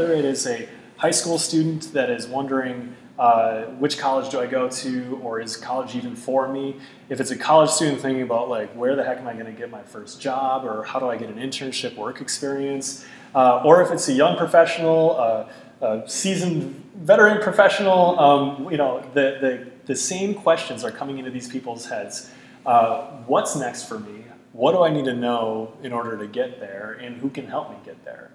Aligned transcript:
whether 0.00 0.14
it 0.14 0.24
is 0.24 0.46
a 0.46 0.66
high 0.96 1.10
school 1.10 1.36
student 1.36 1.92
that 1.92 2.08
is 2.08 2.26
wondering 2.26 2.96
uh, 3.18 3.64
which 3.78 3.98
college 3.98 4.30
do 4.30 4.40
I 4.40 4.46
go 4.46 4.66
to, 4.66 5.20
or 5.22 5.38
is 5.40 5.54
college 5.54 5.94
even 5.94 6.16
for 6.16 6.48
me? 6.48 6.76
If 7.10 7.20
it's 7.20 7.30
a 7.30 7.36
college 7.36 7.68
student 7.68 8.00
thinking 8.00 8.22
about 8.22 8.48
like 8.48 8.72
where 8.72 8.96
the 8.96 9.04
heck 9.04 9.18
am 9.18 9.28
I 9.28 9.34
going 9.34 9.44
to 9.44 9.52
get 9.52 9.70
my 9.70 9.82
first 9.82 10.18
job, 10.18 10.64
or 10.64 10.84
how 10.84 11.00
do 11.00 11.10
I 11.10 11.18
get 11.18 11.28
an 11.28 11.36
internship 11.36 11.96
work 11.96 12.22
experience, 12.22 13.04
uh, 13.34 13.60
or 13.62 13.82
if 13.82 13.90
it's 13.90 14.08
a 14.08 14.14
young 14.14 14.38
professional, 14.38 15.16
uh, 15.18 15.52
a 15.82 16.08
seasoned 16.08 16.82
veteran 16.96 17.42
professional, 17.42 18.18
um, 18.18 18.70
you 18.70 18.78
know, 18.78 19.02
the, 19.12 19.36
the, 19.42 19.70
the 19.84 19.96
same 19.96 20.34
questions 20.34 20.82
are 20.82 20.90
coming 20.90 21.18
into 21.18 21.30
these 21.30 21.48
people's 21.48 21.84
heads. 21.86 22.30
Uh, 22.64 23.02
what's 23.26 23.54
next 23.54 23.86
for 23.86 23.98
me? 23.98 24.24
What 24.52 24.72
do 24.72 24.82
I 24.82 24.90
need 24.90 25.04
to 25.04 25.14
know 25.14 25.74
in 25.82 25.92
order 25.92 26.16
to 26.16 26.26
get 26.26 26.58
there, 26.58 26.96
and 27.02 27.18
who 27.18 27.28
can 27.28 27.46
help 27.46 27.68
me 27.70 27.76
get 27.84 28.02
there? 28.06 28.30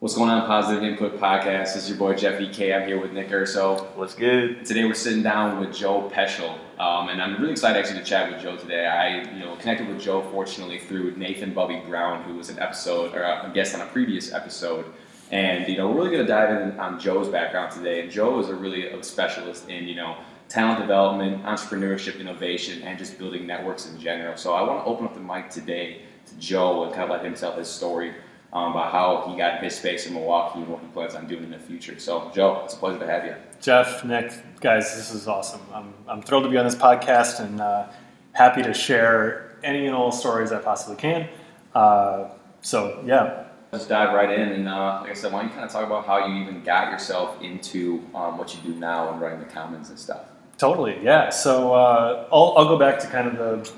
What's 0.00 0.14
going 0.14 0.30
on, 0.30 0.46
Positive 0.46 0.82
Input 0.82 1.20
Podcast? 1.20 1.74
This 1.74 1.76
is 1.76 1.90
your 1.90 1.98
boy 1.98 2.14
Jeff 2.14 2.40
EK. 2.40 2.72
I'm 2.72 2.88
here 2.88 2.98
with 2.98 3.12
Nick 3.12 3.30
Urso. 3.30 3.84
What's 3.96 4.14
good? 4.14 4.64
Today 4.64 4.86
we're 4.86 4.94
sitting 4.94 5.22
down 5.22 5.60
with 5.60 5.76
Joe 5.76 6.10
Peschel, 6.10 6.56
um, 6.80 7.10
and 7.10 7.20
I'm 7.20 7.38
really 7.38 7.52
excited 7.52 7.78
actually 7.78 7.98
to 7.98 8.04
chat 8.06 8.32
with 8.32 8.40
Joe 8.40 8.56
today. 8.56 8.86
I, 8.86 9.30
you 9.34 9.40
know, 9.40 9.56
connected 9.56 9.88
with 9.88 10.00
Joe 10.00 10.22
fortunately 10.32 10.78
through 10.78 11.16
Nathan 11.16 11.52
Bubby 11.52 11.82
Brown, 11.86 12.22
who 12.22 12.34
was 12.34 12.48
an 12.48 12.58
episode 12.58 13.14
or 13.14 13.24
a 13.24 13.50
guest 13.52 13.74
on 13.74 13.82
a 13.82 13.86
previous 13.88 14.32
episode, 14.32 14.86
and 15.32 15.68
you 15.68 15.76
know 15.76 15.90
we're 15.90 15.96
really 15.96 16.12
going 16.12 16.26
to 16.26 16.32
dive 16.32 16.62
in 16.62 16.80
on 16.80 16.98
Joe's 16.98 17.28
background 17.28 17.70
today. 17.70 18.00
And 18.00 18.10
Joe 18.10 18.40
is 18.40 18.48
a 18.48 18.54
really 18.54 18.86
a 18.86 19.02
specialist 19.02 19.68
in 19.68 19.86
you 19.86 19.96
know 19.96 20.16
talent 20.48 20.80
development, 20.80 21.44
entrepreneurship, 21.44 22.18
innovation, 22.18 22.82
and 22.84 22.98
just 22.98 23.18
building 23.18 23.46
networks 23.46 23.86
in 23.86 24.00
general. 24.00 24.38
So 24.38 24.54
I 24.54 24.62
want 24.62 24.82
to 24.82 24.90
open 24.90 25.04
up 25.04 25.12
the 25.12 25.20
mic 25.20 25.50
today 25.50 26.04
to 26.24 26.34
Joe 26.38 26.84
and 26.84 26.94
kind 26.94 27.04
of 27.04 27.10
let 27.10 27.22
him 27.22 27.34
tell 27.34 27.52
his 27.52 27.68
story 27.68 28.14
um, 28.52 28.72
about 28.72 28.92
how 28.92 29.28
he 29.28 29.36
got 29.36 29.62
his 29.62 29.76
space 29.76 30.06
in 30.06 30.14
Milwaukee 30.14 30.60
and 30.60 30.68
what 30.68 30.80
he 30.80 30.86
plans 30.88 31.14
on 31.14 31.26
doing 31.26 31.44
in 31.44 31.50
the 31.50 31.58
future. 31.58 31.98
So, 31.98 32.30
Joe, 32.34 32.62
it's 32.64 32.74
a 32.74 32.76
pleasure 32.76 32.98
to 32.98 33.06
have 33.06 33.24
you. 33.24 33.34
Jeff, 33.60 34.04
Nick, 34.04 34.32
guys, 34.60 34.96
this 34.96 35.14
is 35.14 35.28
awesome. 35.28 35.60
I'm, 35.72 35.94
I'm 36.08 36.22
thrilled 36.22 36.44
to 36.44 36.50
be 36.50 36.56
on 36.56 36.64
this 36.64 36.74
podcast 36.74 37.40
and 37.40 37.60
uh, 37.60 37.86
happy 38.32 38.62
to 38.62 38.74
share 38.74 39.56
any 39.62 39.86
and 39.86 39.94
all 39.94 40.10
stories 40.10 40.52
I 40.52 40.58
possibly 40.58 40.96
can. 40.96 41.28
Uh, 41.74 42.30
so, 42.60 43.02
yeah. 43.06 43.44
Let's 43.72 43.86
dive 43.86 44.14
right 44.14 44.30
in. 44.36 44.48
And 44.48 44.68
uh, 44.68 45.00
like 45.02 45.10
I 45.10 45.14
said, 45.14 45.32
why 45.32 45.42
don't 45.42 45.50
you 45.50 45.54
kind 45.54 45.64
of 45.64 45.70
talk 45.70 45.86
about 45.86 46.06
how 46.06 46.26
you 46.26 46.42
even 46.42 46.64
got 46.64 46.90
yourself 46.90 47.40
into 47.40 48.02
um, 48.14 48.36
what 48.36 48.54
you 48.54 48.72
do 48.72 48.78
now 48.78 49.12
and 49.12 49.20
writing 49.20 49.38
the 49.38 49.46
Commons 49.46 49.90
and 49.90 49.98
stuff? 49.98 50.22
Totally, 50.58 50.98
yeah. 51.02 51.30
So 51.30 51.72
uh, 51.72 52.28
I'll, 52.32 52.54
I'll 52.56 52.68
go 52.68 52.78
back 52.78 52.98
to 53.00 53.06
kind 53.06 53.28
of 53.28 53.38
the 53.38 53.72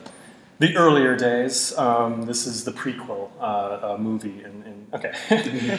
the 0.62 0.76
earlier 0.76 1.16
days. 1.16 1.76
Um, 1.76 2.22
this 2.22 2.46
is 2.46 2.62
the 2.62 2.70
prequel 2.70 3.30
uh, 3.40 3.42
uh, 3.42 3.96
movie. 3.98 4.44
And, 4.44 4.86
okay, 4.94 5.12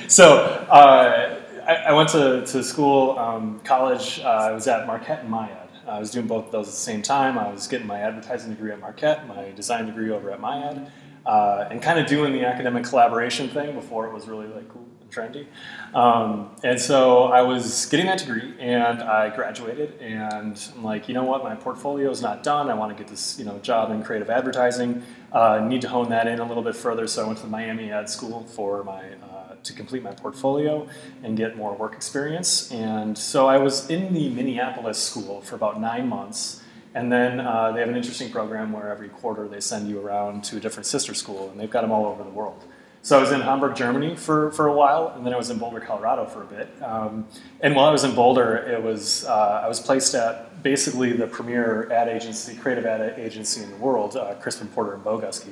so 0.10 0.40
uh, 0.70 1.40
I, 1.66 1.76
I, 1.76 1.94
went 1.94 2.10
to, 2.10 2.46
to 2.46 2.62
school, 2.62 3.18
um, 3.18 3.62
college. 3.64 4.20
Uh, 4.20 4.28
I 4.28 4.52
was 4.52 4.68
at 4.68 4.86
Marquette 4.86 5.22
and 5.22 5.30
MIAD. 5.30 5.70
I 5.88 6.00
was 6.00 6.12
doing 6.12 6.28
both 6.28 6.48
of 6.48 6.52
those 6.52 6.68
at 6.68 6.74
the 6.74 6.78
same 6.78 7.02
time. 7.02 7.40
I 7.40 7.50
was 7.50 7.66
getting 7.66 7.88
my 7.88 8.00
advertising 8.00 8.50
degree 8.50 8.72
at 8.74 8.80
Marquette, 8.82 9.26
my 9.26 9.52
design 9.52 9.86
degree 9.86 10.12
over 10.12 10.32
at 10.32 10.42
MIAD, 10.42 10.90
uh, 11.26 11.68
and 11.72 11.82
kind 11.82 11.98
of 11.98 12.06
doing 12.06 12.34
the 12.34 12.44
academic 12.44 12.84
collaboration 12.84 13.48
thing 13.48 13.74
before 13.76 14.08
it 14.08 14.14
was 14.14 14.28
really 14.28 14.48
like 14.48 14.68
cool 14.68 14.83
trendy. 15.14 15.46
Um, 15.94 16.56
and 16.64 16.80
so 16.80 17.26
I 17.26 17.42
was 17.42 17.86
getting 17.86 18.08
that 18.08 18.20
degree 18.20 18.54
and 18.60 19.02
I 19.02 19.34
graduated 19.36 20.00
and 20.02 20.70
I'm 20.76 20.84
like, 20.84 21.08
you 21.08 21.14
know 21.14 21.24
what, 21.24 21.44
my 21.44 21.56
portfolio 21.56 22.10
is 22.10 22.22
not 22.22 22.44
done. 22.44 22.70
I 22.70 22.74
want 22.74 22.96
to 22.96 23.02
get 23.02 23.10
this 23.10 23.38
you 23.38 23.46
know, 23.46 23.60
job 23.60 23.92
in 23.92 24.04
creative 24.04 24.30
advertising. 24.30 25.04
Uh, 25.32 25.60
need 25.60 25.82
to 25.82 25.90
hone 25.90 26.10
that 26.10 26.28
in 26.28 26.40
a 26.40 26.48
little 26.48 26.64
bit 26.64 26.76
further. 26.76 27.08
So 27.08 27.24
I 27.24 27.28
went 27.28 27.38
to 27.40 27.46
the 27.46 27.52
Miami 27.52 27.92
Ad 27.92 28.10
School 28.10 28.44
for 28.44 28.84
my 28.84 29.04
uh, 29.04 29.56
to 29.64 29.74
complete 29.74 30.04
my 30.04 30.12
portfolio 30.12 30.88
and 31.24 31.38
get 31.38 31.56
more 31.56 31.74
work 31.76 31.94
experience. 31.94 32.72
And 32.72 33.18
so 33.18 33.48
I 33.48 33.58
was 33.58 33.90
in 33.90 34.14
the 34.14 34.30
Minneapolis 34.30 35.02
school 35.02 35.42
for 35.42 35.56
about 35.56 35.80
nine 35.80 36.08
months. 36.08 36.62
And 36.96 37.12
then 37.12 37.40
uh, 37.40 37.72
they 37.72 37.80
have 37.80 37.90
an 37.90 37.96
interesting 37.96 38.30
program 38.30 38.72
where 38.72 38.90
every 38.90 39.10
quarter 39.10 39.48
they 39.48 39.60
send 39.60 39.90
you 39.90 40.00
around 40.00 40.44
to 40.46 40.58
a 40.58 40.60
different 40.60 40.86
sister 40.86 41.16
school, 41.16 41.50
and 41.50 41.60
they've 41.60 41.70
got 41.70 41.82
them 41.82 41.92
all 41.92 42.06
over 42.06 42.24
the 42.24 42.30
world. 42.30 42.64
So 43.04 43.18
I 43.18 43.22
was 43.22 43.34
in 43.34 43.42
Hamburg, 43.42 43.76
Germany 43.76 44.16
for, 44.16 44.50
for 44.52 44.68
a 44.68 44.74
while, 44.74 45.12
and 45.14 45.26
then 45.26 45.34
I 45.34 45.38
was 45.38 45.50
in 45.50 45.58
Boulder, 45.58 45.82
Colorado 45.82 46.26
for 46.26 46.44
a 46.44 46.46
bit. 46.46 46.70
Um, 46.82 47.28
and 47.60 47.76
while 47.76 47.86
I 47.86 47.92
was 47.92 48.06
in 48.06 48.16
Boulder, 48.16 48.56
it 48.56 48.82
was 48.82 49.26
uh, 49.26 49.62
I 49.62 49.68
was 49.68 49.82
placed 49.82 50.16
at 50.16 50.64
basically 50.64 51.12
the 51.12 51.28
premier 51.28 51.92
ad 51.92 52.08
agency, 52.08 52.56
creative 52.56 52.86
ad 52.86 53.20
agency 53.20 53.62
in 53.62 53.72
the 53.72 53.76
world, 53.76 54.16
uh, 54.16 54.36
Crispin 54.36 54.70
Porter 54.70 54.94
and 54.94 55.04
Bogusky. 55.04 55.52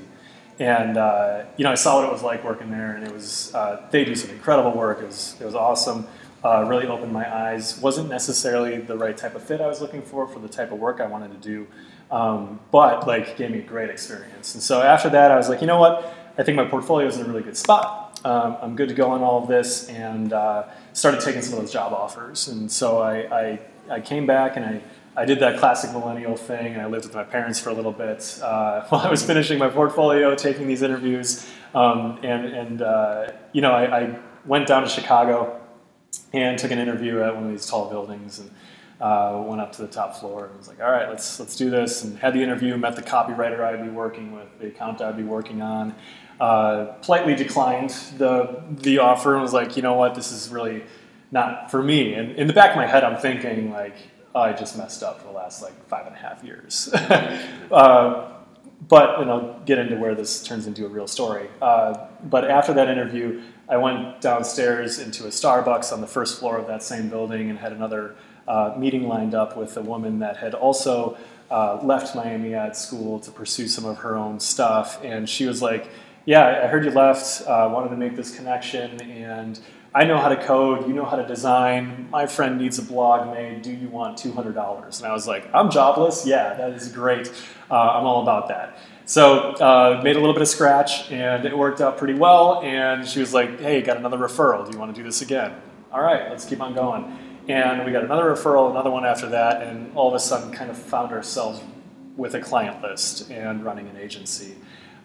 And 0.60 0.96
uh, 0.96 1.44
you 1.58 1.66
know, 1.66 1.72
I 1.74 1.76
saw 1.76 1.98
what 1.98 2.08
it 2.08 2.12
was 2.14 2.24
like 2.24 2.42
working 2.46 2.72
there, 2.72 2.96
and 2.96 3.06
it 3.06 3.12
was 3.12 3.54
uh, 3.54 3.86
they 3.92 4.06
do 4.06 4.16
some 4.16 4.30
incredible 4.30 4.72
work. 4.72 5.02
It 5.02 5.08
was 5.08 5.36
it 5.42 5.44
was 5.44 5.56
awesome. 5.56 6.08
Uh, 6.46 6.64
really 6.70 6.88
opened 6.88 7.12
my 7.12 7.36
eyes. 7.36 7.78
wasn't 7.82 8.10
necessarily 8.10 8.78
the 8.78 8.98
right 8.98 9.18
type 9.18 9.36
of 9.36 9.44
fit 9.44 9.60
I 9.60 9.68
was 9.68 9.82
looking 9.82 10.02
for 10.02 10.26
for 10.26 10.40
the 10.40 10.48
type 10.48 10.72
of 10.72 10.80
work 10.80 11.02
I 11.02 11.06
wanted 11.06 11.32
to 11.34 11.38
do, 11.38 11.68
um, 12.12 12.62
but 12.72 13.06
like 13.08 13.36
gave 13.36 13.52
me 13.52 13.60
a 13.60 13.62
great 13.62 13.90
experience. 13.90 14.54
And 14.54 14.64
so 14.64 14.82
after 14.82 15.10
that, 15.10 15.32
I 15.32 15.36
was 15.36 15.50
like, 15.50 15.60
you 15.60 15.68
know 15.68 15.78
what? 15.78 16.21
I 16.42 16.44
think 16.44 16.56
my 16.56 16.66
portfolio 16.66 17.08
is 17.08 17.18
in 17.18 17.28
a 17.28 17.30
really 17.30 17.44
good 17.44 17.56
spot. 17.56 18.20
Um, 18.26 18.58
I'm 18.64 18.76
good 18.76 18.90
to 18.90 18.96
go 18.96 19.12
on 19.12 19.22
all 19.22 19.44
of 19.44 19.48
this, 19.48 19.88
and 19.90 20.34
uh, 20.34 20.64
started 20.92 21.22
taking 21.22 21.44
some 21.44 21.54
of 21.54 21.60
those 21.60 21.72
job 21.72 21.94
offers. 21.94 22.48
And 22.48 22.72
so 22.72 22.98
I, 22.98 23.42
I, 23.42 23.60
I, 23.92 24.00
came 24.00 24.26
back 24.26 24.58
and 24.58 24.66
I, 24.66 24.82
I 25.16 25.26
did 25.26 25.40
that 25.42 25.60
classic 25.60 25.92
millennial 25.92 26.36
thing, 26.36 26.74
and 26.74 26.82
I 26.82 26.88
lived 26.88 27.06
with 27.06 27.14
my 27.14 27.24
parents 27.24 27.60
for 27.60 27.70
a 27.70 27.74
little 27.74 27.92
bit 27.92 28.40
uh, 28.42 28.86
while 28.90 29.02
I 29.02 29.12
was 29.12 29.24
finishing 29.24 29.60
my 29.60 29.70
portfolio, 29.70 30.34
taking 30.34 30.66
these 30.66 30.82
interviews. 30.82 31.48
Um, 31.76 32.18
and 32.24 32.46
and 32.48 32.82
uh, 32.82 33.34
you 33.52 33.62
know, 33.62 33.74
I, 33.74 34.00
I, 34.00 34.20
went 34.48 34.66
down 34.66 34.82
to 34.82 34.90
Chicago 34.90 35.62
and 36.34 36.58
took 36.58 36.72
an 36.72 36.80
interview 36.80 37.22
at 37.22 37.36
one 37.36 37.44
of 37.44 37.52
these 37.52 37.68
tall 37.68 37.88
buildings. 37.88 38.40
And, 38.40 38.50
uh, 39.02 39.44
went 39.48 39.60
up 39.60 39.72
to 39.72 39.82
the 39.82 39.88
top 39.88 40.16
floor 40.16 40.46
and 40.46 40.58
was 40.58 40.68
like, 40.68 40.80
all 40.80 40.92
right, 40.92 41.10
let's 41.10 41.40
let's 41.40 41.56
do 41.56 41.72
this. 41.72 42.04
And 42.04 42.18
had 42.20 42.34
the 42.34 42.44
interview, 42.44 42.78
met 42.78 42.96
the 42.96 43.02
copywriter 43.02 43.62
I'd 43.62 43.84
be 43.84 43.90
working 43.90 44.32
with, 44.32 44.48
the 44.60 44.68
account 44.68 45.02
I'd 45.02 45.18
be 45.18 45.24
working 45.24 45.62
on. 45.62 45.96
Uh, 46.42 46.86
politely 47.04 47.36
declined 47.36 47.92
the 48.18 48.64
the 48.82 48.98
offer 48.98 49.34
and 49.34 49.44
was 49.44 49.54
like, 49.54 49.78
you 49.78 49.84
know 49.84 49.94
what, 49.94 50.16
this 50.16 50.32
is 50.32 50.50
really 50.50 50.82
not 51.30 51.70
for 51.70 51.84
me. 51.84 52.16
And 52.16 52.32
in 52.32 52.48
the 52.48 52.54
back 52.54 52.72
of 52.72 52.78
my 52.78 52.88
head, 52.88 53.04
I'm 53.04 53.22
thinking 53.22 53.70
like, 53.70 53.96
oh, 54.34 54.42
I 54.42 54.54
just 54.54 54.76
messed 54.76 55.04
up 55.04 55.20
for 55.20 55.28
the 55.28 55.34
last 55.34 55.62
like 55.62 55.88
five 55.88 56.08
and 56.08 56.16
a 56.16 56.18
half 56.18 56.44
years. 56.44 56.92
uh, 57.72 58.32
but 58.88 59.22
and 59.22 59.30
I'll 59.30 59.60
get 59.68 59.78
into 59.78 59.98
where 59.98 60.16
this 60.16 60.42
turns 60.42 60.66
into 60.66 60.84
a 60.84 60.90
real 60.90 61.06
story. 61.06 61.48
Uh, 61.62 62.08
but 62.24 62.50
after 62.50 62.74
that 62.74 62.90
interview, 62.90 63.44
I 63.70 63.78
went 63.78 64.20
downstairs 64.20 64.98
into 64.98 65.26
a 65.26 65.30
Starbucks 65.30 65.94
on 65.94 66.02
the 66.02 66.08
first 66.08 66.40
floor 66.40 66.58
of 66.58 66.66
that 66.66 66.82
same 66.82 67.08
building 67.08 67.52
and 67.52 67.60
had 67.60 67.72
another 67.72 68.16
uh, 68.48 68.74
meeting 68.80 69.08
lined 69.08 69.36
up 69.36 69.56
with 69.56 69.78
a 69.78 69.82
woman 69.84 70.18
that 70.20 70.38
had 70.38 70.56
also 70.56 71.20
uh, 71.52 71.80
left 71.84 72.16
Miami 72.16 72.56
Ad 72.56 72.76
School 72.76 73.20
to 73.20 73.30
pursue 73.30 73.68
some 73.68 73.86
of 73.86 74.00
her 74.00 74.16
own 74.18 74.40
stuff. 74.40 75.00
And 75.04 75.30
she 75.30 75.46
was 75.46 75.62
like, 75.62 75.88
Yeah, 76.26 76.62
I 76.64 76.68
heard 76.68 76.86
you 76.86 76.92
left, 76.92 77.42
uh, 77.48 77.68
wanted 77.74 77.90
to 77.90 77.98
make 77.98 78.16
this 78.16 78.36
connection, 78.36 79.02
and 79.02 79.60
I 79.94 80.04
know 80.04 80.18
how 80.20 80.30
to 80.30 80.36
code, 80.36 80.88
you 80.88 80.94
know 80.94 81.04
how 81.04 81.16
to 81.18 81.26
design. 81.26 82.08
My 82.12 82.28
friend 82.28 82.60
needs 82.60 82.78
a 82.78 82.84
blog 82.84 83.34
made. 83.34 83.64
Do 83.64 83.72
you 83.72 83.90
want 83.90 84.20
$200? 84.20 84.98
And 85.00 85.08
I 85.08 85.14
was 85.14 85.28
like, 85.28 85.50
I'm 85.52 85.72
jobless. 85.72 86.26
Yeah, 86.26 86.54
that 86.54 86.74
is 86.74 86.90
great. 86.90 87.30
Uh, 87.72 87.74
I'm 87.74 88.06
all 88.06 88.22
about 88.22 88.50
that. 88.50 88.78
So 89.06 89.54
uh, 89.56 90.00
made 90.04 90.16
a 90.16 90.20
little 90.20 90.34
bit 90.34 90.44
of 90.44 90.48
scratch, 90.48 91.12
and 91.12 91.44
it 91.44 91.58
worked 91.58 91.82
out 91.82 91.98
pretty 91.98 92.14
well. 92.14 92.62
And 92.62 93.06
she 93.06 93.20
was 93.20 93.34
like, 93.34 93.60
"Hey, 93.60 93.82
got 93.82 93.98
another 93.98 94.18
referral. 94.18 94.64
Do 94.66 94.72
you 94.72 94.80
want 94.80 94.96
to 94.96 94.98
do 94.98 95.04
this 95.04 95.22
again?" 95.22 95.54
All 95.92 96.02
right, 96.02 96.30
let's 96.30 96.46
keep 96.46 96.62
on 96.62 96.74
going. 96.74 97.18
And 97.50 97.84
we 97.84 97.92
got 97.92 98.06
another 98.06 98.26
referral, 98.26 98.70
another 98.70 98.92
one 98.92 99.04
after 99.04 99.28
that, 99.30 99.64
and 99.64 99.92
all 99.98 100.08
of 100.08 100.14
a 100.14 100.20
sudden 100.20 100.54
kind 100.54 100.70
of 100.70 100.78
found 100.78 101.12
ourselves 101.12 101.62
with 102.16 102.36
a 102.36 102.40
client 102.40 102.82
list 102.82 103.30
and 103.32 103.66
running 103.66 103.90
an 103.90 103.98
agency. 103.98 104.56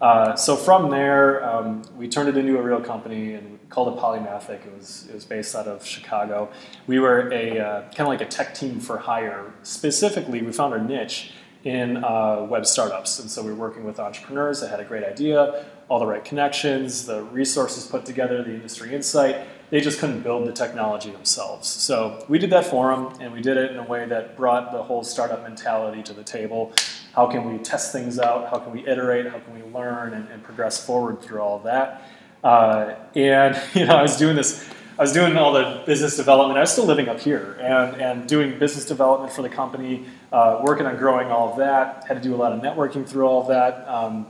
Uh, 0.00 0.36
so 0.36 0.56
from 0.56 0.90
there, 0.90 1.44
um, 1.48 1.82
we 1.96 2.08
turned 2.08 2.28
it 2.28 2.36
into 2.36 2.58
a 2.58 2.62
real 2.62 2.80
company 2.80 3.34
and 3.34 3.58
called 3.70 3.96
it 3.96 4.00
Polymathic. 4.00 4.66
It 4.66 4.76
was, 4.76 5.06
it 5.08 5.14
was 5.14 5.24
based 5.24 5.54
out 5.54 5.66
of 5.66 5.84
Chicago. 5.84 6.50
We 6.86 6.98
were 6.98 7.32
a 7.32 7.58
uh, 7.58 7.80
kind 7.82 8.00
of 8.00 8.08
like 8.08 8.20
a 8.20 8.26
tech 8.26 8.54
team 8.54 8.78
for 8.78 8.98
hire. 8.98 9.52
Specifically, 9.62 10.42
we 10.42 10.52
found 10.52 10.74
our 10.74 10.80
niche 10.80 11.32
in 11.64 11.96
uh, 12.04 12.46
web 12.48 12.64
startups. 12.64 13.18
And 13.18 13.28
so 13.28 13.42
we 13.42 13.50
were 13.50 13.56
working 13.56 13.84
with 13.84 13.98
entrepreneurs 13.98 14.60
that 14.60 14.70
had 14.70 14.78
a 14.78 14.84
great 14.84 15.02
idea, 15.02 15.66
all 15.88 15.98
the 15.98 16.06
right 16.06 16.24
connections, 16.24 17.06
the 17.06 17.22
resources 17.24 17.86
put 17.86 18.06
together, 18.06 18.42
the 18.42 18.54
industry 18.54 18.94
insight, 18.94 19.46
they 19.70 19.80
just 19.80 19.98
couldn't 19.98 20.20
build 20.20 20.46
the 20.46 20.52
technology 20.52 21.10
themselves. 21.10 21.66
So 21.66 22.24
we 22.28 22.38
did 22.38 22.50
that 22.50 22.66
for 22.66 22.94
them, 22.94 23.20
and 23.20 23.32
we 23.32 23.40
did 23.40 23.56
it 23.56 23.72
in 23.72 23.78
a 23.78 23.82
way 23.82 24.06
that 24.06 24.36
brought 24.36 24.70
the 24.70 24.80
whole 24.80 25.02
startup 25.02 25.42
mentality 25.42 26.04
to 26.04 26.12
the 26.12 26.22
table. 26.22 26.72
How 27.16 27.26
can 27.26 27.50
we 27.50 27.58
test 27.58 27.92
things 27.92 28.18
out? 28.18 28.50
How 28.50 28.58
can 28.58 28.72
we 28.72 28.86
iterate? 28.86 29.26
How 29.26 29.40
can 29.40 29.54
we 29.54 29.62
learn 29.72 30.12
and, 30.12 30.28
and 30.28 30.42
progress 30.42 30.84
forward 30.84 31.22
through 31.22 31.40
all 31.40 31.56
of 31.56 31.64
that? 31.64 32.02
Uh, 32.44 32.94
and 33.14 33.60
you 33.74 33.86
know, 33.86 33.96
I 33.96 34.02
was 34.02 34.16
doing 34.16 34.36
this 34.36 34.68
I 34.98 35.02
was 35.02 35.12
doing 35.12 35.36
all 35.36 35.52
the 35.52 35.82
business 35.84 36.16
development. 36.16 36.56
I 36.56 36.62
was 36.62 36.72
still 36.72 36.86
living 36.86 37.06
up 37.06 37.20
here 37.20 37.58
and, 37.60 38.00
and 38.00 38.26
doing 38.26 38.58
business 38.58 38.86
development 38.86 39.30
for 39.30 39.42
the 39.42 39.48
company, 39.50 40.06
uh, 40.32 40.62
working 40.62 40.86
on 40.86 40.96
growing 40.96 41.28
all 41.30 41.50
of 41.50 41.58
that. 41.58 42.04
Had 42.08 42.22
to 42.22 42.22
do 42.22 42.34
a 42.34 42.38
lot 42.38 42.52
of 42.52 42.62
networking 42.62 43.06
through 43.06 43.26
all 43.26 43.42
of 43.42 43.48
that, 43.48 43.86
um, 43.86 44.26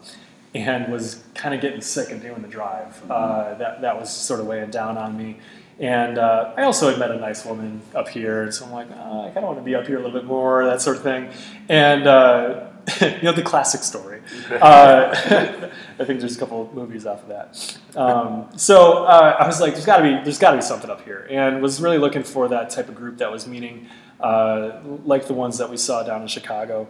and 0.55 0.91
was 0.91 1.23
kind 1.35 1.55
of 1.55 1.61
getting 1.61 1.81
sick 1.81 2.11
of 2.11 2.21
doing 2.21 2.43
the 2.43 2.49
drive. 2.49 3.01
Uh, 3.09 3.55
that 3.55 3.81
that 3.81 4.01
was 4.01 4.13
sort 4.13 4.41
of 4.41 4.47
weighing 4.47 4.71
down 4.71 4.99
on 4.99 5.17
me. 5.17 5.39
And 5.79 6.19
uh, 6.19 6.55
I 6.57 6.63
also 6.63 6.91
had 6.91 6.99
met 6.99 7.13
a 7.13 7.17
nice 7.17 7.45
woman 7.45 7.81
up 7.95 8.09
here, 8.09 8.43
and 8.43 8.53
so 8.53 8.65
I'm 8.65 8.73
like, 8.73 8.89
oh, 8.91 9.21
I 9.21 9.27
kind 9.27 9.39
of 9.39 9.45
want 9.45 9.59
to 9.59 9.65
be 9.65 9.77
up 9.77 9.87
here 9.87 9.99
a 9.99 10.03
little 10.03 10.19
bit 10.19 10.25
more, 10.25 10.65
that 10.65 10.81
sort 10.83 10.97
of 10.97 11.05
thing. 11.05 11.31
And 11.69 12.09
uh, 12.09 12.71
you 13.01 13.23
know 13.23 13.33
the 13.33 13.43
classic 13.43 13.83
story. 13.83 14.21
Uh, 14.51 15.09
I 15.99 16.05
think 16.05 16.21
there's 16.21 16.37
a 16.37 16.39
couple 16.39 16.63
of 16.63 16.75
movies 16.75 17.07
off 17.07 17.23
of 17.23 17.29
that. 17.29 17.79
Um, 17.97 18.49
so 18.57 19.05
uh, 19.05 19.37
I 19.41 19.47
was 19.47 19.61
like, 19.61 19.73
there's 19.73 19.87
got 19.87 19.99
to 19.99 20.03
be 20.03 20.23
there's 20.23 20.39
got 20.39 20.53
to 20.53 20.59
be 20.59 20.63
something 20.63 20.91
up 20.91 21.03
here, 21.03 21.27
and 21.31 21.61
was 21.61 21.81
really 21.81 21.99
looking 21.99 22.23
for 22.23 22.49
that 22.49 22.71
type 22.71 22.89
of 22.89 22.95
group 22.95 23.19
that 23.19 23.31
was 23.33 23.47
meeting 23.47 23.89
uh, 24.21 24.81
like 25.05 25.27
the 25.27 25.35
ones 25.35 25.59
that 25.59 25.69
we 25.69 25.77
saw 25.77 26.03
down 26.03 26.23
in 26.23 26.29
Chicago. 26.29 26.89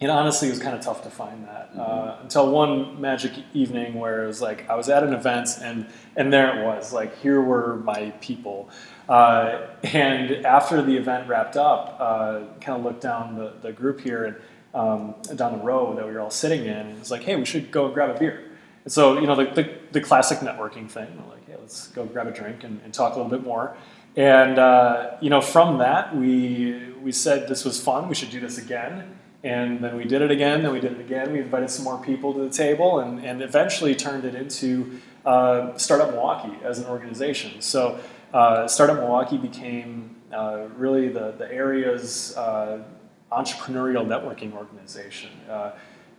And 0.00 0.10
honestly, 0.10 0.48
it 0.48 0.50
was 0.50 0.60
kind 0.60 0.74
of 0.76 0.82
tough 0.82 1.02
to 1.04 1.10
find 1.10 1.44
that 1.44 1.70
uh, 1.78 2.18
until 2.20 2.50
one 2.50 3.00
magic 3.00 3.32
evening 3.54 3.94
where 3.94 4.24
it 4.24 4.26
was 4.26 4.42
like 4.42 4.68
I 4.68 4.74
was 4.74 4.88
at 4.88 5.04
an 5.04 5.14
event 5.14 5.48
and 5.62 5.86
and 6.16 6.32
there 6.32 6.60
it 6.60 6.66
was 6.66 6.92
like 6.92 7.16
here 7.20 7.40
were 7.40 7.76
my 7.76 8.10
people. 8.20 8.68
Uh, 9.08 9.68
and 9.82 10.44
after 10.44 10.82
the 10.82 10.96
event 10.96 11.28
wrapped 11.28 11.56
up, 11.56 11.96
uh, 12.00 12.40
kind 12.60 12.78
of 12.78 12.84
looked 12.84 13.02
down 13.02 13.36
the, 13.36 13.52
the 13.62 13.70
group 13.72 14.00
here 14.00 14.24
and 14.24 14.36
um, 14.74 15.14
down 15.36 15.58
the 15.58 15.64
row 15.64 15.94
that 15.94 16.06
we 16.06 16.12
were 16.12 16.20
all 16.20 16.30
sitting 16.30 16.62
in, 16.62 16.68
and 16.68 16.90
it 16.90 16.98
was 16.98 17.10
like, 17.10 17.22
hey, 17.22 17.36
we 17.36 17.44
should 17.44 17.70
go 17.70 17.88
grab 17.88 18.14
a 18.14 18.18
beer. 18.18 18.44
And 18.84 18.92
so 18.92 19.18
you 19.18 19.26
know 19.26 19.36
the, 19.36 19.44
the, 19.44 19.78
the 19.92 20.00
classic 20.00 20.40
networking 20.40 20.90
thing, 20.90 21.08
we're 21.16 21.30
like, 21.30 21.46
hey, 21.46 21.56
let's 21.58 21.88
go 21.88 22.04
grab 22.04 22.26
a 22.26 22.32
drink 22.32 22.64
and, 22.64 22.80
and 22.84 22.92
talk 22.92 23.14
a 23.14 23.16
little 23.16 23.30
bit 23.30 23.42
more. 23.42 23.76
And 24.16 24.58
uh, 24.58 25.16
you 25.20 25.30
know 25.30 25.40
from 25.40 25.78
that 25.78 26.14
we 26.14 26.92
we 27.02 27.12
said 27.12 27.48
this 27.48 27.64
was 27.64 27.80
fun, 27.80 28.08
we 28.08 28.14
should 28.14 28.30
do 28.30 28.40
this 28.40 28.58
again 28.58 29.18
and 29.44 29.84
then 29.84 29.94
we 29.94 30.04
did 30.04 30.22
it 30.22 30.30
again, 30.30 30.62
then 30.62 30.72
we 30.72 30.80
did 30.80 30.92
it 30.92 31.00
again. 31.00 31.30
We 31.30 31.38
invited 31.38 31.68
some 31.68 31.84
more 31.84 32.02
people 32.02 32.32
to 32.32 32.40
the 32.40 32.50
table 32.50 33.00
and, 33.00 33.22
and 33.22 33.42
eventually 33.42 33.94
turned 33.94 34.24
it 34.24 34.34
into 34.34 35.00
uh, 35.26 35.76
Startup 35.76 36.10
Milwaukee 36.10 36.56
as 36.64 36.78
an 36.78 36.86
organization. 36.86 37.60
So 37.60 38.00
uh, 38.32 38.66
Startup 38.66 38.96
Milwaukee 38.96 39.36
became 39.36 40.16
uh, 40.32 40.68
really 40.76 41.08
the, 41.08 41.32
the 41.32 41.52
area's 41.52 42.34
uh, 42.38 42.84
entrepreneurial 43.32 44.06
networking 44.06 44.52
organization. 44.52 45.30
Uh, 45.48 45.72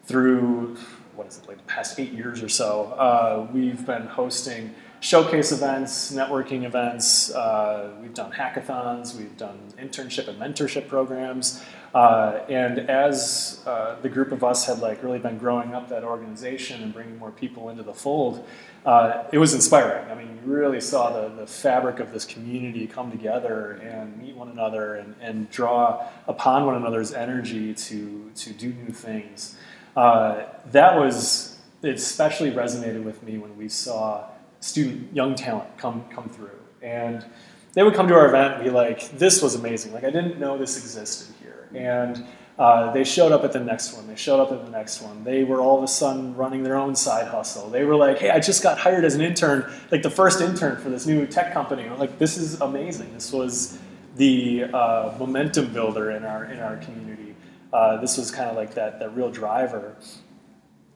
through, 0.05 0.77
what 1.15 1.27
is 1.27 1.37
it, 1.37 1.47
like 1.47 1.57
the 1.57 1.63
past 1.63 1.99
eight 1.99 2.11
years 2.11 2.43
or 2.43 2.49
so, 2.49 2.93
uh, 2.97 3.47
we've 3.53 3.85
been 3.85 4.05
hosting 4.05 4.73
showcase 4.99 5.51
events, 5.51 6.11
networking 6.11 6.63
events. 6.63 7.31
Uh, 7.33 7.91
we've 8.01 8.13
done 8.13 8.31
hackathons, 8.31 9.15
we've 9.15 9.37
done 9.37 9.59
internship 9.79 10.27
and 10.27 10.39
mentorship 10.39 10.87
programs. 10.87 11.63
Uh, 11.95 12.43
and 12.49 12.89
as 12.89 13.63
uh, 13.65 13.95
the 14.01 14.09
group 14.09 14.33
of 14.33 14.43
us 14.43 14.65
had 14.65 14.79
like 14.79 15.01
really 15.01 15.17
been 15.17 15.37
growing 15.37 15.73
up 15.73 15.87
that 15.87 16.03
organization 16.03 16.83
and 16.83 16.93
bringing 16.93 17.17
more 17.17 17.31
people 17.31 17.69
into 17.69 17.83
the 17.83 17.93
fold, 17.93 18.45
uh, 18.85 19.23
it 19.31 19.37
was 19.37 19.53
inspiring. 19.53 20.11
I 20.11 20.13
mean, 20.13 20.37
you 20.43 20.53
really 20.53 20.81
saw 20.81 21.21
the, 21.21 21.33
the 21.33 21.47
fabric 21.47 22.01
of 22.01 22.11
this 22.11 22.25
community 22.25 22.85
come 22.85 23.11
together 23.11 23.79
and 23.81 24.21
meet 24.21 24.35
one 24.35 24.49
another 24.49 24.95
and, 24.95 25.15
and 25.21 25.49
draw 25.49 26.05
upon 26.27 26.65
one 26.65 26.75
another's 26.75 27.13
energy 27.13 27.73
to, 27.73 28.29
to 28.35 28.51
do 28.51 28.73
new 28.73 28.91
things. 28.91 29.57
Uh, 29.95 30.43
that 30.73 30.97
was, 30.97 31.57
it 31.81 31.95
especially 31.95 32.51
resonated 32.51 33.05
with 33.05 33.23
me 33.23 33.37
when 33.37 33.55
we 33.57 33.69
saw 33.69 34.25
student, 34.59 35.15
young 35.15 35.33
talent 35.33 35.77
come, 35.77 36.03
come 36.13 36.27
through. 36.27 36.59
And 36.81 37.25
they 37.71 37.83
would 37.83 37.93
come 37.93 38.09
to 38.09 38.15
our 38.15 38.27
event 38.27 38.55
and 38.55 38.63
be 38.65 38.69
like, 38.69 39.17
this 39.17 39.41
was 39.41 39.55
amazing. 39.55 39.93
Like, 39.93 40.03
I 40.03 40.09
didn't 40.09 40.39
know 40.39 40.57
this 40.57 40.77
existed 40.77 41.33
here. 41.39 41.44
And 41.75 42.25
uh, 42.57 42.91
they 42.93 43.03
showed 43.03 43.31
up 43.31 43.43
at 43.43 43.51
the 43.51 43.59
next 43.59 43.93
one. 43.93 44.07
They 44.07 44.15
showed 44.15 44.39
up 44.39 44.51
at 44.51 44.63
the 44.65 44.71
next 44.71 45.01
one. 45.01 45.23
They 45.23 45.43
were 45.43 45.59
all 45.59 45.77
of 45.77 45.83
a 45.83 45.87
sudden 45.87 46.35
running 46.35 46.63
their 46.63 46.77
own 46.77 46.95
side 46.95 47.27
hustle. 47.27 47.69
They 47.69 47.83
were 47.83 47.95
like, 47.95 48.19
hey, 48.19 48.29
I 48.29 48.39
just 48.39 48.63
got 48.63 48.77
hired 48.77 49.03
as 49.03 49.15
an 49.15 49.21
intern, 49.21 49.69
like 49.91 50.03
the 50.03 50.09
first 50.09 50.41
intern 50.41 50.81
for 50.81 50.89
this 50.89 51.05
new 51.05 51.27
tech 51.27 51.53
company. 51.53 51.83
I'm 51.83 51.99
like, 51.99 52.17
this 52.17 52.37
is 52.37 52.61
amazing. 52.61 53.13
This 53.13 53.33
was 53.33 53.77
the 54.15 54.63
uh, 54.65 55.15
momentum 55.19 55.73
builder 55.73 56.11
in 56.11 56.23
our, 56.23 56.45
in 56.45 56.59
our 56.59 56.77
community. 56.77 57.35
Uh, 57.73 57.99
this 57.99 58.17
was 58.17 58.31
kind 58.31 58.49
of 58.49 58.55
like 58.55 58.73
that, 58.75 58.99
that 58.99 59.13
real 59.15 59.29
driver. 59.29 59.97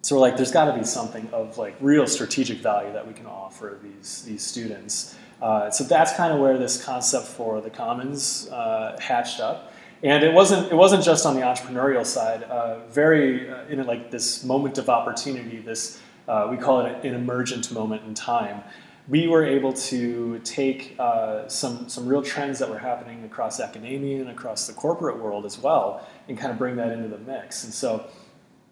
So 0.02 0.16
we're 0.16 0.22
like, 0.22 0.38
there's 0.38 0.52
got 0.52 0.72
to 0.72 0.78
be 0.78 0.86
something 0.86 1.28
of 1.34 1.58
like 1.58 1.76
real 1.82 2.08
strategic 2.08 2.60
value 2.60 2.94
that 2.94 3.06
we 3.06 3.14
can 3.14 3.26
offer 3.26 3.80
these 3.84 4.24
these 4.24 4.42
students. 4.42 5.18
Uh, 5.42 5.70
so 5.70 5.84
that's 5.84 6.14
kind 6.16 6.34
of 6.34 6.40
where 6.40 6.58
this 6.58 6.84
concept 6.84 7.28
for 7.28 7.62
the 7.62 7.70
Commons 7.70 8.50
uh, 8.50 8.98
hatched 9.02 9.40
up. 9.40 9.69
And 10.02 10.24
it 10.24 10.34
wasn't 10.34 10.72
it 10.72 10.76
wasn't 10.76 11.04
just 11.04 11.26
on 11.26 11.36
the 11.36 11.42
entrepreneurial 11.42 12.06
side. 12.06 12.44
Uh, 12.44 12.86
very 12.88 13.50
uh, 13.50 13.66
in 13.66 13.86
like 13.86 14.12
this 14.12 14.44
moment 14.44 14.78
of 14.78 14.90
opportunity. 14.90 15.60
This 15.60 16.00
uh, 16.28 16.48
we 16.50 16.58
call 16.58 16.86
it 16.86 17.06
an 17.06 17.14
emergent 17.14 17.72
moment 17.72 18.04
in 18.06 18.14
time. 18.14 18.64
We 19.10 19.28
were 19.28 19.44
able 19.44 19.74
to 19.74 20.40
take 20.40 20.96
uh, 21.00 21.50
some 21.50 21.90
some 21.90 22.08
real 22.08 22.22
trends 22.22 22.60
that 22.60 22.70
were 22.70 22.80
happening 22.80 23.26
across 23.26 23.60
academia 23.60 24.22
and 24.22 24.30
across 24.30 24.68
the 24.68 24.74
corporate 24.74 25.20
world 25.20 25.46
as 25.46 25.58
well, 25.58 26.08
and 26.30 26.38
kind 26.38 26.52
of 26.52 26.58
bring 26.58 26.78
that 26.78 26.92
into 26.92 27.10
the 27.10 27.18
mix. 27.18 27.66
And 27.66 27.74
so 27.74 28.06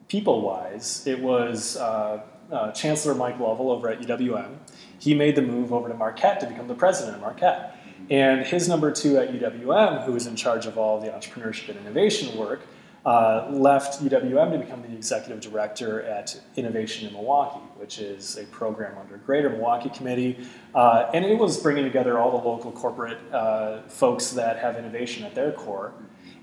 people 0.08 0.42
wise, 0.42 1.06
it 1.06 1.20
was 1.20 1.76
uh, 1.76 2.22
uh, 2.52 2.72
Chancellor 2.72 3.16
Mike 3.16 3.40
Lovell 3.40 3.72
over 3.72 3.90
at 3.90 4.00
UWM. 4.00 4.56
He 5.00 5.14
made 5.14 5.36
the 5.36 5.42
move 5.42 5.74
over 5.74 5.90
to 5.90 5.94
Marquette 5.94 6.40
to 6.40 6.48
become 6.48 6.68
the 6.68 6.76
president 6.76 7.16
of 7.16 7.22
Marquette. 7.22 7.77
And 8.10 8.46
his 8.46 8.68
number 8.68 8.92
two 8.92 9.18
at 9.18 9.34
UWM, 9.34 10.06
who 10.06 10.14
was 10.14 10.28
in 10.28 10.36
charge 10.36 10.66
of 10.66 10.78
all 10.78 11.00
the 11.00 11.08
entrepreneurship 11.08 11.70
and 11.70 11.80
innovation 11.80 12.38
work, 12.38 12.62
uh, 13.06 13.48
left 13.52 14.04
UWM 14.04 14.52
to 14.52 14.58
become 14.58 14.82
the 14.82 14.94
executive 14.94 15.40
director 15.40 16.02
at 16.02 16.40
Innovation 16.58 17.08
in 17.08 17.14
Milwaukee, 17.14 17.64
which 17.78 18.00
is 18.00 18.38
a 18.38 18.44
program 18.46 18.98
under 18.98 19.18
Greater 19.18 19.50
Milwaukee 19.50 19.90
Committee. 19.90 20.38
Uh, 20.76 21.10
and 21.14 21.24
it 21.24 21.38
was 21.38 21.58
bringing 21.62 21.86
together 21.86 22.20
all 22.20 22.32
the 22.32 22.46
local 22.46 22.72
corporate 22.72 23.20
uh, 23.32 23.82
folks 23.84 24.32
that 24.32 24.60
have 24.60 24.76
innovation 24.76 25.24
at 25.24 25.36
their 25.36 25.54
core 25.54 25.94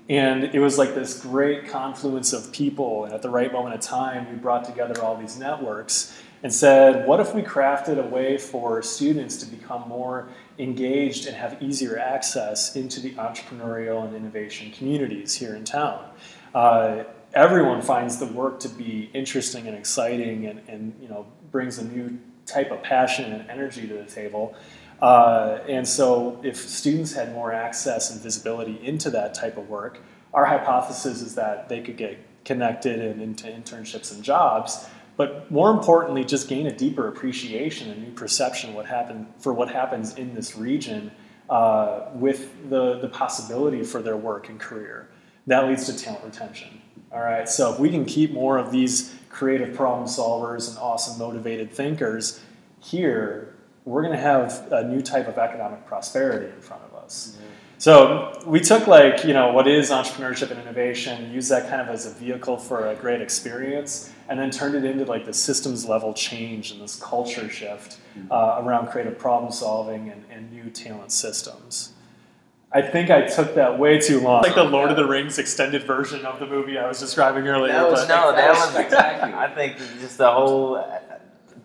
and 0.07 0.43
it 0.43 0.59
was 0.59 0.77
like 0.77 0.93
this 0.93 1.19
great 1.19 1.67
confluence 1.67 2.31
of 2.31 2.51
people. 2.51 3.05
And 3.05 3.13
at 3.13 3.21
the 3.21 3.29
right 3.29 3.51
moment 3.51 3.73
of 3.73 3.81
time, 3.81 4.29
we 4.29 4.37
brought 4.37 4.63
together 4.63 5.01
all 5.01 5.17
these 5.17 5.37
networks 5.37 6.15
and 6.43 6.53
said, 6.53 7.07
what 7.07 7.19
if 7.19 7.33
we 7.33 7.41
crafted 7.41 7.97
a 7.97 8.07
way 8.07 8.37
for 8.37 8.83
students 8.83 9.37
to 9.37 9.47
become 9.47 9.87
more 9.89 10.29
engaged 10.57 11.27
and 11.27 11.35
have 11.35 11.61
easier 11.61 11.97
access 11.97 12.75
into 12.75 12.99
the 12.99 13.11
entrepreneurial 13.15 14.05
and 14.05 14.15
innovation 14.15 14.71
communities 14.71 15.35
here 15.35 15.55
in 15.55 15.63
town? 15.63 16.09
Uh, 16.53 17.03
everyone 17.33 17.81
finds 17.81 18.17
the 18.17 18.25
work 18.27 18.59
to 18.61 18.69
be 18.69 19.09
interesting 19.13 19.67
and 19.67 19.77
exciting 19.77 20.45
and, 20.45 20.61
and 20.67 20.95
you 21.01 21.09
know, 21.09 21.27
brings 21.51 21.77
a 21.77 21.85
new 21.85 22.17
type 22.45 22.71
of 22.71 22.81
passion 22.83 23.33
and 23.33 23.49
energy 23.49 23.87
to 23.87 23.93
the 23.93 24.05
table. 24.05 24.55
Uh, 25.01 25.59
and 25.67 25.85
so, 25.85 26.39
if 26.43 26.55
students 26.55 27.13
had 27.13 27.33
more 27.33 27.51
access 27.51 28.11
and 28.11 28.21
visibility 28.21 28.79
into 28.81 29.09
that 29.09 29.33
type 29.33 29.57
of 29.57 29.67
work, 29.67 29.99
our 30.33 30.45
hypothesis 30.45 31.21
is 31.21 31.35
that 31.35 31.67
they 31.67 31.81
could 31.81 31.97
get 31.97 32.17
connected 32.45 32.99
and 32.99 33.21
into 33.21 33.47
internships 33.47 34.13
and 34.13 34.23
jobs, 34.23 34.87
but 35.17 35.49
more 35.49 35.71
importantly, 35.71 36.23
just 36.23 36.47
gain 36.47 36.67
a 36.67 36.75
deeper 36.75 37.07
appreciation 37.07 37.89
and 37.89 38.03
new 38.03 38.11
perception 38.11 38.73
what 38.73 38.85
happened, 38.85 39.27
for 39.37 39.53
what 39.53 39.69
happens 39.69 40.15
in 40.15 40.33
this 40.35 40.55
region 40.55 41.11
uh, 41.49 42.09
with 42.13 42.69
the, 42.69 42.99
the 42.99 43.07
possibility 43.07 43.83
for 43.83 44.01
their 44.01 44.17
work 44.17 44.49
and 44.49 44.59
career. 44.59 45.09
That 45.47 45.67
leads 45.67 45.85
to 45.85 45.97
talent 45.97 46.23
retention. 46.25 46.81
All 47.11 47.21
right, 47.21 47.47
so 47.47 47.71
if 47.73 47.79
we 47.79 47.89
can 47.89 48.03
keep 48.03 48.31
more 48.31 48.57
of 48.57 48.71
these 48.71 49.15
creative 49.29 49.75
problem 49.75 50.07
solvers 50.07 50.69
and 50.69 50.77
awesome 50.79 51.17
motivated 51.17 51.71
thinkers 51.71 52.41
here, 52.79 53.55
we're 53.85 54.01
going 54.01 54.15
to 54.15 54.21
have 54.21 54.67
a 54.71 54.83
new 54.83 55.01
type 55.01 55.27
of 55.27 55.37
economic 55.37 55.85
prosperity 55.85 56.47
in 56.47 56.61
front 56.61 56.83
of 56.83 56.95
us. 56.95 57.37
Mm-hmm. 57.37 57.45
So 57.77 58.43
we 58.45 58.59
took 58.59 58.87
like 58.87 59.23
you 59.25 59.33
know 59.33 59.51
what 59.51 59.67
is 59.67 59.91
entrepreneurship 59.91 60.49
and 60.51 60.59
innovation, 60.59 61.31
use 61.31 61.49
that 61.49 61.69
kind 61.69 61.81
of 61.81 61.89
as 61.89 62.05
a 62.05 62.09
vehicle 62.11 62.57
for 62.57 62.87
a 62.87 62.95
great 62.95 63.21
experience, 63.21 64.11
and 64.27 64.39
then 64.39 64.51
turned 64.51 64.75
it 64.75 64.85
into 64.85 65.05
like 65.05 65.25
the 65.25 65.33
systems 65.33 65.85
level 65.85 66.13
change 66.13 66.71
and 66.71 66.81
this 66.81 66.99
culture 67.01 67.49
shift 67.49 67.97
mm-hmm. 68.17 68.31
uh, 68.31 68.61
around 68.61 68.87
creative 68.87 69.17
problem 69.17 69.51
solving 69.51 70.09
and, 70.09 70.23
and, 70.31 70.51
new 70.51 70.69
talent 70.69 71.11
systems. 71.11 71.91
I 72.71 72.81
think 72.81 73.09
I 73.09 73.27
took 73.27 73.55
that 73.55 73.77
way 73.79 73.99
too 73.99 74.19
long. 74.19 74.41
Like 74.41 74.55
the 74.55 74.63
Lord 74.63 74.89
of 74.89 74.97
the 74.97 75.07
Rings 75.07 75.37
extended 75.37 75.83
version 75.83 76.25
of 76.25 76.39
the 76.39 76.45
movie 76.45 76.77
I 76.77 76.87
was 76.87 76.99
describing 76.99 77.47
earlier. 77.47 77.71
That 77.71 77.89
was, 77.89 78.07
no, 78.07 78.35
that 78.35 78.49
was 78.49 78.75
exactly. 78.75 79.33
I 79.33 79.47
think 79.53 79.77
just 79.99 80.17
the 80.17 80.31
whole 80.31 80.83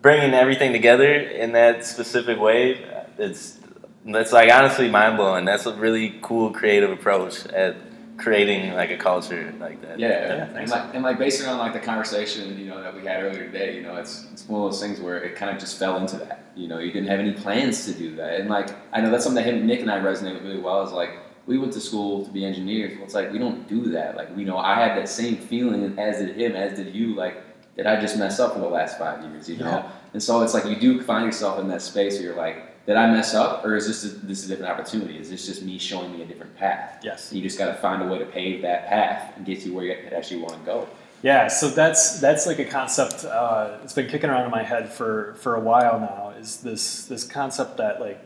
bringing 0.01 0.33
everything 0.33 0.71
together 0.71 1.13
in 1.13 1.51
that 1.51 1.85
specific 1.85 2.39
way, 2.39 2.85
it's 3.17 3.59
that's 4.05 4.31
like 4.31 4.51
honestly 4.51 4.89
mind 4.89 5.17
blowing. 5.17 5.45
That's 5.45 5.65
a 5.65 5.75
really 5.75 6.17
cool 6.21 6.51
creative 6.51 6.91
approach 6.91 7.45
at 7.47 7.75
creating 8.21 8.73
like 8.73 8.91
a 8.91 8.97
culture 8.97 9.53
like 9.59 9.81
that. 9.81 9.99
Yeah, 9.99 10.09
Yeah, 10.09 10.57
and 10.59 10.69
like 10.69 10.93
and 10.93 11.03
like 11.03 11.17
based 11.17 11.45
on 11.45 11.57
like 11.57 11.73
the 11.73 11.79
conversation 11.79 12.57
you 12.57 12.67
know 12.69 12.81
that 12.81 12.93
we 12.95 13.01
had 13.05 13.23
earlier 13.23 13.45
today, 13.45 13.75
you 13.75 13.81
know, 13.81 13.95
it's 13.97 14.27
it's 14.31 14.47
one 14.47 14.61
of 14.61 14.71
those 14.71 14.79
things 14.81 14.99
where 14.99 15.17
it 15.23 15.35
kind 15.35 15.51
of 15.53 15.59
just 15.59 15.77
fell 15.79 15.97
into 15.97 16.17
that. 16.17 16.45
You 16.55 16.67
know, 16.67 16.79
you 16.79 16.91
didn't 16.91 17.09
have 17.09 17.19
any 17.19 17.33
plans 17.33 17.85
to 17.85 17.93
do 17.93 18.15
that, 18.17 18.39
and 18.39 18.49
like 18.49 18.69
I 18.93 19.01
know 19.01 19.09
that's 19.09 19.23
something 19.25 19.43
that 19.43 19.51
him, 19.53 19.65
Nick 19.65 19.81
and 19.81 19.91
I 19.91 19.99
resonate 19.99 20.33
with 20.35 20.43
really 20.43 20.59
well. 20.59 20.83
Is 20.83 20.91
like 20.91 21.11
we 21.47 21.57
went 21.57 21.73
to 21.73 21.81
school 21.81 22.23
to 22.25 22.31
be 22.31 22.45
engineers. 22.45 22.93
Well, 22.95 23.05
it's 23.05 23.15
like 23.15 23.31
we 23.33 23.39
don't 23.39 23.67
do 23.67 23.89
that. 23.91 24.15
Like 24.15 24.29
you 24.37 24.45
know, 24.45 24.57
I 24.57 24.75
had 24.75 24.97
that 24.97 25.09
same 25.09 25.37
feeling 25.37 25.97
as 25.99 26.19
did 26.19 26.35
him, 26.37 26.55
as 26.55 26.77
did 26.77 26.93
you. 26.93 27.15
Like 27.15 27.41
did 27.75 27.87
I 27.87 27.99
just 27.99 28.17
mess 28.17 28.39
up 28.39 28.53
for 28.53 28.59
the 28.59 28.67
last 28.69 28.97
five 28.99 29.23
years? 29.23 29.49
You 29.49 29.57
know, 29.57 29.65
Yeah. 29.65 29.91
and 30.13 30.21
so 30.21 30.41
it's 30.43 30.53
like 30.53 30.65
you 30.65 30.75
do 30.75 31.01
find 31.01 31.25
yourself 31.25 31.59
in 31.59 31.67
that 31.69 31.81
space 31.81 32.15
where 32.15 32.23
you're 32.23 32.35
like. 32.35 32.67
Did 32.91 32.97
I 32.97 33.09
mess 33.09 33.33
up, 33.33 33.63
or 33.63 33.77
is 33.77 33.87
this 33.87 34.03
a, 34.03 34.09
this 34.25 34.43
a 34.43 34.49
different 34.49 34.69
opportunity? 34.69 35.17
Is 35.17 35.29
this 35.29 35.45
just 35.45 35.63
me 35.63 35.79
showing 35.79 36.11
me 36.11 36.23
a 36.23 36.25
different 36.25 36.57
path? 36.57 36.99
Yes. 37.01 37.31
You 37.31 37.41
just 37.41 37.57
got 37.57 37.67
to 37.67 37.75
find 37.75 38.03
a 38.03 38.05
way 38.05 38.19
to 38.19 38.25
pave 38.25 38.63
that 38.63 38.89
path 38.89 39.31
and 39.37 39.45
get 39.45 39.59
you 39.59 39.73
where 39.73 39.85
you 39.85 39.93
actually 40.13 40.41
want 40.41 40.55
to 40.55 40.65
go. 40.65 40.89
Yeah, 41.23 41.47
so 41.47 41.69
that's 41.69 42.19
that's 42.19 42.45
like 42.45 42.59
a 42.59 42.65
concept. 42.65 43.23
Uh, 43.23 43.77
it's 43.81 43.93
been 43.93 44.09
kicking 44.09 44.29
around 44.29 44.43
in 44.43 44.51
my 44.51 44.63
head 44.63 44.91
for 44.91 45.35
for 45.35 45.55
a 45.55 45.61
while 45.61 46.01
now. 46.01 46.33
Is 46.37 46.57
this 46.57 47.05
this 47.05 47.23
concept 47.23 47.77
that 47.77 48.01
like, 48.01 48.19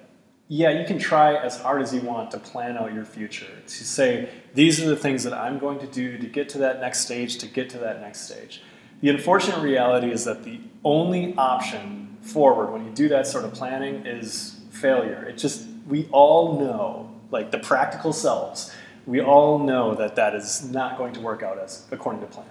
yeah, 0.48 0.72
you 0.72 0.88
can 0.88 0.98
try 0.98 1.36
as 1.36 1.62
hard 1.62 1.84
as 1.84 1.94
you 1.94 2.02
want 2.02 2.32
to 2.32 2.40
plan 2.40 2.76
out 2.76 2.92
your 2.92 3.06
future. 3.06 3.62
To 3.68 3.84
say 3.86 4.30
these 4.56 4.82
are 4.82 4.90
the 4.90 4.96
things 4.96 5.24
that 5.26 5.34
I'm 5.34 5.60
going 5.60 5.78
to 5.78 5.88
do 5.88 6.18
to 6.18 6.26
get 6.26 6.50
to 6.50 6.58
that 6.58 6.82
next 6.82 7.02
stage, 7.02 7.38
to 7.38 7.46
get 7.46 7.70
to 7.70 7.78
that 7.78 8.02
next 8.02 8.22
stage. 8.22 8.64
The 9.02 9.10
unfortunate 9.10 9.62
reality 9.62 10.10
is 10.12 10.26
that 10.26 10.44
the 10.44 10.60
only 10.84 11.36
option 11.36 12.18
forward 12.22 12.72
when 12.72 12.84
you 12.84 12.92
do 12.92 13.08
that 13.10 13.28
sort 13.28 13.46
of 13.46 13.54
planning 13.54 14.08
is 14.08 14.55
failure. 14.86 15.26
It 15.26 15.38
just 15.38 15.66
we 15.88 16.08
all 16.12 16.60
know, 16.60 17.12
like 17.32 17.52
the 17.52 17.60
practical 17.60 18.14
selves, 18.14 18.74
we 19.06 19.22
all 19.22 19.60
know 19.60 19.96
that 19.96 20.16
that 20.16 20.36
is 20.36 20.70
not 20.70 20.98
going 20.98 21.14
to 21.14 21.20
work 21.20 21.44
out 21.44 21.60
as 21.60 21.86
according 21.92 22.22
to 22.22 22.28
plan. 22.28 22.48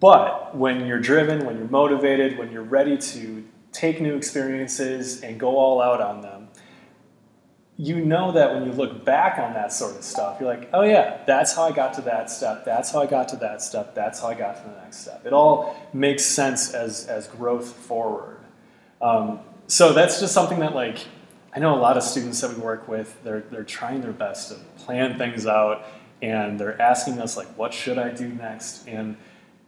But 0.00 0.56
when 0.56 0.86
you're 0.86 1.00
driven, 1.00 1.46
when 1.46 1.56
you're 1.56 1.68
motivated, 1.68 2.38
when 2.38 2.52
you're 2.52 2.62
ready 2.62 2.98
to 2.98 3.44
take 3.72 4.00
new 4.00 4.16
experiences 4.16 5.22
and 5.22 5.38
go 5.40 5.56
all 5.56 5.80
out 5.80 6.00
on 6.00 6.20
them, 6.20 6.48
you 7.76 8.04
know 8.04 8.32
that 8.32 8.52
when 8.52 8.64
you 8.66 8.72
look 8.72 9.04
back 9.04 9.38
on 9.38 9.54
that 9.54 9.72
sort 9.72 9.96
of 9.96 10.02
stuff, 10.02 10.38
you're 10.40 10.48
like, 10.48 10.68
oh 10.72 10.82
yeah, 10.82 11.22
that's 11.26 11.54
how 11.54 11.62
I 11.62 11.72
got 11.72 11.94
to 11.94 12.02
that 12.02 12.28
step, 12.28 12.64
that's 12.64 12.90
how 12.90 13.00
I 13.00 13.06
got 13.06 13.28
to 13.28 13.36
that 13.36 13.62
step, 13.62 13.94
that's 13.94 14.20
how 14.20 14.28
I 14.28 14.34
got 14.34 14.56
to 14.56 14.68
the 14.68 14.80
next 14.82 14.98
step. 14.98 15.24
It 15.24 15.32
all 15.32 15.76
makes 15.92 16.24
sense 16.24 16.74
as, 16.74 17.06
as 17.06 17.28
growth 17.28 17.72
forward. 17.72 18.40
Um, 19.00 19.40
so 19.68 19.92
that's 19.92 20.18
just 20.18 20.34
something 20.34 20.58
that 20.58 20.74
like 20.74 21.06
I 21.54 21.60
know 21.60 21.74
a 21.74 21.80
lot 21.80 21.96
of 21.96 22.02
students 22.02 22.40
that 22.42 22.54
we 22.54 22.60
work 22.60 22.88
with, 22.88 23.22
they're, 23.24 23.40
they're 23.40 23.64
trying 23.64 24.02
their 24.02 24.12
best 24.12 24.50
to 24.50 24.56
plan 24.82 25.18
things 25.18 25.46
out 25.46 25.84
and 26.20 26.58
they're 26.58 26.80
asking 26.80 27.20
us 27.20 27.36
like, 27.36 27.46
what 27.56 27.72
should 27.72 27.98
I 27.98 28.10
do 28.10 28.28
next? 28.28 28.86
And 28.86 29.16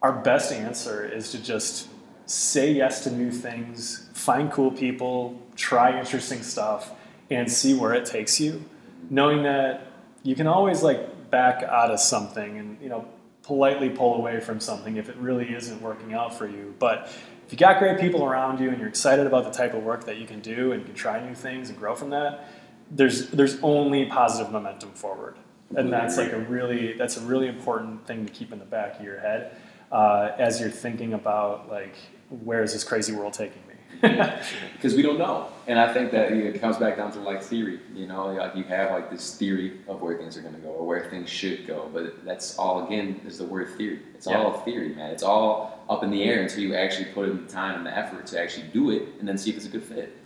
our 0.03 0.13
best 0.13 0.53
answer 0.53 1.05
is 1.05 1.31
to 1.33 1.43
just 1.43 1.89
say 2.27 2.73
yes 2.73 3.05
to 3.05 3.11
new 3.11 3.31
things, 3.31 4.09
find 4.15 4.51
cool 4.51 4.71
people, 4.71 5.41
try 5.57 5.99
interesting 5.99 6.43
stuff, 6.43 6.93
and 7.31 7.51
see 7.51 7.75
where 7.75 7.95
it 7.95 8.07
takes 8.07 8.41
you. 8.41 8.65
Knowing 9.09 9.43
that 9.45 9.87
you 10.23 10.35
can 10.35 10.47
always 10.47 10.83
like 10.83 11.31
back 11.31 11.63
out 11.63 11.91
of 11.91 12.01
something 12.01 12.59
and 12.59 12.77
you 12.83 12.89
know 12.89 13.07
politely 13.43 13.89
pull 13.89 14.17
away 14.17 14.41
from 14.41 14.61
something 14.61 14.97
if 14.97 15.09
it 15.09 15.17
really 15.17 15.55
isn't 15.55 15.81
working 15.81 16.13
out 16.15 16.37
for 16.37 16.47
you. 16.47 16.75
But 16.79 17.11
if 17.51 17.55
you 17.55 17.59
got 17.59 17.81
great 17.81 17.99
people 17.99 18.25
around 18.25 18.61
you 18.61 18.69
and 18.69 18.79
you're 18.79 18.89
excited 18.89 19.27
about 19.27 19.43
the 19.43 19.51
type 19.51 19.75
of 19.75 19.83
work 19.83 20.05
that 20.05 20.19
you 20.19 20.25
can 20.25 20.39
do 20.39 20.71
and 20.71 20.83
you 20.83 20.87
can 20.87 20.95
try 20.95 21.21
new 21.27 21.35
things 21.35 21.69
and 21.69 21.77
grow 21.77 21.97
from 21.97 22.11
that, 22.11 22.49
there's 22.93 23.29
there's 23.31 23.61
only 23.65 24.07
positive 24.07 24.53
momentum 24.53 24.93
forward. 24.93 25.35
And 25.75 25.93
that's 25.93 26.17
like 26.17 26.33
a 26.33 26.39
really 26.39 26.93
that's 26.93 27.17
a 27.17 27.21
really 27.23 27.49
important 27.49 28.07
thing 28.07 28.25
to 28.25 28.33
keep 28.33 28.53
in 28.53 28.61
the 28.61 28.65
back 28.65 29.01
of 29.01 29.05
your 29.05 29.19
head 29.19 29.57
uh, 29.91 30.31
as 30.39 30.61
you're 30.61 30.71
thinking 30.71 31.15
about 31.15 31.69
like 31.69 31.97
where 32.29 32.63
is 32.63 32.73
this 32.73 32.85
crazy 32.85 33.13
world 33.13 33.33
taking 33.33 33.67
me? 33.67 33.70
because 34.73 34.95
we 34.95 35.03
don't 35.03 35.19
know. 35.19 35.49
And 35.67 35.79
I 35.79 35.93
think 35.93 36.11
that 36.13 36.33
it 36.33 36.61
comes 36.61 36.79
back 36.79 36.97
down 36.97 37.13
to 37.13 37.21
like 37.21 37.43
theory. 37.43 37.81
You 37.95 38.07
know, 38.07 38.27
like 38.33 38.57
you 38.57 38.65
have 38.65 38.91
like 38.91 39.11
this 39.11 39.37
theory 39.37 39.79
of 39.89 40.01
where 40.03 40.17
things 40.17 40.37
are 40.37 40.43
going 40.43 40.55
to 40.55 40.61
go 40.61 40.69
or 40.71 40.87
where 40.87 41.05
things 41.11 41.29
should 41.29 41.67
go, 41.67 41.89
but 41.93 42.25
that's 42.25 42.59
all 42.59 42.87
again 42.87 43.21
is 43.27 43.39
the 43.39 43.45
word 43.45 43.69
theory. 43.77 44.01
It's 44.15 44.27
Yeah. 44.27 44.43
all 44.43 44.53
theory, 44.61 44.95
man. 44.95 45.11
It's 45.11 45.23
all 45.23 45.79
up 45.89 46.03
in 46.03 46.11
the 46.11 46.23
air 46.25 46.43
until 46.43 46.61
you 46.61 46.75
actually 46.75 47.07
put 47.07 47.29
in 47.29 47.47
the 47.47 47.53
time 47.53 47.77
and 47.77 47.87
the 47.87 47.97
effort 47.97 48.27
to 48.29 48.41
actually 48.41 48.69
do 48.73 48.91
it, 48.91 49.03
and 49.19 49.29
then 49.29 49.37
see 49.39 49.51
if 49.51 49.57
it's 49.57 49.67
a 49.67 49.71
good 49.71 49.85
fit. 49.85 50.17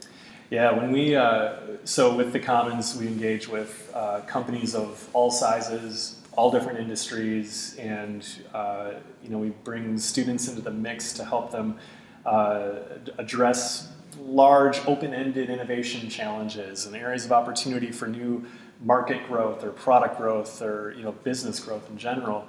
Yeah, 0.50 0.70
when 0.72 0.92
we 0.92 1.16
uh, 1.16 1.54
so 1.84 2.14
with 2.14 2.32
the 2.32 2.38
Commons, 2.40 2.96
we 2.96 3.06
engage 3.08 3.48
with 3.48 3.90
uh, 3.94 4.20
companies 4.20 4.74
of 4.74 5.08
all 5.12 5.30
sizes, 5.30 6.20
all 6.36 6.50
different 6.50 6.78
industries, 6.78 7.76
and 7.78 8.26
uh, 8.54 8.92
you 9.22 9.30
know 9.30 9.38
we 9.38 9.50
bring 9.64 9.98
students 9.98 10.46
into 10.48 10.60
the 10.60 10.70
mix 10.70 11.12
to 11.14 11.24
help 11.24 11.50
them 11.50 11.76
address 12.24 13.88
large, 14.20 14.80
open-ended 14.86 15.50
innovation 15.50 16.08
challenges 16.08 16.86
and 16.86 16.96
areas 16.96 17.24
of 17.24 17.32
opportunity 17.32 17.90
for 17.90 18.06
new 18.06 18.44
market 18.80 19.26
growth 19.26 19.64
or 19.64 19.70
product 19.70 20.18
growth 20.18 20.60
or 20.62 20.92
you 20.96 21.02
know 21.02 21.12
business 21.12 21.60
growth 21.60 21.88
in 21.90 21.98
general. 21.98 22.46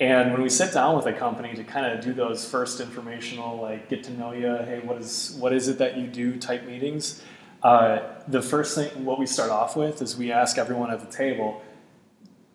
And 0.00 0.32
when 0.32 0.42
we 0.42 0.48
sit 0.48 0.72
down 0.72 0.96
with 0.96 1.06
a 1.06 1.12
company 1.12 1.54
to 1.54 1.62
kind 1.62 1.86
of 1.86 2.04
do 2.04 2.12
those 2.12 2.48
first 2.48 2.80
informational, 2.80 3.60
like 3.60 3.88
get 3.88 4.02
to 4.04 4.12
know 4.12 4.32
you, 4.32 4.48
hey, 4.48 4.80
what 4.82 4.98
is 4.98 5.36
what 5.38 5.52
is 5.52 5.68
it 5.68 5.78
that 5.78 5.96
you 5.96 6.06
do 6.06 6.38
type 6.38 6.66
meetings, 6.66 7.22
uh, 7.62 8.00
the 8.26 8.42
first 8.42 8.74
thing 8.74 9.04
what 9.04 9.18
we 9.18 9.26
start 9.26 9.50
off 9.50 9.76
with 9.76 10.02
is 10.02 10.16
we 10.16 10.32
ask 10.32 10.58
everyone 10.58 10.90
at 10.90 11.00
the 11.00 11.16
table, 11.16 11.62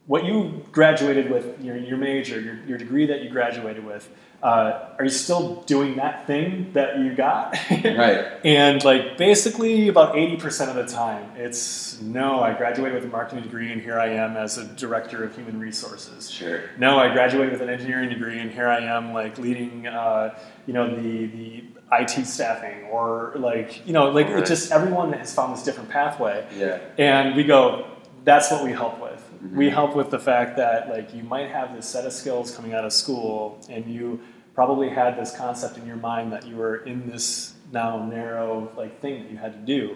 what 0.08 0.24
you 0.24 0.66
graduated 0.72 1.30
with, 1.30 1.62
your, 1.62 1.78
your 1.78 1.98
major, 1.98 2.40
your, 2.40 2.56
your 2.66 2.78
degree 2.78 3.06
that 3.08 3.22
you 3.24 3.30
graduated 3.30 3.86
with, 3.86 4.10
uh, 4.42 4.90
are 4.98 5.04
you 5.04 5.10
still 5.10 5.64
doing 5.64 5.96
that 5.98 6.26
thing 6.28 6.72
that 6.74 6.98
you 7.00 7.14
got? 7.14 7.58
Right. 7.84 8.26
And 8.46 8.84
like 8.86 9.18
basically 9.18 9.88
about 9.90 10.14
80% 10.16 10.70
of 10.70 10.76
the 10.76 10.86
time, 10.86 11.32
it's 11.36 12.00
no, 12.02 12.42
I 12.42 12.54
graduated 12.54 12.96
with 12.96 13.06
a 13.06 13.08
marketing 13.08 13.44
degree 13.44 13.72
and 13.72 13.82
here 13.82 14.00
I 14.00 14.10
am 14.10 14.38
as 14.38 14.58
a 14.58 14.66
director 14.66 15.24
of 15.24 15.36
human 15.36 15.60
resources. 15.60 16.30
Sure. 16.30 16.62
No, 16.78 17.00
I 17.00 17.12
graduated 17.12 17.52
with 17.52 17.62
an 17.62 17.70
engineering 17.70 18.10
degree 18.10 18.40
and 18.40 18.52
here 18.52 18.68
I 18.68 18.80
am 18.82 19.12
like 19.14 19.38
leading, 19.38 19.88
uh, 19.88 20.38
you 20.68 20.74
know, 20.74 20.96
the, 20.96 21.26
the 21.26 21.64
IT 21.94 22.26
staffing 22.28 22.84
or 22.86 23.34
like, 23.38 23.86
you 23.88 23.94
know, 23.94 24.10
like 24.12 24.28
it 24.28 24.36
Right. 24.36 24.46
just 24.46 24.72
everyone 24.72 25.12
has 25.14 25.34
found 25.34 25.54
this 25.58 25.64
different 25.64 25.90
pathway. 25.90 26.46
Yeah. 26.56 26.80
And 26.98 27.36
we 27.36 27.44
go, 27.44 27.88
that's 28.24 28.52
what 28.52 28.64
we 28.64 28.72
help 28.72 29.02
with. 29.02 29.27
We 29.56 29.68
Mhm. 29.68 29.72
help 29.74 29.96
with 29.96 30.10
the 30.10 30.20
fact 30.20 30.58
that 30.58 30.90
like 30.90 31.14
you 31.14 31.24
might 31.24 31.50
have 31.50 31.76
this 31.76 31.86
set 31.86 32.06
of 32.06 32.14
skills 32.14 32.56
coming 32.56 32.74
out 32.74 32.86
of 32.86 32.94
school 32.94 33.60
and 33.70 33.86
you 33.86 34.20
probably 34.56 34.90
had 34.90 35.18
this 35.18 35.36
concept 35.36 35.78
in 35.78 35.86
your 35.86 35.98
mind 35.98 36.34
that 36.34 36.46
you 36.48 36.56
were 36.56 36.78
in 36.78 37.10
this 37.10 37.54
now 37.72 38.04
narrow 38.04 38.70
like 38.76 39.00
thing 39.02 39.22
that 39.24 39.32
you 39.32 39.38
had 39.38 39.54
to 39.54 39.60
do. 39.60 39.96